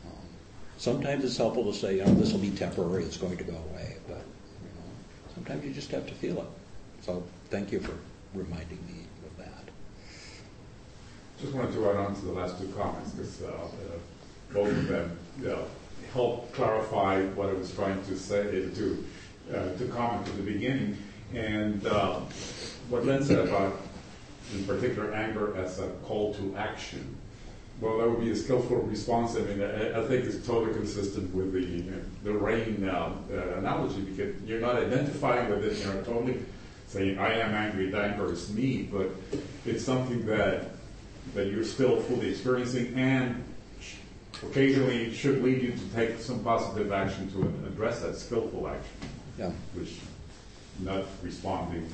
Um, 0.06 0.28
sometimes 0.78 1.24
it's 1.24 1.38
helpful 1.38 1.72
to 1.72 1.74
say, 1.74 1.98
you 1.98 2.06
know, 2.06 2.14
this 2.16 2.34
will 2.34 2.40
be 2.40 2.52
temporary. 2.52 3.04
It's 3.04 3.18
going 3.18 3.38
to 3.38 3.44
go 3.44 3.56
away, 3.72 3.98
but 4.08 4.18
you 4.18 4.72
know, 4.76 5.34
sometimes 5.34 5.64
you 5.64 5.72
just 5.72 5.92
have 5.92 6.08
to 6.08 6.14
feel 6.16 6.40
it. 6.40 6.48
So, 7.02 7.24
thank 7.50 7.72
you 7.72 7.80
for 7.80 7.94
reminding 8.34 8.80
me 8.88 9.06
of 9.26 9.38
that. 9.38 9.64
Just 11.42 11.54
wanted 11.54 11.74
to 11.74 11.90
add 11.90 11.96
on 11.96 12.16
to 12.16 12.26
the 12.26 12.32
last 12.32 12.60
two 12.60 12.68
comments, 12.70 13.12
because 13.12 13.42
uh, 13.42 13.48
uh, 13.48 13.98
both 14.54 14.70
of 14.70 14.88
them 14.88 15.18
uh, 15.48 15.58
help 16.14 16.52
clarify 16.54 17.24
what 17.28 17.50
I 17.50 17.54
was 17.54 17.74
trying 17.74 18.04
to 18.06 18.18
say, 18.18 18.70
to, 18.70 19.06
uh, 19.54 19.78
to 19.78 19.88
comment 19.88 20.28
at 20.28 20.36
the 20.38 20.44
beginning. 20.44 20.98
And 21.34 21.86
uh, 21.86 22.20
what 22.90 23.06
Len 23.06 23.24
said 23.24 23.48
about, 23.48 23.80
in 24.54 24.64
particular, 24.66 25.14
anger 25.14 25.56
as 25.56 25.80
a 25.80 25.90
call 26.04 26.34
to 26.36 26.56
action. 26.58 27.16
Well, 27.80 28.00
that 28.00 28.10
would 28.10 28.20
be 28.20 28.32
a 28.32 28.36
skillful 28.36 28.78
response. 28.78 29.38
I 29.38 29.42
mean, 29.42 29.62
I, 29.62 30.02
I 30.02 30.06
think 30.06 30.26
it's 30.26 30.46
totally 30.46 30.74
consistent 30.74 31.34
with 31.34 31.54
the 31.54 31.84
the 32.24 32.34
rain 32.38 32.90
uh, 32.90 33.14
uh, 33.32 33.58
analogy 33.58 34.02
because 34.02 34.42
you're 34.44 34.60
not 34.60 34.76
identifying 34.76 35.50
with 35.50 35.64
it. 35.64 35.78
You're 35.78 36.04
totally 36.04 36.40
saying, 36.90 37.18
"I 37.18 37.34
am 37.40 37.54
angry. 37.54 37.90
That 37.90 38.12
angers 38.12 38.52
me," 38.52 38.90
but 38.92 39.10
it's 39.66 39.84
something 39.84 40.26
that 40.26 40.72
that 41.34 41.48
you're 41.48 41.64
still 41.64 42.02
fully 42.02 42.30
experiencing 42.30 42.94
and 42.96 43.44
occasionally 44.44 45.14
should 45.14 45.44
lead 45.44 45.62
you 45.62 45.72
to 45.72 45.86
take 45.96 46.20
some 46.20 46.44
positive 46.44 46.92
action 46.92 47.32
to 47.32 47.42
address 47.68 48.02
that 48.02 48.16
skillful 48.16 48.68
action, 48.68 49.10
Yeah. 49.38 49.52
which 49.76 50.00
not 50.82 51.06
responding 51.22 51.88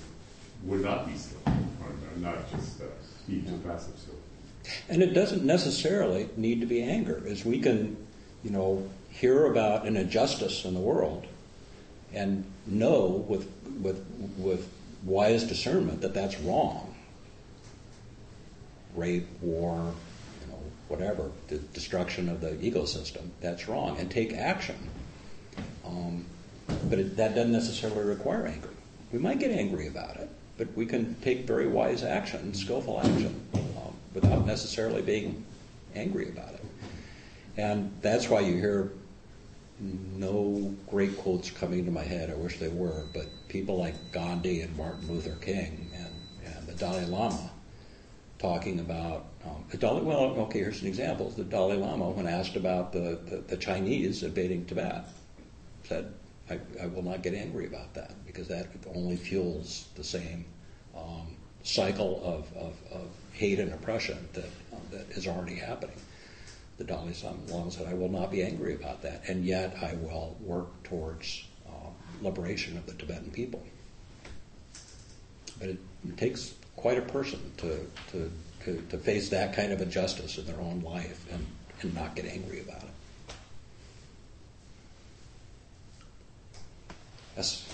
would 0.63 0.81
not 0.81 1.07
be 1.07 1.17
skillful, 1.17 1.53
or 1.81 2.19
not 2.19 2.49
just 2.51 2.81
uh, 2.81 2.85
be 3.27 3.41
too 3.41 3.59
passive. 3.65 3.93
So. 3.97 4.71
And 4.89 5.01
it 5.01 5.13
doesn't 5.13 5.43
necessarily 5.43 6.29
need 6.37 6.61
to 6.61 6.67
be 6.67 6.81
anger, 6.81 7.21
as 7.27 7.43
we 7.45 7.59
can, 7.59 7.97
you 8.43 8.51
know, 8.51 8.87
hear 9.09 9.45
about 9.47 9.85
an 9.85 9.97
injustice 9.97 10.65
in 10.65 10.73
the 10.73 10.79
world 10.79 11.25
and 12.13 12.45
know 12.67 13.25
with, 13.27 13.49
with, 13.81 14.05
with 14.37 14.69
wise 15.05 15.43
discernment 15.43 16.01
that 16.01 16.13
that's 16.13 16.39
wrong. 16.41 16.93
Rape, 18.95 19.27
war, 19.41 19.93
you 20.41 20.51
know, 20.51 20.59
whatever, 20.87 21.31
the 21.47 21.57
destruction 21.57 22.27
of 22.27 22.41
the 22.41 22.51
ecosystem, 22.51 23.29
that's 23.41 23.67
wrong, 23.67 23.97
and 23.99 24.09
take 24.09 24.33
action. 24.33 24.89
Um, 25.85 26.25
but 26.89 26.99
it, 26.99 27.17
that 27.17 27.35
doesn't 27.35 27.51
necessarily 27.51 28.03
require 28.03 28.47
anger. 28.47 28.69
We 29.11 29.19
might 29.19 29.39
get 29.39 29.51
angry 29.51 29.87
about 29.87 30.17
it, 30.17 30.29
but 30.57 30.73
we 30.75 30.85
can 30.85 31.15
take 31.21 31.45
very 31.45 31.67
wise 31.67 32.03
action, 32.03 32.53
skillful 32.53 32.99
action, 32.99 33.39
um, 33.53 33.93
without 34.13 34.45
necessarily 34.47 35.01
being 35.01 35.45
angry 35.93 36.29
about 36.29 36.53
it. 36.53 36.63
And 37.57 37.91
that's 38.01 38.29
why 38.29 38.41
you 38.41 38.55
hear 38.55 38.91
no 39.79 40.73
great 40.89 41.17
quotes 41.17 41.51
coming 41.51 41.85
to 41.85 41.91
my 41.91 42.03
head. 42.03 42.29
I 42.29 42.35
wish 42.35 42.59
they 42.59 42.69
were, 42.69 43.05
but 43.13 43.27
people 43.47 43.77
like 43.77 44.11
Gandhi 44.11 44.61
and 44.61 44.75
Martin 44.77 45.07
Luther 45.07 45.35
King 45.35 45.89
and, 45.95 46.53
and 46.55 46.67
the 46.67 46.73
Dalai 46.73 47.05
Lama 47.05 47.51
talking 48.39 48.79
about 48.79 49.25
um, 49.45 49.63
the 49.69 49.77
Dalai. 49.77 50.01
Well, 50.01 50.19
okay, 50.19 50.59
here's 50.59 50.81
an 50.81 50.87
example. 50.87 51.29
The 51.29 51.43
Dalai 51.43 51.77
Lama, 51.77 52.09
when 52.09 52.27
asked 52.27 52.55
about 52.55 52.91
the, 52.91 53.19
the, 53.25 53.37
the 53.47 53.57
Chinese 53.57 54.23
invading 54.23 54.65
Tibet, 54.65 55.05
said, 55.83 56.13
I, 56.49 56.59
I 56.81 56.87
will 56.87 57.03
not 57.03 57.23
get 57.23 57.33
angry 57.33 57.65
about 57.65 57.93
that 57.95 58.13
because 58.25 58.47
that 58.49 58.67
only 58.93 59.15
fuels 59.15 59.87
the 59.95 60.03
same 60.03 60.45
um, 60.95 61.35
cycle 61.63 62.21
of, 62.23 62.55
of, 62.55 62.75
of 62.91 63.07
hate 63.31 63.59
and 63.59 63.73
oppression 63.73 64.27
that, 64.33 64.45
uh, 64.45 64.77
that 64.91 65.09
is 65.11 65.27
already 65.27 65.55
happening. 65.55 65.97
The 66.77 66.83
Dalai 66.83 67.13
Lama 67.47 67.71
said, 67.71 67.87
I 67.87 67.93
will 67.93 68.09
not 68.09 68.31
be 68.31 68.43
angry 68.43 68.75
about 68.75 69.01
that, 69.03 69.23
and 69.29 69.45
yet 69.45 69.77
I 69.81 69.95
will 69.95 70.35
work 70.41 70.83
towards 70.83 71.47
liberation 72.21 72.77
of 72.77 72.85
the 72.85 72.93
Tibetan 72.93 73.31
people. 73.31 73.63
But 75.59 75.69
it, 75.69 75.77
takes 76.17 76.53
quite 76.75 76.99
a 76.99 77.01
person 77.01 77.39
to, 77.57 77.87
to, 78.11 78.31
to, 78.63 78.79
to 78.89 78.97
face 78.99 79.29
that 79.29 79.55
kind 79.55 79.71
of 79.71 79.81
injustice 79.81 80.37
in 80.37 80.45
their 80.45 80.59
own 80.59 80.81
life 80.81 81.25
and, 81.31 81.43
and 81.81 81.95
not 81.95 82.15
get 82.15 82.25
angry 82.25 82.61
about 82.61 82.83
it. 82.83 83.33
Yes. 87.35 87.67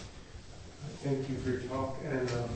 Thank 1.04 1.30
you 1.30 1.36
for 1.38 1.50
your 1.50 1.60
talk, 1.62 1.98
and 2.06 2.30
um, 2.30 2.50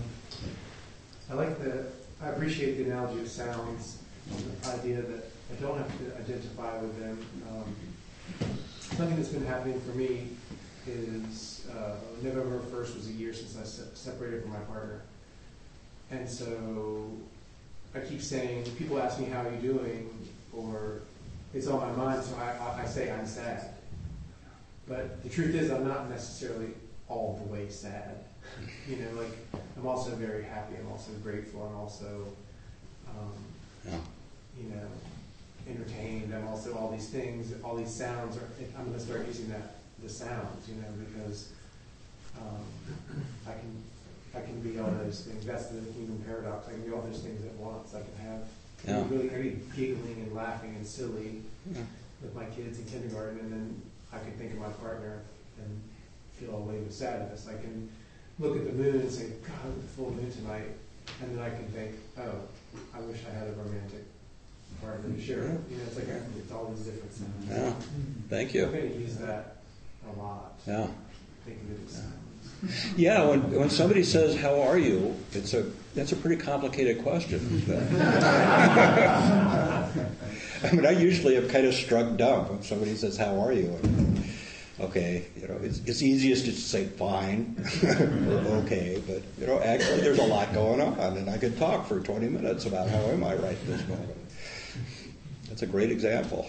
I 1.30 1.34
like 1.34 1.62
the, 1.62 1.88
I 2.24 2.30
appreciate 2.30 2.78
the 2.78 2.86
analogy 2.86 3.20
of 3.22 3.28
sounds, 3.28 4.00
the 4.64 4.70
idea 4.70 5.02
that 5.02 5.30
I 5.52 5.62
don't 5.62 5.78
have 5.78 5.92
to 6.00 6.18
identify 6.18 6.78
with 6.78 7.00
them. 7.00 7.20
Um, 7.52 7.76
something 8.80 9.16
that's 9.18 9.30
been 9.30 9.46
happening 9.46 9.80
for 9.82 9.92
me 9.92 10.30
is 10.88 11.68
uh, 11.76 11.96
November 12.22 12.60
1st 12.60 12.96
was 12.96 13.08
a 13.08 13.12
year 13.12 13.34
since 13.34 13.58
I 13.58 13.64
se- 13.64 13.90
separated 13.96 14.44
from 14.44 14.52
my 14.54 14.60
partner. 14.60 15.02
And 16.12 16.30
so 16.30 17.12
I 17.96 18.00
keep 18.00 18.22
saying, 18.22 18.64
people 18.78 19.00
ask 19.00 19.20
me, 19.20 19.26
how 19.26 19.42
are 19.42 19.52
you 19.52 19.58
doing? 19.58 20.10
Or 20.54 21.02
it's 21.54 21.68
on 21.68 21.80
my 21.80 21.92
mind, 22.04 22.24
so 22.24 22.36
I, 22.38 22.52
I, 22.64 22.84
I 22.84 22.86
say 22.86 23.12
I'm 23.12 23.26
sad. 23.26 23.74
But 24.88 25.24
the 25.24 25.30
truth 25.30 25.56
is, 25.56 25.72
I'm 25.72 25.88
not 25.88 26.10
necessarily 26.10 26.70
all 27.08 27.42
the 27.44 27.52
way 27.52 27.70
sad. 27.70 28.20
You 28.88 28.98
know, 28.98 29.22
like 29.22 29.32
I'm 29.76 29.88
also 29.88 30.12
very 30.12 30.44
happy. 30.44 30.76
I'm 30.80 30.92
also 30.92 31.12
grateful. 31.24 31.64
I'm 31.68 31.76
also, 31.76 32.28
um, 33.10 33.34
Yeah. 33.84 33.98
you 34.56 34.70
know, 34.70 34.88
entertained. 35.68 36.32
I'm 36.32 36.48
also 36.48 36.78
all 36.78 36.92
these 36.92 37.10
things. 37.10 37.52
All 37.64 37.76
these 37.76 37.92
sounds. 37.92 38.38
Are, 38.38 38.48
I'm 38.78 38.86
going 38.86 38.94
to 39.00 39.04
start 39.04 39.26
using 39.26 39.50
that 39.50 39.74
the 40.06 40.14
sounds. 40.14 40.70
You 40.70 40.76
know, 40.76 40.88
because 40.99 41.49
um, 42.38 42.62
I 43.47 43.51
can 43.51 43.84
I 44.36 44.41
can 44.45 44.60
be 44.62 44.80
all 44.80 44.91
those 45.03 45.22
things. 45.22 45.45
That's 45.45 45.68
the 45.68 45.80
human 45.93 46.20
paradox. 46.26 46.68
I 46.68 46.72
can 46.72 46.82
be 46.82 46.91
all 46.91 47.01
those 47.01 47.22
things 47.22 47.43
at 47.45 47.53
once. 47.56 47.93
I 47.95 48.01
can 48.01 48.16
have 48.28 48.41
Yeah. 48.86 49.03
really, 49.10 49.30
I 49.30 49.34
can 49.34 49.41
be 49.43 49.62
giggling 49.76 50.18
and 50.28 50.34
laughing 50.36 50.76
and 50.76 50.86
silly 50.86 51.41
Yeah. 51.72 51.82
with 52.22 52.36
my 52.36 52.45
kids 52.45 52.80
in 52.80 52.86
kindergarten, 52.86 53.39
and 53.39 53.51
then 53.51 53.82
I 54.12 54.20
can 54.20 54.34
think 54.34 54.51
of 54.53 54.60
my 54.60 54.70
partner 54.70 55.22
and 55.58 55.82
feel 56.38 56.53
a 56.56 56.60
wave 56.60 56.86
of 56.86 56.93
sadness. 56.93 57.47
I 57.47 57.53
can 57.62 57.89
look 58.39 58.58
at 58.58 58.66
the 58.66 58.74
moon 58.74 58.99
and 59.01 59.12
say, 59.12 59.28
God, 59.47 59.76
the 59.78 59.88
full 59.95 60.12
moon 60.12 60.30
tonight, 60.32 60.72
and 61.22 61.38
then 61.38 61.41
I 61.43 61.49
can 61.49 61.68
think, 61.70 61.95
oh, 62.20 62.41
I 62.93 62.99
wish 63.01 63.20
I 63.30 63.34
had 63.34 63.47
a 63.47 63.53
romantic 63.53 64.03
partner 64.82 65.10
to 65.16 65.22
share. 65.22 65.43
it. 65.45 65.60
You 65.72 65.78
know, 65.78 65.84
it's 65.88 65.95
like 65.95 66.08
it's 66.38 66.51
all 66.51 66.66
these 66.76 66.86
different 66.86 67.14
sounds. 67.14 67.47
Yeah. 67.49 67.74
Thank 68.30 68.53
you. 68.53 68.66
I'm 68.66 68.72
going 68.74 68.91
to 68.91 68.97
use 68.99 69.16
that 69.20 69.55
a 70.14 70.20
lot. 70.22 70.53
Yeah. 70.68 70.88
Think 71.45 71.62
of 71.62 71.72
it 71.72 71.80
as 71.86 71.93
sounds. 71.93 72.16
Yeah, 72.97 73.24
when, 73.28 73.51
when 73.51 73.70
somebody 73.70 74.03
says, 74.03 74.36
How 74.36 74.62
are 74.62 74.78
you? 74.78 75.16
It's 75.34 75.53
a, 75.53 75.66
that's 75.93 76.12
a 76.12 76.16
pretty 76.16 76.41
complicated 76.41 77.03
question. 77.03 77.64
I 80.64 80.72
mean, 80.72 80.86
I 80.86 80.91
usually 80.91 81.38
am 81.38 81.47
kind 81.49 81.68
of 81.68 81.74
struck 81.74 82.18
dumb 82.18 82.49
when 82.49 82.64
somebody 82.64 82.95
says, 82.95 83.18
How 83.18 83.39
are 83.39 83.51
you? 83.51 83.78
And, 83.84 84.24
okay, 84.80 85.26
you 85.39 85.47
know, 85.47 85.58
it's, 85.62 85.80
it's 85.86 86.01
easiest 86.01 86.45
to 86.45 86.51
say 86.53 86.86
fine 86.86 87.56
or 87.84 87.95
okay, 88.64 89.01
but, 89.06 89.22
you 89.39 89.47
know, 89.47 89.60
actually 89.60 90.01
there's 90.01 90.20
a 90.20 90.26
lot 90.26 90.51
going 90.53 90.82
on, 90.82 91.18
and 91.18 91.30
I 91.30 91.38
could 91.38 91.58
talk 91.58 91.88
for 91.88 91.99
20 91.99 92.28
minutes 92.30 92.66
about 92.66 92.89
how 92.89 93.01
am 93.01 93.24
I 93.24 93.36
right 93.36 93.58
this 93.68 93.88
moment. 93.88 94.18
That's 95.49 95.62
a 95.62 95.68
great 95.68 95.91
example. 95.91 96.47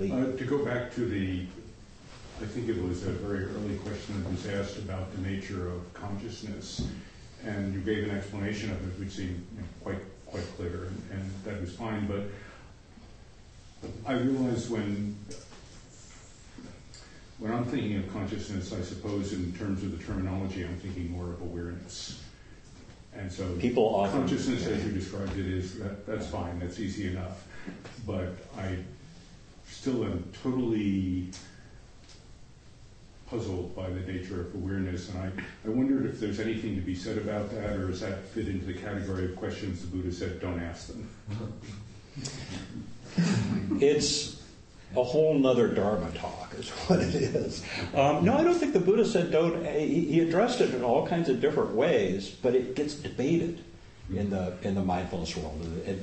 Uh, 0.00 0.36
to 0.36 0.44
go 0.44 0.64
back 0.64 0.92
to 0.94 1.02
the, 1.06 1.44
I 2.40 2.46
think 2.46 2.68
it 2.68 2.82
was 2.82 3.06
a 3.06 3.10
very 3.10 3.44
early 3.44 3.76
question 3.78 4.22
that 4.22 4.30
was 4.30 4.46
asked 4.46 4.78
about 4.78 5.14
the 5.14 5.20
nature 5.20 5.68
of 5.68 5.92
consciousness, 5.92 6.88
and 7.44 7.74
you 7.74 7.80
gave 7.80 8.08
an 8.08 8.16
explanation 8.16 8.70
of 8.70 8.82
it, 8.88 8.98
which 8.98 9.10
seemed 9.12 9.46
you 9.54 9.60
know, 9.60 9.66
quite 9.82 9.98
quite 10.26 10.44
clear, 10.56 10.88
and, 10.88 11.02
and 11.12 11.30
that 11.44 11.60
was 11.60 11.74
fine. 11.74 12.06
But 12.06 12.22
I 14.06 14.14
realize 14.14 14.70
when 14.70 15.14
when 17.38 17.52
I'm 17.52 17.64
thinking 17.66 17.98
of 17.98 18.10
consciousness, 18.12 18.72
I 18.72 18.80
suppose 18.80 19.34
in 19.34 19.52
terms 19.52 19.82
of 19.82 19.96
the 19.96 20.02
terminology, 20.02 20.64
I'm 20.64 20.78
thinking 20.78 21.10
more 21.10 21.28
of 21.28 21.42
awareness. 21.42 22.22
And 23.14 23.30
so 23.30 23.46
People 23.56 23.94
often- 23.94 24.20
consciousness, 24.20 24.66
as 24.66 24.84
you 24.84 24.92
described 24.92 25.36
it, 25.36 25.46
is 25.46 25.78
that, 25.80 26.06
that's 26.06 26.28
fine, 26.28 26.58
that's 26.60 26.80
easy 26.80 27.08
enough. 27.08 27.46
But 28.06 28.36
I 28.56 28.78
still 29.72 30.04
am 30.04 30.24
totally 30.42 31.28
puzzled 33.28 33.74
by 33.74 33.88
the 33.88 34.00
nature 34.00 34.42
of 34.42 34.54
awareness, 34.54 35.08
and 35.08 35.18
I, 35.18 35.30
I 35.66 35.70
wondered 35.70 36.06
if 36.06 36.20
there's 36.20 36.38
anything 36.38 36.74
to 36.76 36.82
be 36.82 36.94
said 36.94 37.16
about 37.16 37.50
that, 37.50 37.76
or 37.76 37.88
does 37.88 38.00
that 38.00 38.24
fit 38.26 38.46
into 38.46 38.66
the 38.66 38.74
category 38.74 39.24
of 39.24 39.36
questions 39.36 39.80
the 39.80 39.86
Buddha 39.88 40.12
said, 40.12 40.40
don't 40.40 40.60
ask 40.60 40.88
them? 40.88 41.08
It's 43.80 44.40
a 44.96 45.02
whole 45.02 45.38
nother 45.38 45.68
Dharma 45.68 46.10
talk, 46.12 46.54
is 46.58 46.70
what 46.70 47.00
it 47.00 47.14
is. 47.14 47.64
Um, 47.94 48.24
no, 48.24 48.36
I 48.36 48.44
don't 48.44 48.54
think 48.54 48.72
the 48.72 48.80
Buddha 48.80 49.04
said 49.04 49.30
don't. 49.32 49.66
He 49.66 50.20
addressed 50.20 50.60
it 50.60 50.72
in 50.72 50.82
all 50.82 51.06
kinds 51.06 51.28
of 51.28 51.40
different 51.40 51.74
ways, 51.74 52.28
but 52.30 52.54
it 52.54 52.76
gets 52.76 52.94
debated 52.94 53.64
in 54.14 54.30
the 54.30 54.56
in 54.62 54.74
the 54.74 54.82
mindfulness 54.84 55.36
world 55.36 55.60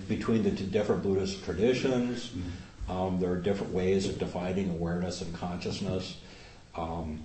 between 0.07 0.43
the 0.43 0.51
two 0.51 0.65
different 0.65 1.03
Buddhist 1.03 1.43
traditions. 1.45 2.31
Um, 2.89 3.19
there 3.19 3.31
are 3.31 3.37
different 3.37 3.71
ways 3.73 4.07
of 4.07 4.17
defining 4.17 4.69
awareness 4.71 5.21
and 5.21 5.33
consciousness. 5.35 6.17
Um, 6.75 7.21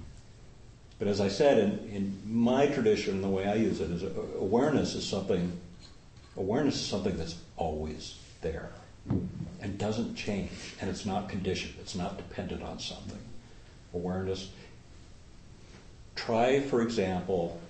but 0.99 1.09
as 1.09 1.21
I 1.21 1.29
said, 1.29 1.59
in, 1.59 1.79
in 1.91 2.23
my 2.27 2.67
tradition, 2.67 3.23
the 3.23 3.29
way 3.29 3.47
I 3.47 3.55
use 3.55 3.81
it 3.81 3.91
is 3.91 4.03
awareness 4.39 4.95
is 4.95 5.07
something. 5.07 5.59
Awareness 6.37 6.75
is 6.77 6.87
something 6.87 7.17
that's 7.17 7.37
always 7.57 8.17
there 8.43 8.71
and 9.61 9.79
doesn't 9.79 10.15
change, 10.17 10.51
and 10.81 10.91
it's 10.91 11.05
not 11.07 11.29
conditioned, 11.29 11.75
it's 11.81 11.95
not 11.95 12.17
dependent 12.17 12.63
on 12.63 12.79
something. 12.79 13.19
Awareness. 13.95 14.51
Try, 16.17 16.61
for 16.61 16.81
example, 16.83 17.61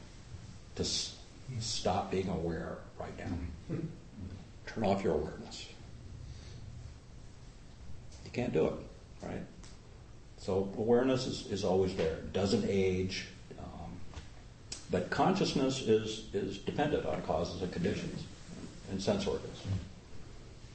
to 0.77 0.83
s- 0.83 1.17
stop 1.61 2.11
being 2.11 2.29
aware 2.29 2.77
right 2.99 3.17
now. 3.19 3.77
turn 4.67 4.85
off 4.85 5.03
your 5.05 5.15
awareness. 5.15 5.44
You 8.35 8.43
can't 8.43 8.53
do 8.53 8.67
it, 8.67 8.75
right? 9.23 9.43
So 10.39 10.69
awareness 10.77 11.27
is, 11.27 11.47
is 11.53 11.63
always 11.63 11.95
there. 11.95 12.15
It 12.15 12.33
doesn't 12.33 12.65
age. 12.69 13.27
Um, 13.61 13.93
but 14.91 15.09
consciousness 15.11 15.83
is, 15.83 16.25
is 16.33 16.59
dependent 16.59 17.07
on 17.07 17.23
causes 17.23 17.63
and 17.63 17.73
conditions 17.73 18.25
and 18.91 19.01
sense 19.01 19.29
organs. 19.29 19.63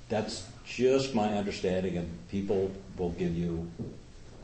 That's 0.07 0.47
just 0.65 1.13
my 1.13 1.37
understanding, 1.37 1.97
and 1.97 2.09
people 2.29 2.71
will 2.97 3.11
give 3.11 3.35
you, 3.35 3.69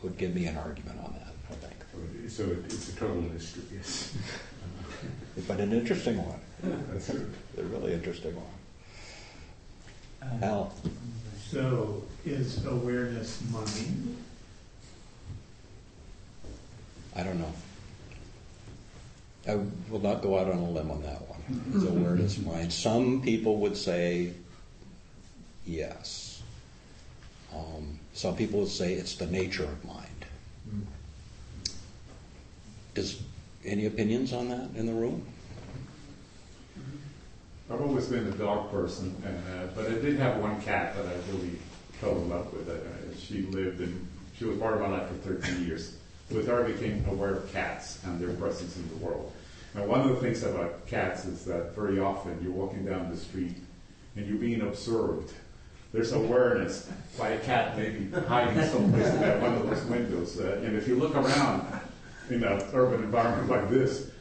would 0.04 0.18
give 0.18 0.36
me 0.36 0.48
an 0.48 0.58
argument 0.58 1.00
on 1.00 1.14
that, 1.14 1.32
I 1.50 1.54
think. 1.56 2.30
So 2.30 2.44
it's 2.66 2.90
a 2.90 2.96
total 2.98 3.22
mystery, 3.22 3.64
yes. 3.74 4.14
But 5.48 5.60
an 5.60 5.72
interesting 5.72 6.18
one. 6.18 6.40
That's 6.92 7.10
it. 7.10 7.28
A 7.58 7.64
really 7.64 7.94
interesting 7.94 8.36
one. 8.36 8.46
Al, 10.42 10.74
So 11.52 12.04
is 12.26 12.66
awareness 12.66 13.42
mind? 13.52 14.18
I 17.16 17.24
don't 17.24 17.40
know. 17.40 17.54
I 19.48 19.60
will 19.90 20.00
not 20.00 20.22
go 20.22 20.40
out 20.40 20.50
on 20.50 20.58
a 20.58 20.70
limb 20.70 20.90
on 20.90 21.04
that 21.04 21.22
one. 21.30 21.40
Is 21.74 21.84
awareness 21.84 22.40
mind? 22.40 22.74
Some 22.74 23.22
people 23.22 23.58
would 23.60 23.78
say 23.78 24.34
yes. 25.66 26.42
Um, 27.54 28.00
some 28.14 28.36
people 28.36 28.62
would 28.62 28.70
say 28.70 28.94
it's 28.94 29.16
the 29.16 29.28
nature 29.28 29.64
of 29.66 29.86
mind. 29.86 30.26
Does 32.96 33.22
any 33.64 33.86
opinions 33.86 34.34
on 34.34 34.50
that 34.50 34.70
in 34.76 34.88
the 34.88 34.94
room? 34.94 35.26
I've 37.70 37.82
always 37.82 38.06
been 38.06 38.28
a 38.28 38.32
dog 38.32 38.70
person, 38.70 39.16
and, 39.26 39.38
uh, 39.38 39.68
but 39.76 39.88
I 39.88 39.96
did 39.96 40.20
have 40.20 40.38
one 40.38 40.62
cat 40.62 40.96
that 40.96 41.06
I 41.08 41.14
really 41.32 41.58
fell 42.00 42.12
in 42.12 42.30
love 42.30 42.54
with. 42.54 42.70
She 43.20 43.42
lived 43.42 43.80
and 43.80 44.08
she 44.38 44.46
was 44.46 44.58
part 44.58 44.76
of 44.76 44.82
my 44.82 44.90
life 44.90 45.08
for 45.08 45.34
13 45.34 45.66
years. 45.66 45.98
With 46.30 46.48
her, 46.48 46.64
I 46.64 46.72
became 46.72 47.04
aware 47.08 47.36
of 47.36 47.52
cats 47.52 48.04
and 48.04 48.20
their 48.20 48.34
presence 48.34 48.76
in 48.78 48.88
the 48.90 48.96
world. 49.04 49.32
And 49.74 49.88
one 49.88 50.02
of 50.02 50.10
the 50.10 50.16
things 50.18 50.44
about 50.44 50.86
cats 50.86 51.26
is 51.26 51.44
that 51.46 51.76
very 51.76 52.00
often 52.00 52.40
you're 52.42 52.52
walking 52.52 52.86
down 52.86 53.10
the 53.10 53.18
street 53.18 53.56
and 54.16 54.28
you're 54.28 54.38
being 54.38 54.62
observed. 54.62 55.34
There's 55.92 56.12
awareness 56.12 56.90
by 57.18 57.30
a 57.30 57.40
cat 57.40 57.78
maybe 57.78 58.10
hiding 58.28 58.62
someplace 58.64 59.08
in 59.08 59.42
one 59.42 59.54
of 59.54 59.70
those 59.70 59.84
windows. 59.86 60.40
Uh, 60.40 60.62
and 60.64 60.76
if 60.76 60.88
you 60.88 60.96
look 60.96 61.16
around 61.16 61.66
in 62.30 62.44
an 62.44 62.64
urban 62.74 63.04
environment 63.04 63.50
like 63.50 63.70
this, 63.70 64.12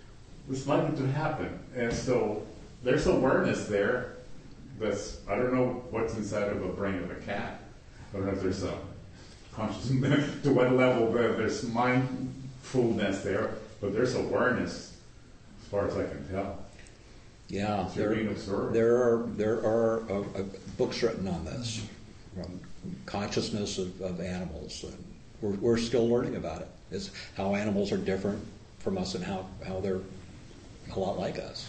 it's 0.51 0.67
likely 0.67 0.97
to 0.97 1.07
happen. 1.13 1.59
And 1.75 1.93
so 1.93 2.47
there's 2.85 3.07
awareness 3.07 3.67
there 3.67 4.17
that's, 4.79 5.19
I 5.29 5.37
don't 5.37 5.55
know 5.55 5.85
what's 5.91 6.15
inside 6.15 6.49
of 6.49 6.63
a 6.63 6.69
brain 6.69 6.97
of 6.97 7.11
a 7.11 7.15
cat. 7.17 7.61
I 8.13 8.17
don't 8.17 8.27
know 8.27 8.33
if 8.33 8.43
there's 8.43 8.63
a 8.63 8.79
consciousness, 9.53 10.31
to 10.43 10.53
what 10.53 10.73
level 10.73 11.11
there, 11.13 11.33
there's 11.33 11.65
mindfulness 11.65 13.23
there, 13.23 13.55
but 13.81 13.93
there's 13.93 14.15
awareness 14.15 14.97
as 15.63 15.69
far 15.69 15.89
as 15.89 15.97
I 15.97 16.05
can 16.05 16.29
tell. 16.29 16.59
Yeah, 17.49 17.89
there, 17.95 18.15
there 18.15 18.97
are 18.97 19.29
there 19.37 19.59
are 19.59 20.03
uh, 20.11 20.21
uh, 20.21 20.43
books 20.79 21.03
written 21.03 21.29
on 21.29 21.45
this, 21.45 21.87
from 22.35 22.61
consciousness 23.05 23.79
of, 23.79 24.01
of 24.01 24.21
animals, 24.21 24.83
and 24.83 25.05
we're, 25.43 25.57
we're 25.61 25.77
still 25.77 26.09
learning 26.09 26.37
about 26.37 26.63
it. 26.63 26.69
it. 26.91 26.97
Is 26.97 27.11
how 27.37 27.55
animals 27.55 27.93
are 27.93 27.99
different 27.99 28.43
from 28.79 28.99
us 28.99 29.15
and 29.15 29.25
how, 29.25 29.47
how 29.67 29.81
they're 29.81 30.01
a 30.95 30.99
lot 30.99 31.19
like 31.19 31.39
us. 31.39 31.69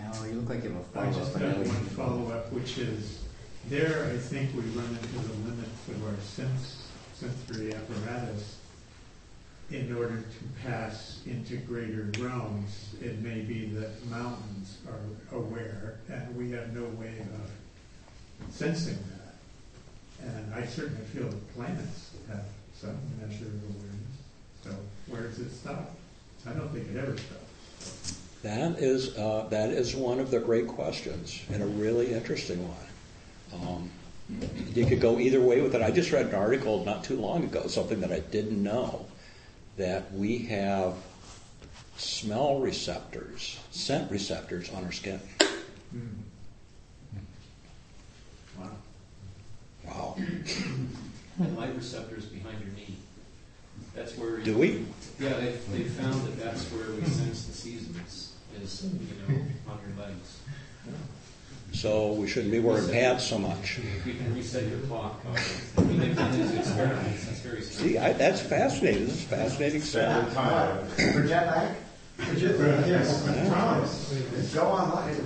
Al, 0.00 0.26
you 0.26 0.34
look 0.34 0.48
like 0.48 0.64
you 0.64 0.70
have 0.70 0.96
a 0.96 1.00
I 1.00 1.12
just 1.12 1.32
follow-up. 1.32 1.56
have 1.56 1.66
one 1.66 1.84
follow-up, 1.86 2.52
which 2.52 2.78
is, 2.78 3.22
there, 3.68 4.10
I 4.12 4.16
think 4.18 4.54
we 4.54 4.62
run 4.78 4.88
into 4.88 5.28
the 5.28 5.48
limits 5.48 5.88
of 5.88 6.06
our 6.06 6.20
sense, 6.20 6.86
sensory 7.14 7.74
apparatus. 7.74 8.58
In 9.70 9.96
order 9.96 10.18
to 10.18 10.68
pass 10.68 11.22
into 11.26 11.56
greater 11.56 12.10
realms, 12.20 12.94
it 13.00 13.20
may 13.20 13.40
be 13.40 13.66
that 13.70 14.04
mountains 14.10 14.76
are 14.86 15.36
aware, 15.36 16.00
and 16.10 16.36
we 16.36 16.50
have 16.50 16.74
no 16.74 16.84
way 17.00 17.14
of 17.20 18.52
sensing 18.52 18.98
that. 19.10 20.28
And 20.28 20.54
I 20.54 20.66
certainly 20.66 21.04
feel 21.06 21.24
that 21.28 21.54
planets 21.54 22.10
have 22.28 22.44
some 22.78 22.98
measure 23.20 23.46
of 23.46 23.62
awareness. 23.64 24.14
So 24.62 24.70
where 25.06 25.22
does 25.22 25.38
it 25.38 25.50
stop? 25.50 25.94
I 26.46 26.52
don't 26.52 26.68
think 26.68 26.90
it 26.90 26.98
ever 26.98 27.16
stops. 27.16 28.18
That 28.44 28.78
is 28.78 29.16
uh, 29.16 29.46
that 29.48 29.70
is 29.70 29.96
one 29.96 30.20
of 30.20 30.30
the 30.30 30.38
great 30.38 30.68
questions 30.68 31.42
and 31.50 31.62
a 31.62 31.66
really 31.66 32.12
interesting 32.12 32.68
one. 32.68 32.78
Um, 33.54 33.90
you 34.74 34.84
could 34.84 35.00
go 35.00 35.18
either 35.18 35.40
way 35.40 35.62
with 35.62 35.74
it. 35.74 35.80
I 35.80 35.90
just 35.90 36.12
read 36.12 36.26
an 36.26 36.34
article 36.34 36.84
not 36.84 37.04
too 37.04 37.16
long 37.16 37.44
ago, 37.44 37.68
something 37.68 38.00
that 38.00 38.12
I 38.12 38.20
didn't 38.20 38.62
know, 38.62 39.06
that 39.78 40.12
we 40.12 40.38
have 40.40 40.94
smell 41.96 42.58
receptors, 42.58 43.58
scent 43.70 44.10
receptors 44.10 44.70
on 44.74 44.84
our 44.84 44.92
skin. 44.92 45.20
Wow. 48.58 48.70
Wow. 49.86 50.16
and 50.18 51.56
light 51.56 51.74
receptors 51.74 52.26
behind 52.26 52.60
your 52.60 52.74
knee. 52.74 52.96
That's 53.94 54.18
where. 54.18 54.36
Do 54.38 54.58
we? 54.58 54.84
Yeah, 55.18 55.34
they, 55.34 55.52
they 55.72 55.84
found 55.84 56.26
that 56.26 56.38
that's 56.38 56.64
where 56.66 56.90
we 56.90 57.06
sense 57.06 57.46
the 57.46 57.52
seasons, 57.52 58.23
is, 58.62 58.84
you 58.84 58.90
know, 58.90 59.40
on 59.68 59.78
your 59.86 60.06
legs. 60.06 60.40
So 61.72 62.12
we 62.12 62.28
shouldn't 62.28 62.52
be 62.52 62.60
wearing 62.60 62.88
pants 62.88 63.24
so 63.24 63.38
much. 63.38 63.80
You 64.06 64.14
can 64.14 64.34
reset 64.34 64.68
your 64.68 64.78
clock. 64.80 65.20
I 65.76 65.80
mean, 65.82 65.98
they've 65.98 66.16
done 66.16 66.30
these 66.32 66.54
experiments, 66.54 67.28
it's 67.28 67.40
very. 67.40 67.62
See, 67.62 67.98
I, 67.98 68.12
that's 68.12 68.40
fascinating. 68.40 69.06
This 69.06 69.14
is 69.14 69.24
fascinating 69.24 69.80
stuff. 69.80 70.32
For 70.94 71.26
jet 71.26 71.46
lag? 71.46 71.76
For 72.16 72.34
jet 72.36 72.60
lag, 72.60 72.86
yes. 72.86 73.48
Promise. 73.48 74.54
Go 74.54 74.66
online. 74.68 75.16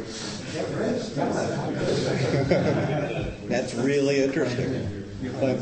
Get 0.55 0.68
rich. 0.70 1.03
That's 3.49 3.74
really 3.74 4.22
interesting. 4.24 5.05
But 5.39 5.59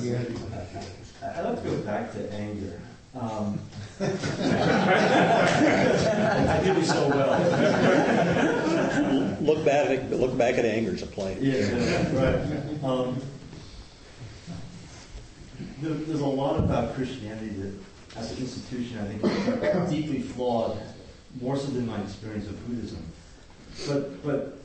I'd 1.25 1.45
like 1.45 1.63
to 1.63 1.69
go 1.69 1.77
back 1.79 2.13
to 2.13 2.33
anger. 2.33 2.81
Um, 3.21 3.59
I 4.01 4.05
do 6.63 6.85
so 6.85 7.09
well. 7.09 7.33
look 9.41 9.65
back 9.65 9.89
at 9.89 10.11
look 10.11 10.37
back 10.37 10.59
at 10.59 10.67
anger 10.67 10.93
as 10.93 11.03
a 11.03 11.07
plane. 11.07 11.39
Yeah, 11.41 11.63
right. 12.13 12.85
Um, 12.85 13.19
there, 15.81 15.95
there's 15.95 16.21
a 16.21 16.27
lot 16.27 16.59
about 16.59 16.95
Christianity 16.95 17.49
that, 17.49 17.73
as 18.17 18.33
an 18.33 18.39
institution, 18.39 18.99
I 18.99 19.07
think 19.07 19.25
is 19.25 19.91
deeply 19.91 20.21
flawed, 20.21 20.79
more 21.41 21.57
so 21.57 21.69
than 21.69 21.87
my 21.87 21.99
experience 22.03 22.47
of 22.49 22.69
Buddhism. 22.69 23.03
But, 23.87 24.23
but 24.25 24.59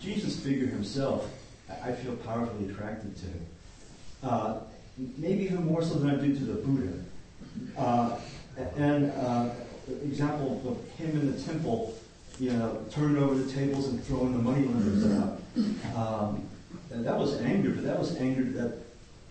Jesus' 0.00 0.40
figure 0.40 0.66
himself, 0.66 1.30
I 1.68 1.90
I 1.90 1.92
feel 1.92 2.16
powerfully 2.16 2.68
attracted 2.70 3.14
to. 3.16 3.26
Uh, 4.28 4.60
maybe 5.16 5.44
even 5.44 5.64
more 5.64 5.82
so 5.82 5.94
than 5.94 6.10
I 6.10 6.16
do 6.16 6.34
to 6.34 6.44
the 6.44 6.54
Buddha. 6.54 6.92
Uh, 7.76 8.18
and 8.76 9.10
uh, 9.12 9.50
example 10.04 10.60
of 10.66 10.98
him 10.98 11.10
in 11.10 11.32
the 11.34 11.42
temple, 11.42 11.98
you 12.38 12.52
know, 12.52 12.84
turning 12.90 13.22
over 13.22 13.34
the 13.34 13.50
tables 13.52 13.88
and 13.88 14.02
throwing 14.04 14.32
the 14.32 14.42
money 14.42 14.66
lenders 14.66 15.04
out. 15.18 15.40
Um, 15.96 16.48
that 16.90 17.16
was 17.16 17.40
anger, 17.40 17.70
but 17.70 17.84
that 17.84 17.98
was 17.98 18.16
anger 18.16 18.44
that 18.58 18.78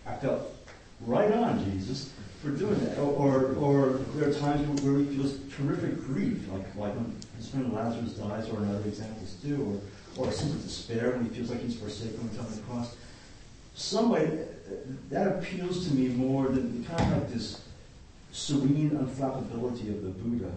I 0.05 0.15
felt 0.15 0.55
right 1.01 1.31
on 1.31 1.63
Jesus 1.71 2.13
for 2.41 2.49
doing 2.49 2.79
that. 2.85 2.97
Or, 2.97 3.13
or, 3.13 3.55
or 3.55 3.87
there 4.15 4.29
are 4.29 4.33
times 4.33 4.81
where 4.81 4.99
he 4.99 5.05
feels 5.05 5.37
terrific 5.55 6.03
grief, 6.05 6.47
like, 6.51 6.75
like 6.75 6.95
when 6.95 7.15
his 7.37 7.49
friend 7.49 7.73
Lazarus 7.73 8.13
dies, 8.13 8.49
or 8.49 8.63
in 8.63 8.69
other 8.69 8.87
examples 8.87 9.35
too, 9.41 9.81
or, 10.17 10.23
or 10.25 10.29
a 10.29 10.31
sense 10.31 10.53
of 10.53 10.63
despair 10.63 11.11
when 11.11 11.25
he 11.25 11.29
feels 11.29 11.49
like 11.49 11.61
he's 11.61 11.75
forsaken 11.77 12.29
on 12.39 12.55
the 12.55 12.61
cross. 12.63 12.95
Some 13.75 14.09
way, 14.09 14.45
that 15.09 15.27
appeals 15.27 15.87
to 15.87 15.93
me 15.93 16.09
more 16.09 16.47
than 16.47 16.83
kind 16.85 17.13
of 17.13 17.19
like 17.19 17.33
this 17.33 17.61
serene 18.31 18.91
unflappability 18.91 19.89
of 19.89 20.03
the 20.03 20.09
Buddha. 20.09 20.51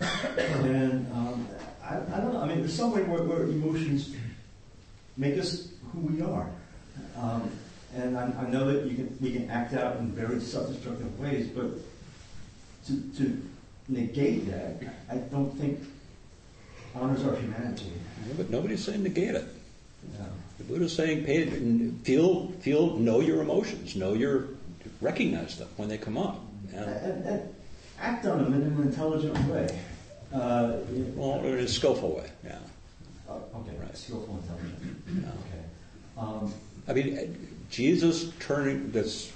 and 0.00 1.10
um, 1.12 1.48
I, 1.82 1.96
I 1.96 2.20
don't 2.20 2.32
know. 2.32 2.40
I 2.40 2.48
mean, 2.48 2.60
there's 2.60 2.76
some 2.76 2.92
way 2.92 3.02
where, 3.02 3.22
where 3.22 3.44
emotions 3.44 4.14
make 5.16 5.38
us 5.38 5.68
who 5.92 6.00
we 6.00 6.22
are. 6.22 6.50
Um, 7.16 7.50
and 7.94 8.16
I, 8.18 8.24
I 8.24 8.50
know 8.50 8.70
that 8.72 8.90
you 8.90 8.96
can, 8.96 9.18
we 9.20 9.32
can 9.32 9.50
act 9.50 9.74
out 9.74 9.96
in 9.96 10.10
very 10.12 10.40
self-destructive 10.40 11.18
ways, 11.18 11.48
but 11.48 11.70
to, 12.86 13.00
to 13.18 13.42
negate 13.88 14.50
that, 14.50 14.82
I 15.10 15.16
don't 15.16 15.50
think 15.58 15.80
honors 16.94 17.24
our 17.24 17.36
humanity. 17.36 17.92
Yeah, 18.26 18.34
but 18.36 18.50
nobody's 18.50 18.84
saying 18.84 19.02
negate 19.02 19.34
it. 19.34 19.46
Yeah. 20.18 20.26
The 20.58 20.64
Buddha's 20.64 20.94
saying, 20.94 21.24
pay, 21.24 21.46
feel, 22.02 22.48
feel, 22.60 22.96
know 22.96 23.20
your 23.20 23.42
emotions, 23.42 23.94
know 23.94 24.14
your, 24.14 24.48
recognize 25.00 25.58
them 25.58 25.68
when 25.76 25.88
they 25.88 25.98
come 25.98 26.16
up. 26.16 26.40
And 26.74 27.48
act 28.00 28.26
on 28.26 28.44
them 28.44 28.54
in 28.54 28.62
an 28.62 28.82
intelligent 28.82 29.38
way. 29.48 29.68
Uh, 30.32 30.76
Well, 31.14 31.40
in 31.44 31.58
a 31.60 31.68
skillful 31.68 32.16
way, 32.16 32.28
yeah. 32.44 32.58
uh, 33.28 33.32
okay, 33.54 33.76
Right. 33.80 33.96
skillful 33.96 34.38
intelligence. 34.42 34.94
yeah. 35.22 35.28
Okay. 35.28 35.64
Um, 36.18 36.54
I 36.88 36.92
mean, 36.92 37.48
Jesus 37.70 38.32
turning, 38.40 38.90
this, 38.90 39.32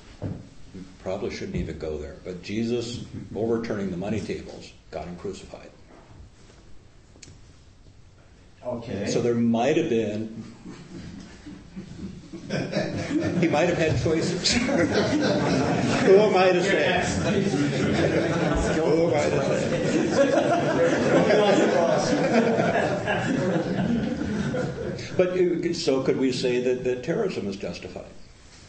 probably 1.02 1.30
shouldn't 1.34 1.56
even 1.56 1.78
go 1.78 1.96
there, 1.98 2.16
but 2.24 2.42
Jesus 2.42 3.04
overturning 3.34 3.90
the 3.90 3.96
money 3.96 4.20
tables 4.20 4.72
got 4.90 5.06
him 5.06 5.16
crucified. 5.16 5.70
okay. 8.64 9.06
So 9.08 9.22
there 9.22 9.34
might 9.34 9.76
have 9.76 9.88
been, 9.88 10.44
he 13.40 13.48
might 13.48 13.68
have 13.68 13.78
had 13.78 14.00
choices. 14.02 14.52
Who 14.54 16.16
am 16.18 16.36
I 16.36 16.50
to 16.52 16.62
say? 16.62 17.02
Who 18.74 19.06
am 19.06 19.14
I 19.14 19.28
to 19.30 19.40
say? 19.44 20.90
But 25.16 25.28
uh, 25.30 25.72
so 25.74 26.02
could 26.02 26.18
we 26.18 26.32
say 26.32 26.60
that, 26.60 26.84
that 26.84 27.02
terrorism 27.04 27.46
is 27.48 27.56
justified? 27.56 28.04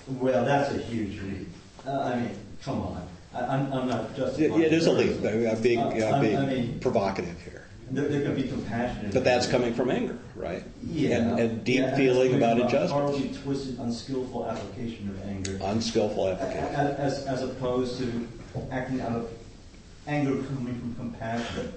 Well, 0.08 0.46
that's 0.46 0.74
a 0.74 0.78
huge 0.80 1.22
leap. 1.22 1.48
Uh, 1.86 2.00
I 2.02 2.16
mean, 2.16 2.32
come 2.64 2.82
on. 2.82 3.08
I, 3.34 3.40
I'm, 3.42 3.72
I'm 3.74 3.88
not 3.88 4.16
just. 4.16 4.40
It 4.40 4.52
it 4.52 4.74
is 4.74 4.86
a 4.88 4.92
leap. 4.92 5.24
I 5.24 5.50
I'm 5.52 5.62
being, 5.62 5.80
Uh, 5.80 5.84
I'm 5.90 5.94
I- 5.96 6.18
I 6.18 6.22
being 6.22 6.48
mean- 6.48 6.80
provocative 6.80 7.40
here. 7.42 7.61
There, 7.92 8.08
there 8.08 8.22
can 8.22 8.36
be 8.36 8.48
compassionate. 8.48 9.14
But 9.14 9.24
that's 9.26 9.48
coming 9.48 9.74
from 9.74 9.92
anger, 9.92 10.18
right? 10.36 10.64
Yeah. 10.82 11.18
And, 11.18 11.40
and 11.40 11.64
deep 11.66 11.80
Yeah, 11.82 11.96
feeling 11.98 12.36
about 12.36 12.58
coming 12.58 12.58
from 12.58 12.62
a 12.62 12.66
injustice. 12.66 12.92
Horribly 12.92 13.30
twisted, 13.44 13.80
unskillful 13.80 14.46
application 14.50 15.10
of 15.10 15.22
anger. 15.28 15.60
Unskillful 15.62 16.30
application. 16.30 16.64
a- 16.76 16.96
As, 17.00 17.26
as 17.26 17.44
opposed 17.44 17.98
to 18.00 18.28
acting 18.72 19.02
out 19.02 19.12
of 19.12 19.30
anger 20.08 20.42
coming 20.44 20.80
from 20.80 20.96
compassion 20.96 21.74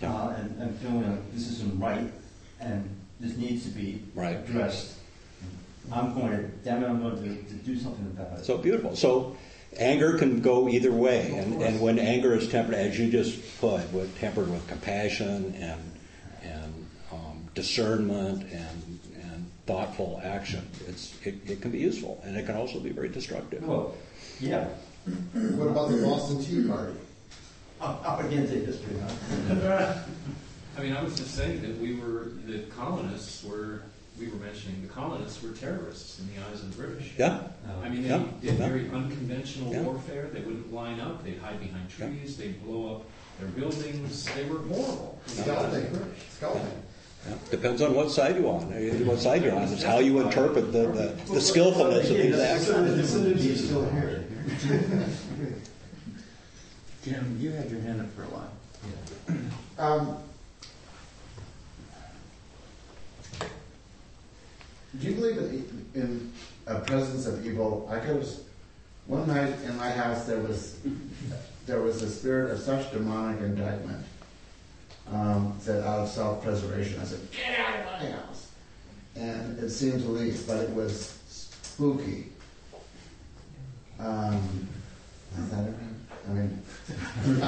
Yeah. 0.00 0.12
uh, 0.14 0.30
and, 0.38 0.60
and 0.60 0.76
feeling 0.80 1.08
like 1.08 1.32
this 1.32 1.48
isn't 1.52 1.78
right 1.80 2.12
and 2.60 2.88
this 3.20 3.36
needs 3.36 3.62
to 3.64 3.70
be 3.70 4.02
Right. 4.16 4.36
addressed. 4.36 4.96
I'm 5.92 6.12
going 6.14 6.30
to, 6.30 6.42
damn 6.64 6.82
it, 6.82 6.88
I'm 6.88 7.00
going 7.02 7.16
to, 7.22 7.42
to 7.42 7.54
do 7.54 7.76
something 7.78 8.06
about 8.18 8.38
it. 8.38 8.44
So 8.44 8.58
beautiful. 8.58 8.96
So 8.96 9.36
anger 9.78 10.18
can 10.18 10.40
go 10.40 10.68
either 10.68 10.92
way, 10.92 11.32
and, 11.32 11.62
and 11.62 11.80
when 11.80 11.98
anger 11.98 12.34
is 12.34 12.48
tempered, 12.48 12.74
as 12.74 12.98
you 12.98 13.10
just 13.10 13.60
put, 13.60 13.90
with 13.92 14.18
tempered 14.18 14.50
with 14.50 14.66
compassion 14.68 15.54
and 15.58 15.92
and 16.42 16.86
um, 17.12 17.46
discernment 17.54 18.42
and 18.50 19.00
and 19.22 19.50
thoughtful 19.66 20.20
action, 20.24 20.66
it's 20.88 21.14
it, 21.24 21.36
it 21.46 21.60
can 21.60 21.70
be 21.70 21.78
useful, 21.78 22.20
and 22.24 22.36
it 22.36 22.46
can 22.46 22.56
also 22.56 22.80
be 22.80 22.90
very 22.90 23.08
destructive. 23.08 23.62
Well, 23.62 23.94
yeah. 24.40 24.68
What 25.32 25.68
about 25.68 25.90
the 25.90 26.02
Boston 26.02 26.42
Tea 26.42 26.68
Party? 26.68 26.96
Up 27.80 28.20
against 28.20 28.52
it 28.52 28.64
history, 28.64 28.94
huh? 29.00 29.94
I 30.78 30.82
mean, 30.82 30.92
I 30.92 31.02
was 31.02 31.16
just 31.16 31.34
saying 31.34 31.62
that 31.62 31.78
we 31.78 31.96
were, 31.96 32.30
the 32.46 32.60
colonists 32.70 33.44
were, 33.44 33.82
we 34.18 34.28
were 34.28 34.36
mentioning, 34.36 34.82
the 34.82 34.88
colonists 34.88 35.42
were 35.42 35.50
terrorists 35.52 36.20
in 36.20 36.26
the 36.34 36.40
eyes 36.46 36.62
of 36.62 36.76
the 36.76 36.82
British. 36.82 37.12
Yeah. 37.18 37.40
I 37.82 37.88
mean, 37.88 38.02
they 38.02 38.08
Yeah. 38.10 38.24
did 38.40 38.58
Yeah. 38.58 38.68
very 38.68 38.90
unconventional 38.90 39.72
Yeah. 39.72 39.82
warfare. 39.82 40.28
They 40.32 40.40
wouldn't 40.40 40.72
line 40.72 41.00
up. 41.00 41.24
They'd 41.24 41.38
hide 41.38 41.60
behind 41.60 41.88
trees. 41.88 42.36
They'd 42.36 42.62
blow 42.64 42.96
up 42.96 43.04
their 43.40 43.48
buildings. 43.48 44.26
They 44.36 44.44
were 44.44 44.58
horrible. 44.58 45.18
Scouting, 45.26 45.86
scouting. 46.36 46.60
Yeah. 47.28 47.34
Depends 47.50 47.80
on 47.82 47.94
what 47.94 48.10
side 48.10 48.36
you're 48.36 48.48
on. 48.52 48.72
Uh, 48.72 49.04
What 49.04 49.18
side 49.20 49.42
you're 49.44 49.54
on 49.54 49.62
is 49.62 49.82
how 49.82 49.98
you 50.00 50.20
interpret 50.20 50.72
the, 50.72 50.86
the, 50.88 51.32
the 51.32 51.40
skillfulness 51.40 52.10
of 52.10 52.16
these 52.16 52.38
actions. 52.38 52.96
The 52.96 53.02
facility 53.02 53.50
is 53.50 53.64
still 53.64 53.88
here. 53.90 54.24
Jim, 57.04 57.38
you 57.40 57.50
had 57.50 57.70
your 57.70 57.80
hand 57.80 58.00
up 58.00 58.12
for 58.14 58.22
a 58.22 58.26
while. 58.26 58.52
Um, 59.78 60.16
do 65.00 65.06
you 65.08 65.14
believe 65.14 65.38
in, 65.38 65.86
in 65.94 66.32
a 66.66 66.80
presence 66.80 67.26
of 67.26 67.44
evil? 67.46 67.88
I 67.90 68.12
was 68.12 68.44
one 69.06 69.26
night 69.26 69.54
in 69.64 69.76
my 69.76 69.90
house. 69.90 70.24
There 70.26 70.40
was 70.40 70.78
there 71.66 71.80
was 71.80 72.02
a 72.02 72.10
spirit 72.10 72.50
of 72.50 72.60
such 72.60 72.92
demonic 72.92 73.40
indictment. 73.40 74.04
Um, 75.10 75.58
that 75.64 75.84
out 75.84 76.00
of 76.00 76.08
self-preservation, 76.08 77.00
I 77.00 77.04
said, 77.04 77.20
"Get 77.32 77.58
out 77.58 77.80
of 77.80 77.84
my 77.86 78.10
house!" 78.10 78.50
And 79.16 79.58
it 79.58 79.70
seemed 79.70 80.00
to 80.02 80.08
leave, 80.08 80.46
but 80.46 80.58
it 80.58 80.70
was 80.70 81.18
spooky. 81.28 82.28
Um, 83.98 84.68
is 85.38 85.50
that? 85.50 85.68
I 86.28 86.32
mean, 86.32 86.62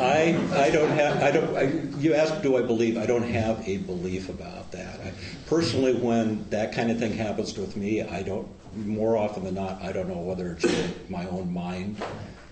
I, 0.00 0.36
I 0.54 0.70
don't 0.70 0.90
have, 0.90 1.22
I 1.22 1.30
don't, 1.30 1.56
I, 1.56 1.62
you 1.98 2.14
asked, 2.14 2.42
do 2.42 2.56
I 2.56 2.62
believe? 2.62 2.98
I 2.98 3.06
don't 3.06 3.22
have 3.22 3.66
a 3.68 3.78
belief 3.78 4.28
about 4.28 4.72
that. 4.72 5.00
I, 5.00 5.12
personally, 5.46 5.94
when 5.94 6.48
that 6.50 6.72
kind 6.72 6.90
of 6.90 6.98
thing 6.98 7.12
happens 7.12 7.56
with 7.56 7.76
me, 7.76 8.02
I 8.02 8.22
don't, 8.22 8.48
more 8.74 9.16
often 9.16 9.44
than 9.44 9.54
not, 9.54 9.82
I 9.82 9.92
don't 9.92 10.08
know 10.08 10.18
whether 10.18 10.52
it's 10.52 10.66
my 11.08 11.26
own 11.28 11.52
mind 11.52 12.02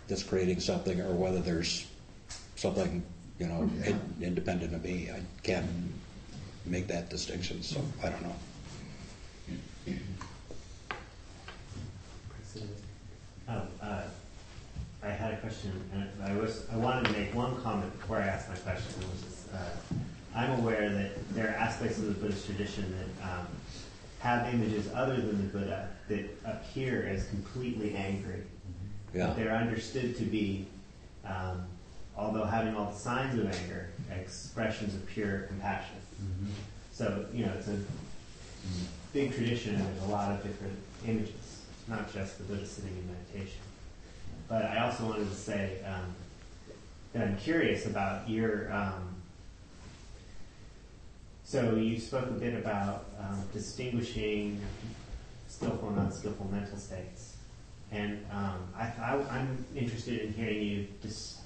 that's 0.06 0.22
creating 0.22 0.60
something 0.60 1.00
or 1.00 1.14
whether 1.14 1.40
there's 1.40 1.86
something, 2.56 3.02
you 3.38 3.46
know, 3.46 3.62
in, 3.84 4.00
independent 4.20 4.74
of 4.74 4.84
me. 4.84 5.08
I 5.12 5.20
can't 5.42 5.66
make 6.66 6.86
that 6.88 7.10
distinction, 7.10 7.62
so 7.62 7.82
I 8.02 8.10
don't 8.10 8.22
know. 8.22 8.36
Um, 13.48 13.62
uh, 13.82 14.02
I 15.02 15.08
had 15.08 15.32
a 15.32 15.36
question, 15.38 15.72
and 15.94 16.08
I 16.22 16.34
was 16.36 16.66
I 16.70 16.76
wanted 16.76 17.06
to 17.06 17.12
make 17.12 17.34
one 17.34 17.60
comment 17.62 17.98
before 17.98 18.18
I 18.18 18.26
asked 18.26 18.48
my 18.48 18.56
question, 18.56 19.00
which 19.00 19.30
is 19.30 19.46
uh, 19.54 19.94
I'm 20.34 20.60
aware 20.60 20.90
that 20.90 21.34
there 21.34 21.48
are 21.48 21.54
aspects 21.54 21.98
of 21.98 22.06
the 22.06 22.12
Buddhist 22.12 22.46
tradition 22.46 22.94
that 22.98 23.30
um, 23.30 23.46
have 24.18 24.52
images 24.52 24.90
other 24.94 25.16
than 25.16 25.38
the 25.38 25.58
Buddha 25.58 25.88
that 26.08 26.24
appear 26.44 27.06
as 27.06 27.26
completely 27.28 27.96
angry. 27.96 28.42
Yeah. 29.14 29.28
But 29.28 29.36
they're 29.36 29.54
understood 29.54 30.16
to 30.18 30.22
be, 30.24 30.66
um, 31.24 31.64
although 32.16 32.44
having 32.44 32.76
all 32.76 32.90
the 32.90 32.98
signs 32.98 33.38
of 33.38 33.46
anger, 33.52 33.88
expressions 34.10 34.94
of 34.94 35.06
pure 35.06 35.40
compassion. 35.48 35.96
So 36.92 37.24
you 37.32 37.46
know, 37.46 37.52
it's 37.58 37.68
a 37.68 37.78
big 39.14 39.34
tradition, 39.34 39.76
and 39.76 39.86
there's 39.86 40.02
a 40.02 40.12
lot 40.12 40.30
of 40.30 40.42
different 40.42 40.76
images, 41.06 41.62
not 41.88 42.12
just 42.12 42.36
the 42.36 42.44
Buddha 42.44 42.66
sitting 42.66 42.94
in 42.96 43.06
meditation. 43.08 43.62
But 44.50 44.64
I 44.64 44.80
also 44.80 45.04
wanted 45.04 45.30
to 45.30 45.36
say 45.36 45.78
um, 45.86 46.12
that 47.12 47.22
I'm 47.22 47.36
curious 47.36 47.86
about 47.86 48.28
your. 48.28 48.70
Um, 48.72 49.14
so 51.44 51.76
you 51.76 51.98
spoke 52.00 52.26
a 52.26 52.32
bit 52.32 52.54
about 52.54 53.06
um, 53.20 53.40
distinguishing 53.52 54.60
skillful 55.46 55.90
and 55.90 55.98
unskillful 55.98 56.48
mental 56.50 56.78
states, 56.78 57.36
and 57.92 58.26
um, 58.32 58.56
I, 58.76 58.86
I'm 59.30 59.64
interested 59.76 60.20
in 60.20 60.32
hearing 60.32 60.62
you 60.62 60.88
just 61.00 61.38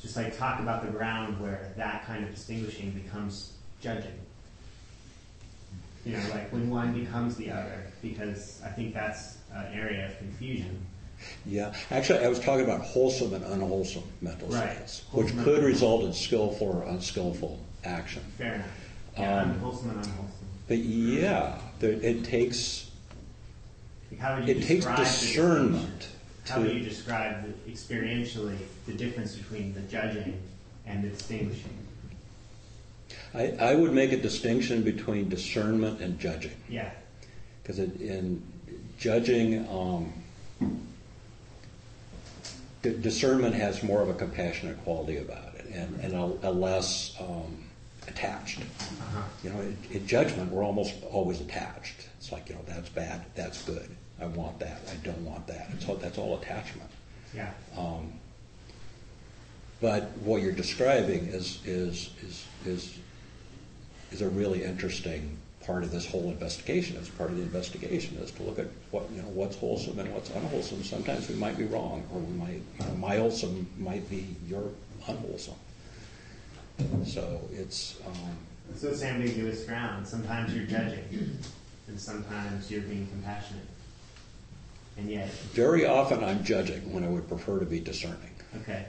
just 0.00 0.16
like 0.16 0.38
talk 0.38 0.60
about 0.60 0.86
the 0.86 0.92
ground 0.92 1.40
where 1.40 1.72
that 1.76 2.06
kind 2.06 2.22
of 2.24 2.32
distinguishing 2.32 2.92
becomes 2.92 3.54
judging. 3.80 4.20
You 6.04 6.12
know, 6.12 6.22
like 6.30 6.52
when 6.52 6.70
one 6.70 6.92
becomes 6.92 7.34
the 7.34 7.50
other, 7.50 7.86
because 8.02 8.62
I 8.64 8.68
think 8.68 8.94
that's 8.94 9.38
an 9.52 9.66
area 9.72 10.06
of 10.06 10.18
confusion. 10.18 10.86
Yeah, 11.46 11.72
actually, 11.90 12.24
I 12.24 12.28
was 12.28 12.40
talking 12.40 12.64
about 12.64 12.80
wholesome 12.80 13.32
and 13.32 13.44
unwholesome 13.44 14.02
mental 14.20 14.48
Right. 14.48 14.76
states, 14.76 15.02
which 15.12 15.28
Wholesome 15.30 15.44
could 15.44 15.62
result 15.64 16.04
in 16.04 16.12
skillful 16.12 16.68
or 16.68 16.82
unskillful 16.84 17.60
action. 17.84 18.22
Fair 18.36 18.54
enough. 18.54 18.66
Yeah, 19.16 19.42
Um, 19.42 19.50
unwholesome 19.52 19.90
and 19.90 20.04
unwholesome. 20.04 20.30
But 20.68 20.78
yeah, 20.78 21.58
there, 21.78 21.92
it 21.92 22.24
takes 22.24 22.90
How 24.18 24.36
would 24.38 24.48
you 24.48 24.56
it 24.56 24.62
takes 24.64 24.86
discernment? 24.86 26.08
How 26.48 26.60
would 26.60 26.68
to 26.68 26.74
you 26.74 26.84
describe 26.84 27.44
the, 27.44 27.70
experientially 27.72 28.56
the 28.86 28.92
difference 28.92 29.36
between 29.36 29.74
the 29.74 29.80
judging 29.82 30.40
and 30.86 31.02
the 31.04 31.08
distinguishing? 31.08 31.76
I, 33.34 33.48
I 33.60 33.74
would 33.74 33.92
make 33.92 34.12
a 34.12 34.16
distinction 34.16 34.82
between 34.82 35.28
discernment 35.28 36.00
and 36.00 36.18
judging. 36.18 36.52
Yeah. 36.68 36.90
Because 37.62 37.78
in 37.78 38.42
judging, 38.98 39.68
um, 39.68 40.12
discernment 42.90 43.54
has 43.54 43.82
more 43.82 44.02
of 44.02 44.08
a 44.08 44.14
compassionate 44.14 44.82
quality 44.84 45.18
about 45.18 45.54
it 45.54 45.66
and, 45.72 46.00
and 46.00 46.14
a, 46.14 46.48
a 46.48 46.52
less 46.52 47.14
um, 47.20 47.64
attached. 48.08 48.60
Uh-huh. 48.60 49.22
You 49.42 49.50
know, 49.50 49.60
in, 49.60 49.76
in 49.90 50.06
judgment, 50.06 50.50
we're 50.50 50.64
almost 50.64 50.94
always 51.10 51.40
attached. 51.40 52.08
It's 52.18 52.32
like, 52.32 52.48
you 52.48 52.54
know, 52.54 52.62
that's 52.66 52.88
bad, 52.88 53.24
that's 53.34 53.62
good. 53.62 53.88
I 54.20 54.26
want 54.26 54.58
that, 54.60 54.80
I 54.90 54.96
don't 55.04 55.24
want 55.24 55.46
that. 55.46 55.68
It's 55.74 55.88
all, 55.88 55.96
that's 55.96 56.18
all 56.18 56.38
attachment. 56.38 56.90
Yeah. 57.34 57.50
Um, 57.76 58.12
but 59.80 60.10
what 60.24 60.40
you're 60.40 60.52
describing 60.52 61.26
is, 61.26 61.60
is, 61.66 62.10
is, 62.22 62.46
is, 62.64 62.98
is 64.10 64.22
a 64.22 64.28
really 64.28 64.64
interesting 64.64 65.36
part 65.66 65.82
of 65.82 65.90
this 65.90 66.06
whole 66.06 66.24
investigation. 66.30 66.96
It's 66.96 67.08
part 67.08 67.30
of 67.30 67.36
the 67.36 67.42
investigation 67.42 68.16
is 68.18 68.30
to 68.32 68.42
look 68.44 68.58
at 68.58 68.66
what, 68.92 69.10
you 69.10 69.20
know, 69.20 69.28
what's 69.28 69.56
wholesome 69.56 69.98
and 69.98 70.12
what's 70.14 70.30
unwholesome. 70.30 70.84
Sometimes 70.84 71.28
we 71.28 71.34
might 71.34 71.58
be 71.58 71.64
wrong, 71.64 72.04
or 72.12 72.20
we 72.20 72.32
might, 72.34 72.62
you 72.78 72.86
know, 72.86 72.94
my 72.94 73.16
wholesome 73.16 73.66
might 73.78 74.08
be 74.08 74.36
your 74.46 74.62
unwholesome. 75.08 75.54
So 77.04 77.40
it's, 77.52 77.96
um, 78.06 78.36
So 78.76 78.88
it's 78.88 79.02
ambiguous 79.02 79.64
ground. 79.64 80.06
Sometimes 80.06 80.54
you're 80.54 80.66
judging, 80.66 81.38
and 81.88 81.98
sometimes 82.00 82.70
you're 82.70 82.82
being 82.82 83.06
compassionate. 83.08 83.66
And 84.98 85.10
yet, 85.10 85.28
very 85.52 85.84
often 85.84 86.22
I'm 86.24 86.42
judging 86.44 86.92
when 86.92 87.04
I 87.04 87.08
would 87.08 87.28
prefer 87.28 87.58
to 87.58 87.66
be 87.66 87.80
discerning. 87.80 88.30
okay. 88.62 88.86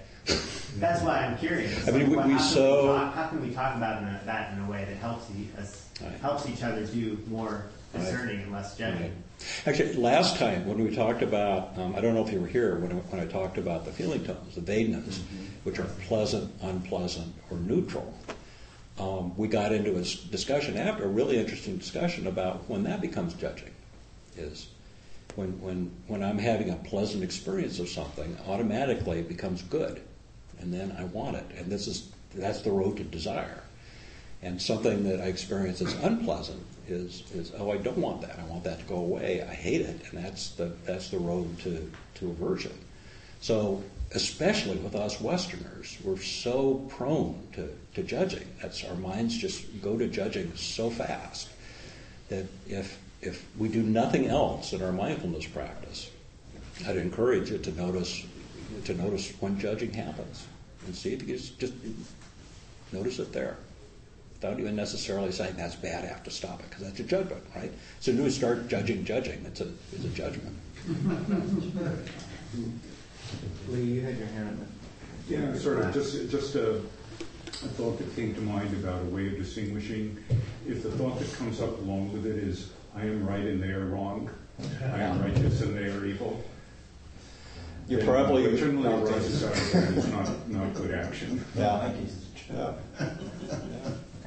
That's 0.79 1.01
why 1.01 1.19
I'm 1.25 1.37
curious. 1.37 1.87
I 1.87 1.91
mean, 1.91 2.09
we- 2.09 2.15
Like, 2.17 2.27
we 2.27 2.33
how 2.33 2.39
so- 2.39 2.87
talk, 2.97 3.13
how 3.15 3.27
can 3.27 3.41
we 3.41 3.53
talk 3.53 3.75
about 3.77 4.25
that 4.25 4.53
in 4.53 4.59
a 4.63 4.69
way 4.69 4.83
that 4.85 4.97
helps 4.97 5.25
us. 5.57 5.86
Helps 6.21 6.47
each 6.47 6.63
other 6.63 6.85
do 6.85 7.17
more 7.27 7.65
discerning 7.93 8.41
and 8.41 8.51
less 8.51 8.77
judging? 8.77 9.15
Actually, 9.65 9.93
last 9.93 10.37
time 10.37 10.65
when 10.67 10.83
we 10.83 10.95
talked 10.95 11.21
about, 11.21 11.77
um, 11.77 11.95
I 11.95 12.01
don't 12.01 12.13
know 12.13 12.25
if 12.25 12.31
you 12.31 12.39
were 12.39 12.47
here 12.47 12.75
when 12.77 12.91
I, 12.91 12.95
when 12.95 13.21
I 13.21 13.25
talked 13.25 13.57
about 13.57 13.85
the 13.85 13.91
feeling 13.91 14.23
tones, 14.23 14.55
the 14.55 14.61
vedanas, 14.61 15.19
which 15.63 15.79
are 15.79 15.87
pleasant, 16.07 16.53
unpleasant, 16.61 17.33
or 17.51 17.57
neutral. 17.57 18.13
Um, 18.99 19.37
we 19.37 19.47
got 19.47 19.71
into 19.71 19.91
a 19.91 20.01
discussion 20.01 20.75
after 20.77 21.05
a 21.05 21.07
really 21.07 21.37
interesting 21.37 21.77
discussion 21.77 22.25
about 22.27 22.67
when 22.67 22.83
that 22.83 22.99
becomes 22.99 23.33
judging. 23.35 23.71
Is 24.35 24.67
when 25.35 25.59
when 25.61 25.91
when 26.07 26.23
I'm 26.23 26.39
having 26.39 26.71
a 26.71 26.75
pleasant 26.75 27.23
experience 27.23 27.79
of 27.79 27.89
something, 27.89 28.37
automatically 28.47 29.19
it 29.19 29.27
becomes 29.27 29.61
good, 29.63 30.01
and 30.59 30.73
then 30.73 30.95
I 30.97 31.03
want 31.05 31.37
it, 31.37 31.45
and 31.57 31.71
this 31.71 31.87
is 31.87 32.09
that's 32.33 32.61
the 32.61 32.71
road 32.71 32.97
to 32.97 33.03
desire. 33.03 33.63
And 34.41 34.61
something 34.61 35.03
that 35.05 35.19
I 35.19 35.25
experience 35.25 35.81
as 35.81 35.93
unpleasant 35.95 36.63
is, 36.87 37.23
is 37.33 37.51
oh, 37.57 37.71
I 37.71 37.77
don't 37.77 37.97
want 37.97 38.21
that. 38.21 38.39
I 38.39 38.43
want 38.45 38.63
that 38.65 38.79
to 38.79 38.85
go 38.85 38.97
away. 38.97 39.41
I 39.41 39.53
hate 39.53 39.81
it, 39.81 40.01
and 40.09 40.23
that's 40.23 40.51
the 40.51 40.71
that's 40.85 41.09
the 41.09 41.17
road 41.17 41.59
to 41.59 41.91
to 42.15 42.29
aversion. 42.29 42.77
So, 43.41 43.83
especially 44.13 44.77
with 44.77 44.95
us 44.95 45.19
Westerners, 45.19 45.97
we're 46.03 46.17
so 46.17 46.75
prone 46.89 47.47
to, 47.53 47.69
to 47.95 48.03
judging. 48.03 48.47
That's 48.61 48.83
our 48.83 48.95
minds 48.95 49.37
just 49.37 49.81
go 49.81 49.97
to 49.97 50.07
judging 50.07 50.55
so 50.55 50.89
fast 50.89 51.49
that 52.29 52.45
if 52.67 52.99
if 53.21 53.45
we 53.57 53.67
do 53.67 53.81
nothing 53.81 54.27
else 54.27 54.73
in 54.73 54.83
our 54.83 54.91
mindfulness 54.91 55.47
practice, 55.47 56.11
I'd 56.87 56.97
encourage 56.97 57.49
you 57.49 57.57
to 57.57 57.71
notice 57.71 58.23
to 58.85 58.93
notice 58.93 59.31
when 59.39 59.59
judging 59.59 59.93
happens 59.93 60.45
and 60.85 60.95
see 60.95 61.13
if 61.13 61.27
you 61.27 61.35
just, 61.35 61.59
just 61.59 61.73
notice 62.91 63.19
it 63.19 63.33
there 63.33 63.57
without 64.39 64.59
even 64.59 64.75
necessarily 64.75 65.31
saying 65.31 65.55
that's 65.57 65.75
bad, 65.75 66.05
I 66.05 66.07
have 66.07 66.23
to 66.23 66.31
stop 66.31 66.59
it, 66.59 66.69
because 66.69 66.83
that's 66.83 66.99
a 66.99 67.03
judgment, 67.03 67.43
right? 67.55 67.71
So 67.99 68.11
when 68.11 68.23
we 68.23 68.29
start 68.29 68.67
judging, 68.67 69.03
judging, 69.03 69.43
it's 69.45 69.61
a, 69.61 69.67
it's 69.91 70.05
a 70.05 70.09
judgment. 70.09 70.55
Lee, 73.69 73.81
you 73.81 74.01
had 74.01 74.17
your 74.17 74.27
hand 74.27 74.59
up. 74.61 74.67
Yeah, 75.27 75.55
sort 75.55 75.79
of, 75.79 75.93
just, 75.93 76.29
just 76.29 76.55
a, 76.55 76.75
a 76.75 77.69
thought 77.75 77.97
that 77.97 78.15
came 78.15 78.35
to 78.35 78.41
mind 78.41 78.71
about 78.75 79.01
a 79.01 79.05
way 79.05 79.27
of 79.27 79.37
distinguishing. 79.37 80.17
If 80.67 80.83
the 80.83 80.91
thought 80.91 81.19
that 81.19 81.33
comes 81.33 81.59
up 81.59 81.79
along 81.79 82.13
with 82.13 82.25
it 82.25 82.37
is, 82.37 82.69
I 82.95 83.01
am 83.01 83.27
right 83.27 83.41
and 83.41 83.61
they 83.61 83.71
are 83.71 83.85
wrong, 83.85 84.29
I 84.81 85.01
am 85.01 85.21
righteous 85.21 85.61
and 85.61 85.75
they 85.75 85.85
are 85.85 86.05
evil. 86.05 86.43
You're 87.87 88.01
then 88.01 88.09
probably 88.09 88.43
what 88.43 88.57
generally 88.57 88.89
not 88.89 89.03
arises 89.03 89.43
out 89.43 89.53
of 89.53 89.71
that 89.71 89.97
is 89.97 90.07
not, 90.11 90.49
not 90.49 90.73
good 90.75 90.91
action. 90.91 91.43
Yeah. 91.55 91.91
Yeah. 92.53 92.73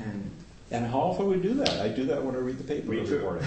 And 0.04 0.30
And 0.70 0.86
how 0.86 1.00
often 1.00 1.26
we 1.28 1.36
do 1.36 1.54
that? 1.54 1.80
I 1.80 1.88
do 1.88 2.04
that 2.06 2.24
when 2.24 2.34
I 2.34 2.38
read 2.38 2.58
the 2.58 2.64
paper 2.64 2.90
Me 2.90 3.00
every 3.00 3.18
too. 3.18 3.22
morning. 3.24 3.44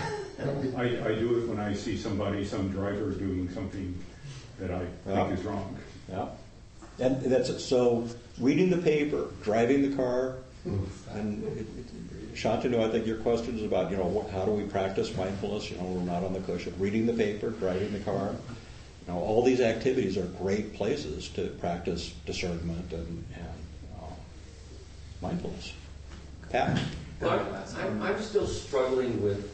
I, 0.75 0.83
I 0.83 1.15
do 1.15 1.39
it 1.39 1.47
when 1.47 1.59
I 1.59 1.73
see 1.73 1.97
somebody, 1.97 2.43
some 2.45 2.69
driver 2.69 3.11
doing 3.11 3.49
something 3.53 3.97
that 4.59 4.71
I 4.71 4.85
Yeah. 5.07 5.25
think 5.27 5.39
is 5.39 5.45
wrong. 5.45 5.77
Yeah. 6.09 6.27
And 6.99 7.21
that's 7.21 7.49
it. 7.49 7.59
So 7.59 8.07
reading 8.39 8.69
the 8.69 8.77
paper, 8.77 9.27
driving 9.41 9.89
the 9.89 9.95
car, 9.95 10.35
and 10.65 11.43
it, 11.43 11.59
it, 11.59 12.35
Shantanu, 12.35 12.83
I 12.83 12.89
think 12.91 13.05
your 13.05 13.17
question 13.17 13.57
is 13.57 13.63
about, 13.63 13.91
you 13.91 13.97
know, 13.97 14.05
what, 14.05 14.29
how 14.31 14.43
do 14.45 14.51
we 14.51 14.63
practice 14.63 15.15
mindfulness? 15.15 15.69
You 15.69 15.77
know, 15.77 15.83
we're 15.83 16.03
not 16.03 16.23
on 16.23 16.33
the 16.33 16.39
cushion. 16.41 16.73
Reading 16.79 17.05
the 17.05 17.13
paper, 17.13 17.51
driving 17.51 17.93
the 17.93 17.99
car. 17.99 18.31
You 19.07 19.13
know, 19.13 19.19
all 19.19 19.43
these 19.43 19.59
activities 19.61 20.17
are 20.17 20.25
great 20.25 20.73
places 20.73 21.29
to 21.29 21.47
practice 21.59 22.13
discernment 22.25 22.91
and, 22.93 23.23
and 23.35 23.47
uh, 24.01 24.13
mindfulness. 25.21 25.73
Pat? 26.53 26.79
I'm, 27.23 28.03
I'm 28.03 28.21
still 28.21 28.45
struggling 28.45 29.23
with, 29.23 29.51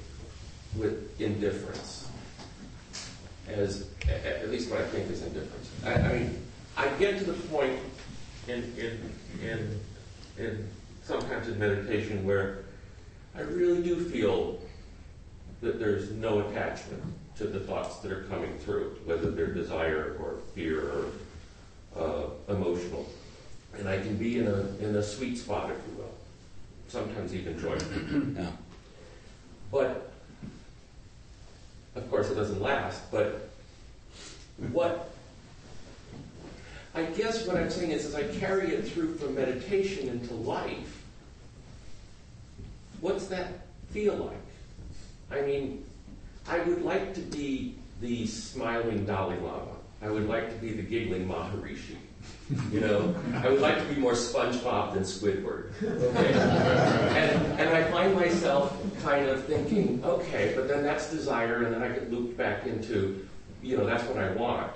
with 0.76 1.22
indifference, 1.22 2.10
as, 3.48 3.88
at 4.10 4.50
least 4.52 4.70
what 4.70 4.82
I 4.82 4.86
think 4.88 5.10
is 5.10 5.24
indifference. 5.24 5.70
I, 5.86 5.94
I 5.94 6.14
mean, 6.20 6.46
I 6.76 6.90
get 7.00 7.18
to 7.20 7.24
the 7.24 7.34
point 7.48 7.80
in, 8.50 8.64
in, 8.78 9.14
in, 9.42 9.80
in 10.38 10.68
sometimes 11.04 11.48
in 11.48 11.58
meditation 11.58 12.26
where 12.26 12.66
I 13.34 13.42
really 13.42 13.82
do 13.82 14.04
feel 14.10 14.60
that 15.62 15.80
there's 15.80 16.12
no 16.12 16.50
attachment 16.50 17.02
to 17.38 17.48
the 17.48 17.62
thoughts 17.62 18.00
that 18.00 18.12
are 18.12 18.24
coming 18.24 18.58
through, 18.58 18.98
whether 19.06 19.32
they're 19.32 19.54
desire 19.54 20.18
or 20.20 20.40
fear 20.54 20.82
or 20.82 21.06
uh, 21.98 22.54
emotional. 22.54 23.08
And 23.78 23.88
I 23.88 24.00
can 24.00 24.18
be 24.18 24.40
in 24.40 24.48
a, 24.48 24.68
in 24.82 24.98
a 24.98 25.04
sweet 25.04 25.38
spot, 25.38 25.70
if 25.70 25.78
you 25.88 25.98
will, 25.98 26.19
sometimes 26.90 27.34
even 27.34 27.60
joyful. 27.60 28.22
Yeah. 28.36 28.52
But, 29.72 30.12
of 31.96 32.10
course, 32.10 32.30
it 32.32 32.36
doesn't 32.36 32.60
last, 32.60 33.12
but 33.12 33.50
what, 34.72 35.12
I 36.96 37.04
guess 37.04 37.46
what 37.46 37.58
I'm 37.58 37.70
saying 37.70 37.92
is, 37.92 38.06
as 38.06 38.16
I 38.16 38.24
carry 38.40 38.72
it 38.72 38.88
through 38.88 39.16
from 39.16 39.36
meditation 39.36 40.10
into 40.10 40.34
life, 40.34 41.04
what's 43.00 43.28
that 43.28 43.68
feel 43.92 44.16
like? 44.16 45.40
I 45.40 45.46
mean, 45.46 45.86
I 46.48 46.60
would 46.62 46.82
like 46.82 47.14
to 47.14 47.22
be 47.22 47.76
the 48.02 48.26
smiling 48.26 49.06
Dalai 49.06 49.38
Lama. 49.38 49.76
I 50.02 50.10
would 50.10 50.28
like 50.28 50.50
to 50.50 50.56
be 50.56 50.72
the 50.72 50.82
giggling 50.82 51.28
Maharishi. 51.28 51.98
You 52.72 52.80
know, 52.80 53.16
I 53.36 53.48
would 53.48 53.62
like 53.62 53.78
to 53.78 53.94
be 53.94 54.00
more 54.00 54.14
SpongeBob 54.14 54.96
than 54.96 55.04
Squidward. 55.04 55.72
Okay? 55.84 56.34
and, 56.34 57.60
and 57.60 57.70
I 57.70 57.84
find 57.92 58.16
myself 58.16 58.76
kind 59.04 59.28
of 59.28 59.44
thinking, 59.46 60.04
okay, 60.04 60.54
but 60.56 60.68
then 60.68 60.84
that's 60.84 61.12
desire, 61.12 61.64
and 61.64 61.74
then 61.74 61.84
I 61.84 61.90
get 61.90 62.12
looped 62.12 62.38
back 62.38 62.66
into, 62.66 63.28
you 63.62 63.78
know, 63.78 63.86
that's 63.86 64.04
what 64.06 64.18
I 64.18 64.32
want. 64.32 64.72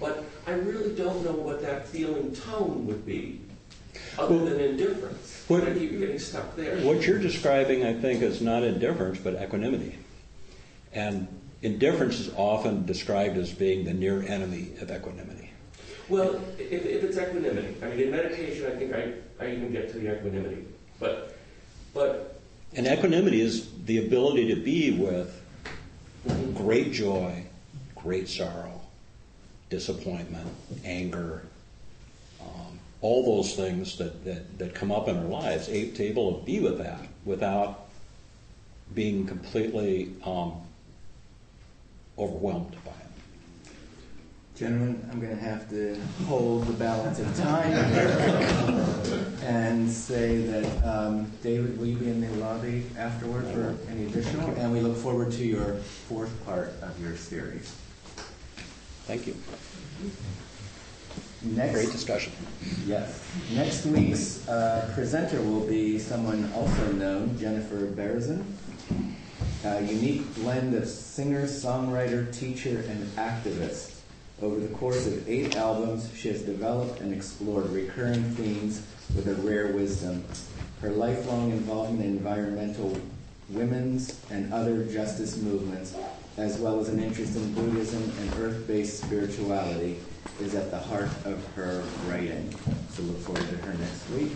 But 0.00 0.24
I 0.46 0.52
really 0.52 0.94
don't 0.94 1.22
know 1.22 1.32
what 1.32 1.60
that 1.62 1.86
feeling 1.86 2.34
tone 2.34 2.86
would 2.86 3.04
be, 3.04 3.40
other 4.18 4.38
than 4.38 4.58
indifference. 4.60 5.44
What- 5.48 5.64
I 5.64 5.74
keep 5.74 5.98
getting 5.98 6.18
stuck 6.18 6.56
there. 6.56 6.78
What 6.78 7.06
you're 7.06 7.18
describing, 7.18 7.84
I 7.84 7.92
think, 7.92 8.22
is 8.22 8.40
not 8.40 8.62
indifference, 8.62 9.18
but 9.18 9.34
equanimity. 9.34 9.98
And 10.94 11.28
indifference 11.60 12.20
is 12.20 12.32
often 12.36 12.86
described 12.86 13.36
as 13.36 13.52
being 13.52 13.84
the 13.84 13.92
near 13.92 14.22
enemy 14.22 14.70
of 14.80 14.90
equanimity. 14.90 15.37
Well, 16.08 16.40
if, 16.58 16.86
if 16.86 17.04
it's 17.04 17.18
equanimity, 17.18 17.76
I 17.82 17.88
mean, 17.88 18.00
in 18.00 18.10
meditation, 18.10 18.66
I 18.66 18.76
think 18.76 18.94
I, 18.94 19.12
I 19.44 19.50
even 19.52 19.72
get 19.72 19.92
to 19.92 19.98
the 19.98 20.16
equanimity. 20.16 20.64
But, 20.98 21.36
but 21.92 22.40
And 22.74 22.86
equanimity 22.86 23.40
is 23.40 23.68
the 23.84 24.06
ability 24.06 24.54
to 24.54 24.60
be 24.60 24.92
with 24.92 25.34
great 26.54 26.92
joy, 26.92 27.44
great 27.94 28.28
sorrow, 28.28 28.80
disappointment, 29.70 30.48
anger, 30.84 31.42
um, 32.40 32.78
all 33.02 33.36
those 33.36 33.54
things 33.54 33.98
that, 33.98 34.24
that, 34.24 34.58
that 34.58 34.74
come 34.74 34.90
up 34.90 35.08
in 35.08 35.16
our 35.16 35.24
lives, 35.24 35.68
able 35.68 36.38
to 36.38 36.44
be 36.44 36.60
with 36.60 36.78
that 36.78 37.00
without 37.24 37.88
being 38.94 39.26
completely 39.26 40.14
um, 40.24 40.54
overwhelmed 42.18 42.76
by 42.84 42.92
it. 42.92 42.97
Gentlemen, 44.58 45.08
I'm 45.12 45.20
going 45.20 45.36
to 45.36 45.40
have 45.40 45.70
to 45.70 45.96
hold 46.26 46.66
the 46.66 46.72
balance 46.72 47.20
of 47.20 47.36
time 47.36 47.72
and 49.44 49.88
say 49.88 50.38
that, 50.38 50.84
um, 50.84 51.30
David, 51.44 51.78
will 51.78 51.86
you 51.86 51.96
be 51.96 52.10
in 52.10 52.20
the 52.20 52.28
lobby 52.44 52.84
afterward 52.98 53.44
for 53.54 53.76
any 53.88 54.06
additional? 54.06 54.50
And 54.56 54.72
we 54.72 54.80
look 54.80 54.96
forward 54.96 55.30
to 55.34 55.44
your 55.44 55.76
fourth 56.08 56.44
part 56.44 56.72
of 56.82 57.00
your 57.00 57.16
series. 57.16 57.72
Thank 59.06 59.28
you. 59.28 59.36
Next, 61.42 61.74
Great 61.74 61.92
discussion. 61.92 62.32
Yes. 62.84 63.22
Next 63.54 63.86
week's 63.86 64.48
uh, 64.48 64.90
presenter 64.92 65.40
will 65.40 65.68
be 65.68 66.00
someone 66.00 66.50
also 66.52 66.90
known, 66.90 67.38
Jennifer 67.38 67.86
Berezan. 67.86 68.42
A 69.64 69.82
unique 69.82 70.34
blend 70.34 70.74
of 70.74 70.88
singer, 70.88 71.44
songwriter, 71.44 72.36
teacher, 72.36 72.84
and 72.88 73.06
activist. 73.12 73.97
Over 74.40 74.60
the 74.60 74.68
course 74.68 75.06
of 75.08 75.28
eight 75.28 75.56
albums, 75.56 76.10
she 76.14 76.28
has 76.28 76.42
developed 76.42 77.00
and 77.00 77.12
explored 77.12 77.70
recurring 77.70 78.22
themes 78.36 78.82
with 79.16 79.26
a 79.26 79.34
rare 79.34 79.72
wisdom. 79.72 80.24
Her 80.80 80.90
lifelong 80.90 81.50
involvement 81.50 82.04
in 82.04 82.18
environmental, 82.18 82.96
women's, 83.48 84.20
and 84.30 84.52
other 84.52 84.84
justice 84.84 85.38
movements, 85.38 85.96
as 86.36 86.56
well 86.58 86.78
as 86.78 86.88
an 86.88 87.02
interest 87.02 87.34
in 87.34 87.52
Buddhism 87.52 88.12
and 88.20 88.34
earth-based 88.34 89.02
spirituality, 89.02 89.98
is 90.40 90.54
at 90.54 90.70
the 90.70 90.78
heart 90.78 91.10
of 91.24 91.44
her 91.56 91.82
writing. 92.06 92.54
So 92.90 93.02
look 93.02 93.18
forward 93.18 93.48
to 93.48 93.56
her 93.56 93.74
next 93.74 94.08
week. 94.10 94.32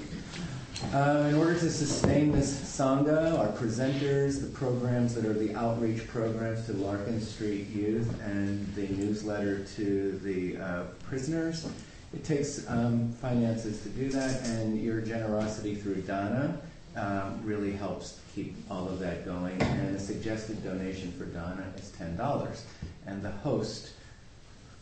Uh, 0.93 1.27
in 1.29 1.35
order 1.35 1.55
to 1.55 1.71
sustain 1.71 2.33
this 2.33 2.53
Sangha, 2.55 3.39
our 3.39 3.49
presenters, 3.57 4.41
the 4.41 4.49
programs 4.49 5.15
that 5.15 5.25
are 5.25 5.33
the 5.33 5.55
outreach 5.55 6.07
programs 6.09 6.67
to 6.67 6.75
Larkin 6.75 7.21
Street 7.21 7.69
youth, 7.69 8.21
and 8.23 8.67
the 8.75 8.89
newsletter 8.89 9.65
to 9.77 10.19
the 10.23 10.57
uh, 10.59 10.83
prisoners, 11.09 11.67
it 12.13 12.25
takes 12.25 12.69
um, 12.69 13.11
finances 13.15 13.83
to 13.83 13.89
do 13.89 14.11
that, 14.11 14.43
and 14.47 14.83
your 14.83 15.01
generosity 15.01 15.75
through 15.75 16.03
Dana 16.03 16.61
um, 16.97 17.41
really 17.43 17.73
helps 17.73 18.21
keep 18.35 18.55
all 18.71 18.87
of 18.87 18.99
that 18.99 19.25
going. 19.25 19.61
And 19.63 19.97
a 19.97 19.99
suggested 19.99 20.63
donation 20.63 21.13
for 21.13 21.25
Dana 21.25 21.73
is 21.79 21.91
$10. 21.99 22.61
And 23.07 23.23
the 23.23 23.31
host, 23.31 23.92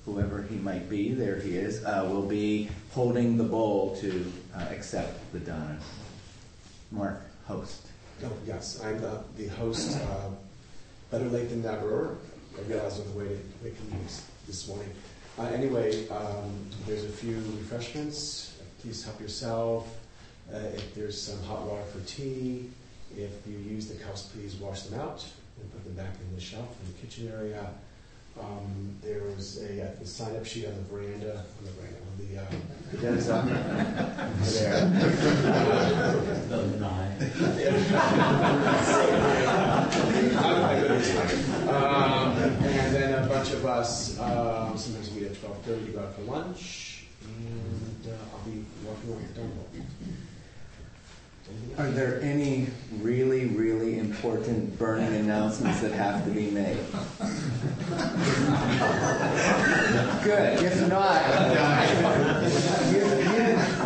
whoever 0.04 0.42
he 0.42 0.56
might 0.56 0.88
be, 0.88 1.12
there 1.12 1.38
he 1.38 1.56
is, 1.56 1.84
uh, 1.84 2.06
will 2.08 2.26
be 2.26 2.68
holding 2.92 3.36
the 3.36 3.44
bowl 3.44 3.96
to 3.96 4.32
uh, 4.56 4.64
accept 4.70 5.32
the 5.32 5.38
Dana. 5.40 5.78
Mark, 6.90 7.22
host. 7.46 7.86
Oh, 8.24 8.32
yes, 8.46 8.80
I'm 8.82 9.00
the, 9.00 9.22
the 9.36 9.48
host. 9.48 9.98
Uh, 9.98 10.30
better 11.10 11.28
late 11.28 11.48
than 11.48 11.62
never. 11.62 12.16
I 12.58 12.68
realized 12.68 13.00
on 13.00 13.12
the 13.12 13.18
way 13.18 13.28
to 13.28 13.64
Waking 13.64 13.98
News 13.98 14.22
this 14.46 14.68
morning. 14.68 14.90
Uh, 15.38 15.44
anyway, 15.44 16.08
um, 16.08 16.66
there's 16.86 17.04
a 17.04 17.08
few 17.08 17.36
refreshments. 17.58 18.58
Please 18.80 19.04
help 19.04 19.20
yourself. 19.20 19.88
Uh, 20.52 20.58
if 20.74 20.94
there's 20.94 21.20
some 21.20 21.40
hot 21.44 21.62
water 21.62 21.82
for 21.92 22.00
tea, 22.00 22.68
if 23.16 23.30
you 23.46 23.56
use 23.58 23.88
the 23.88 23.94
cups, 24.02 24.22
please 24.22 24.56
wash 24.56 24.82
them 24.82 25.00
out 25.00 25.24
and 25.60 25.72
put 25.72 25.84
them 25.84 25.94
back 25.94 26.14
in 26.20 26.34
the 26.34 26.40
shelf 26.40 26.68
in 26.82 26.92
the 26.92 26.98
kitchen 26.98 27.32
area. 27.32 27.70
Um, 28.40 28.96
there 29.02 29.22
was 29.24 29.58
a, 29.62 29.82
uh, 29.82 29.86
sign-up 30.04 30.44
sheet 30.46 30.66
on 30.66 30.74
the 30.74 30.82
veranda, 30.82 31.44
on 31.58 31.64
the 31.64 31.70
veranda, 31.72 31.98
on 32.08 32.16
the, 32.18 32.38
uh, 32.40 32.46
there. 34.42 34.86
My 40.50 40.74
goodness. 40.80 41.10
Um, 41.68 42.32
and 42.64 42.94
then 42.94 43.22
a 43.22 43.26
bunch 43.28 43.52
of 43.52 43.64
us, 43.66 44.18
um, 44.18 44.76
sometimes 44.76 45.10
we 45.10 45.20
meet 45.20 45.30
at 45.30 45.40
twelve 45.40 45.58
thirty 45.64 45.86
to 45.86 45.92
go 45.92 46.00
out 46.00 46.14
for 46.14 46.22
lunch, 46.22 47.04
and 47.24 48.06
uh, 48.06 48.10
I'll 48.34 48.44
be 48.44 48.64
walking 48.84 49.10
around 49.12 49.28
the 49.34 49.40
Dunwall. 49.40 49.69
Are 51.78 51.90
there 51.90 52.20
any 52.20 52.66
really, 53.00 53.46
really 53.46 53.98
important 53.98 54.78
burning 54.78 55.14
announcements 55.14 55.80
that 55.80 55.92
have 55.92 56.24
to 56.24 56.30
be 56.30 56.50
made? 56.50 56.78
Good. 60.22 60.62
If 60.62 60.88
not, 60.88 61.24
you, 62.92 63.00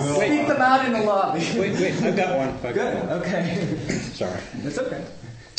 you 0.06 0.14
speak 0.16 0.48
them 0.48 0.60
out 0.60 0.84
in 0.86 0.92
the 0.92 1.02
lobby. 1.02 1.40
Wait, 1.56 1.74
wait, 1.74 2.02
I've 2.02 2.16
got 2.16 2.36
one. 2.36 2.48
I've 2.48 2.74
got 2.74 2.74
Good. 2.74 3.08
one. 3.08 3.08
Okay. 3.20 3.76
Sorry. 4.14 4.40
That's 4.56 4.78
okay. 4.78 5.04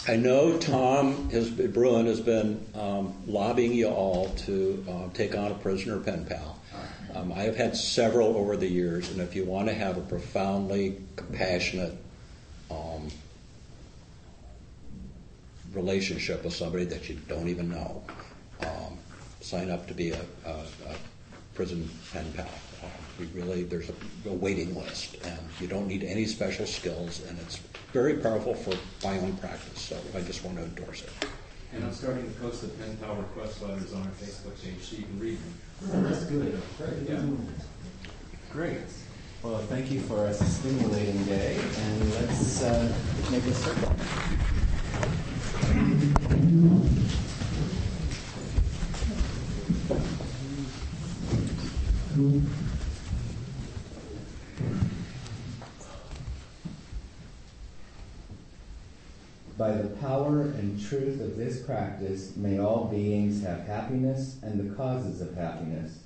I 0.08 0.16
know 0.18 0.58
Tom 0.58 1.30
has, 1.32 1.50
Bruein 1.50 2.06
has 2.06 2.22
been 2.22 2.64
um, 2.76 3.16
lobbying 3.26 3.74
you 3.74 3.88
all 3.88 4.30
to 4.46 4.86
uh, 4.88 5.10
take 5.14 5.36
on 5.36 5.52
a 5.52 5.56
prisoner 5.56 6.00
pen 6.00 6.26
pal. 6.26 6.60
Um, 7.16 7.32
I 7.32 7.44
have 7.44 7.56
had 7.56 7.78
several 7.78 8.36
over 8.36 8.58
the 8.58 8.68
years, 8.68 9.10
and 9.10 9.22
if 9.22 9.36
you 9.36 9.46
want 9.46 9.70
to 9.70 9.74
have 9.74 9.98
a 9.98 10.02
profoundly 10.02 11.02
compassionate 11.16 11.94
relationship 15.76 16.44
with 16.44 16.54
somebody 16.54 16.86
that 16.86 17.10
you 17.10 17.16
don't 17.28 17.48
even 17.48 17.70
know, 17.70 18.04
um, 18.62 18.98
sign 19.42 19.70
up 19.70 19.88
to 19.88 19.94
be 19.94 20.12
a, 20.12 20.22
a, 20.46 20.50
a 20.50 20.96
prison 21.54 21.88
pen 22.12 22.26
pal. 22.34 22.50
Um, 22.84 22.90
we 23.20 23.26
really, 23.28 23.64
there's 23.64 23.90
a, 23.90 24.30
a 24.30 24.34
waiting 24.34 24.76
list, 24.76 25.18
and 25.26 25.40
you 25.60 25.68
don't 25.68 25.88
need 25.88 26.04
any 26.04 26.26
special 26.26 26.66
skills, 26.66 27.24
and 27.28 27.38
it's 27.40 27.58
very 27.94 28.16
powerful 28.16 28.56
for 28.56 28.76
my 29.06 29.18
own 29.20 29.38
practice. 29.38 29.82
So 29.82 29.98
I 30.16 30.22
just 30.22 30.44
want 30.44 30.58
to 30.58 30.64
endorse 30.64 31.04
it. 31.04 31.12
And 31.74 31.84
I'm 31.84 31.94
starting 31.94 32.24
to 32.34 32.40
post 32.40 32.62
the 32.62 32.70
pen 32.70 32.98
pal 32.98 33.16
request 33.16 33.62
letters 33.62 33.94
on 33.94 34.02
our 34.02 34.08
Facebook 34.10 34.62
page 34.64 34.82
so 34.82 34.98
you 34.98 35.04
can 35.04 35.20
read 35.20 35.38
them. 35.82 36.04
That's 36.04 36.24
good. 36.26 36.62
Yeah. 37.08 37.22
Great. 38.52 38.78
Well, 39.46 39.60
thank 39.60 39.92
you 39.92 40.00
for 40.00 40.26
a 40.26 40.34
stimulating 40.34 41.24
day, 41.26 41.60
and 41.78 42.14
let's 42.16 42.64
uh, 42.64 42.92
make 43.30 43.46
a 43.46 43.54
circle. 43.54 43.94
By 59.60 59.72
the 59.74 59.90
power 59.98 60.42
and 60.42 60.84
truth 60.84 61.22
of 61.22 61.38
this 61.38 61.62
practice, 61.62 62.36
may 62.36 62.58
all 62.58 62.86
beings 62.86 63.44
have 63.44 63.68
happiness 63.68 64.40
and 64.42 64.60
the 64.60 64.76
causes 64.76 65.22
of 65.22 65.36
happiness. 65.36 66.05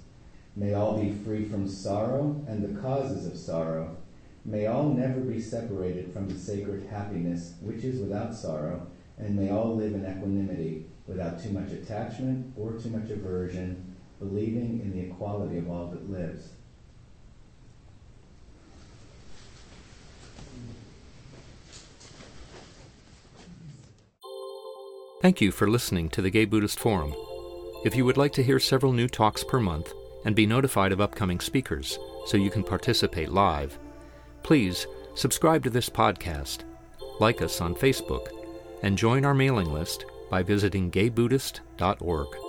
May 0.56 0.74
all 0.74 0.97
be 0.97 1.12
free 1.12 1.45
from 1.45 1.68
sorrow 1.68 2.43
and 2.47 2.64
the 2.64 2.82
causes 2.82 3.26
of 3.26 3.38
sorrow. 3.38 3.95
May 4.45 4.66
all 4.66 4.89
never 4.89 5.20
be 5.20 5.39
separated 5.39 6.12
from 6.12 6.28
the 6.28 6.38
sacred 6.38 6.88
happiness 6.89 7.54
which 7.62 7.84
is 7.84 8.00
without 8.00 8.34
sorrow, 8.34 8.88
and 9.18 9.36
may 9.36 9.50
all 9.50 9.76
live 9.76 9.93
in 9.93 10.06
equanimity 10.06 10.86
without 11.08 11.41
too 11.41 11.52
much 11.52 11.72
attachment 11.72 12.54
or 12.58 12.74
too 12.74 12.89
much 12.89 13.10
aversion, 13.10 13.95
believing 14.20 14.80
in 14.82 14.91
the 14.91 15.02
equality 15.02 15.58
of 15.58 15.70
all 15.70 15.88
that 15.88 16.10
lives. 16.10 16.50
Thank 25.22 25.41
you 25.41 25.52
for 25.52 25.70
listening 25.70 26.10
to 26.10 26.22
the 26.22 26.30
Gay 26.30 26.45
Buddhist 26.45 26.80
Forum. 26.80 27.14
If 27.84 27.95
you 27.95 28.06
would 28.06 28.18
like 28.18 28.32
to 28.34 28.43
hear 28.43 28.58
several 28.58 28.93
new 28.93 29.08
talks 29.10 29.43
per 29.43 29.60
month 29.60 29.93
and 30.26 30.36
be 30.36 30.45
notified 30.45 30.91
of 30.91 31.01
upcoming 31.01 31.39
speakers 31.39 31.97
so 32.26 32.38
you 32.38 32.49
can 32.49 32.63
participate 32.63 33.30
live, 33.30 33.80
please 34.43 34.88
subscribe 35.15 35.63
to 35.63 35.70
this 35.70 35.89
podcast, 35.89 36.59
like 37.20 37.41
us 37.41 37.61
on 37.61 37.76
Facebook, 37.76 38.28
and 38.84 38.97
join 38.97 39.26
our 39.26 39.34
mailing 39.34 39.72
list 39.72 40.05
by 40.30 40.43
visiting 40.43 40.91
gaybuddhist.org. 40.91 42.49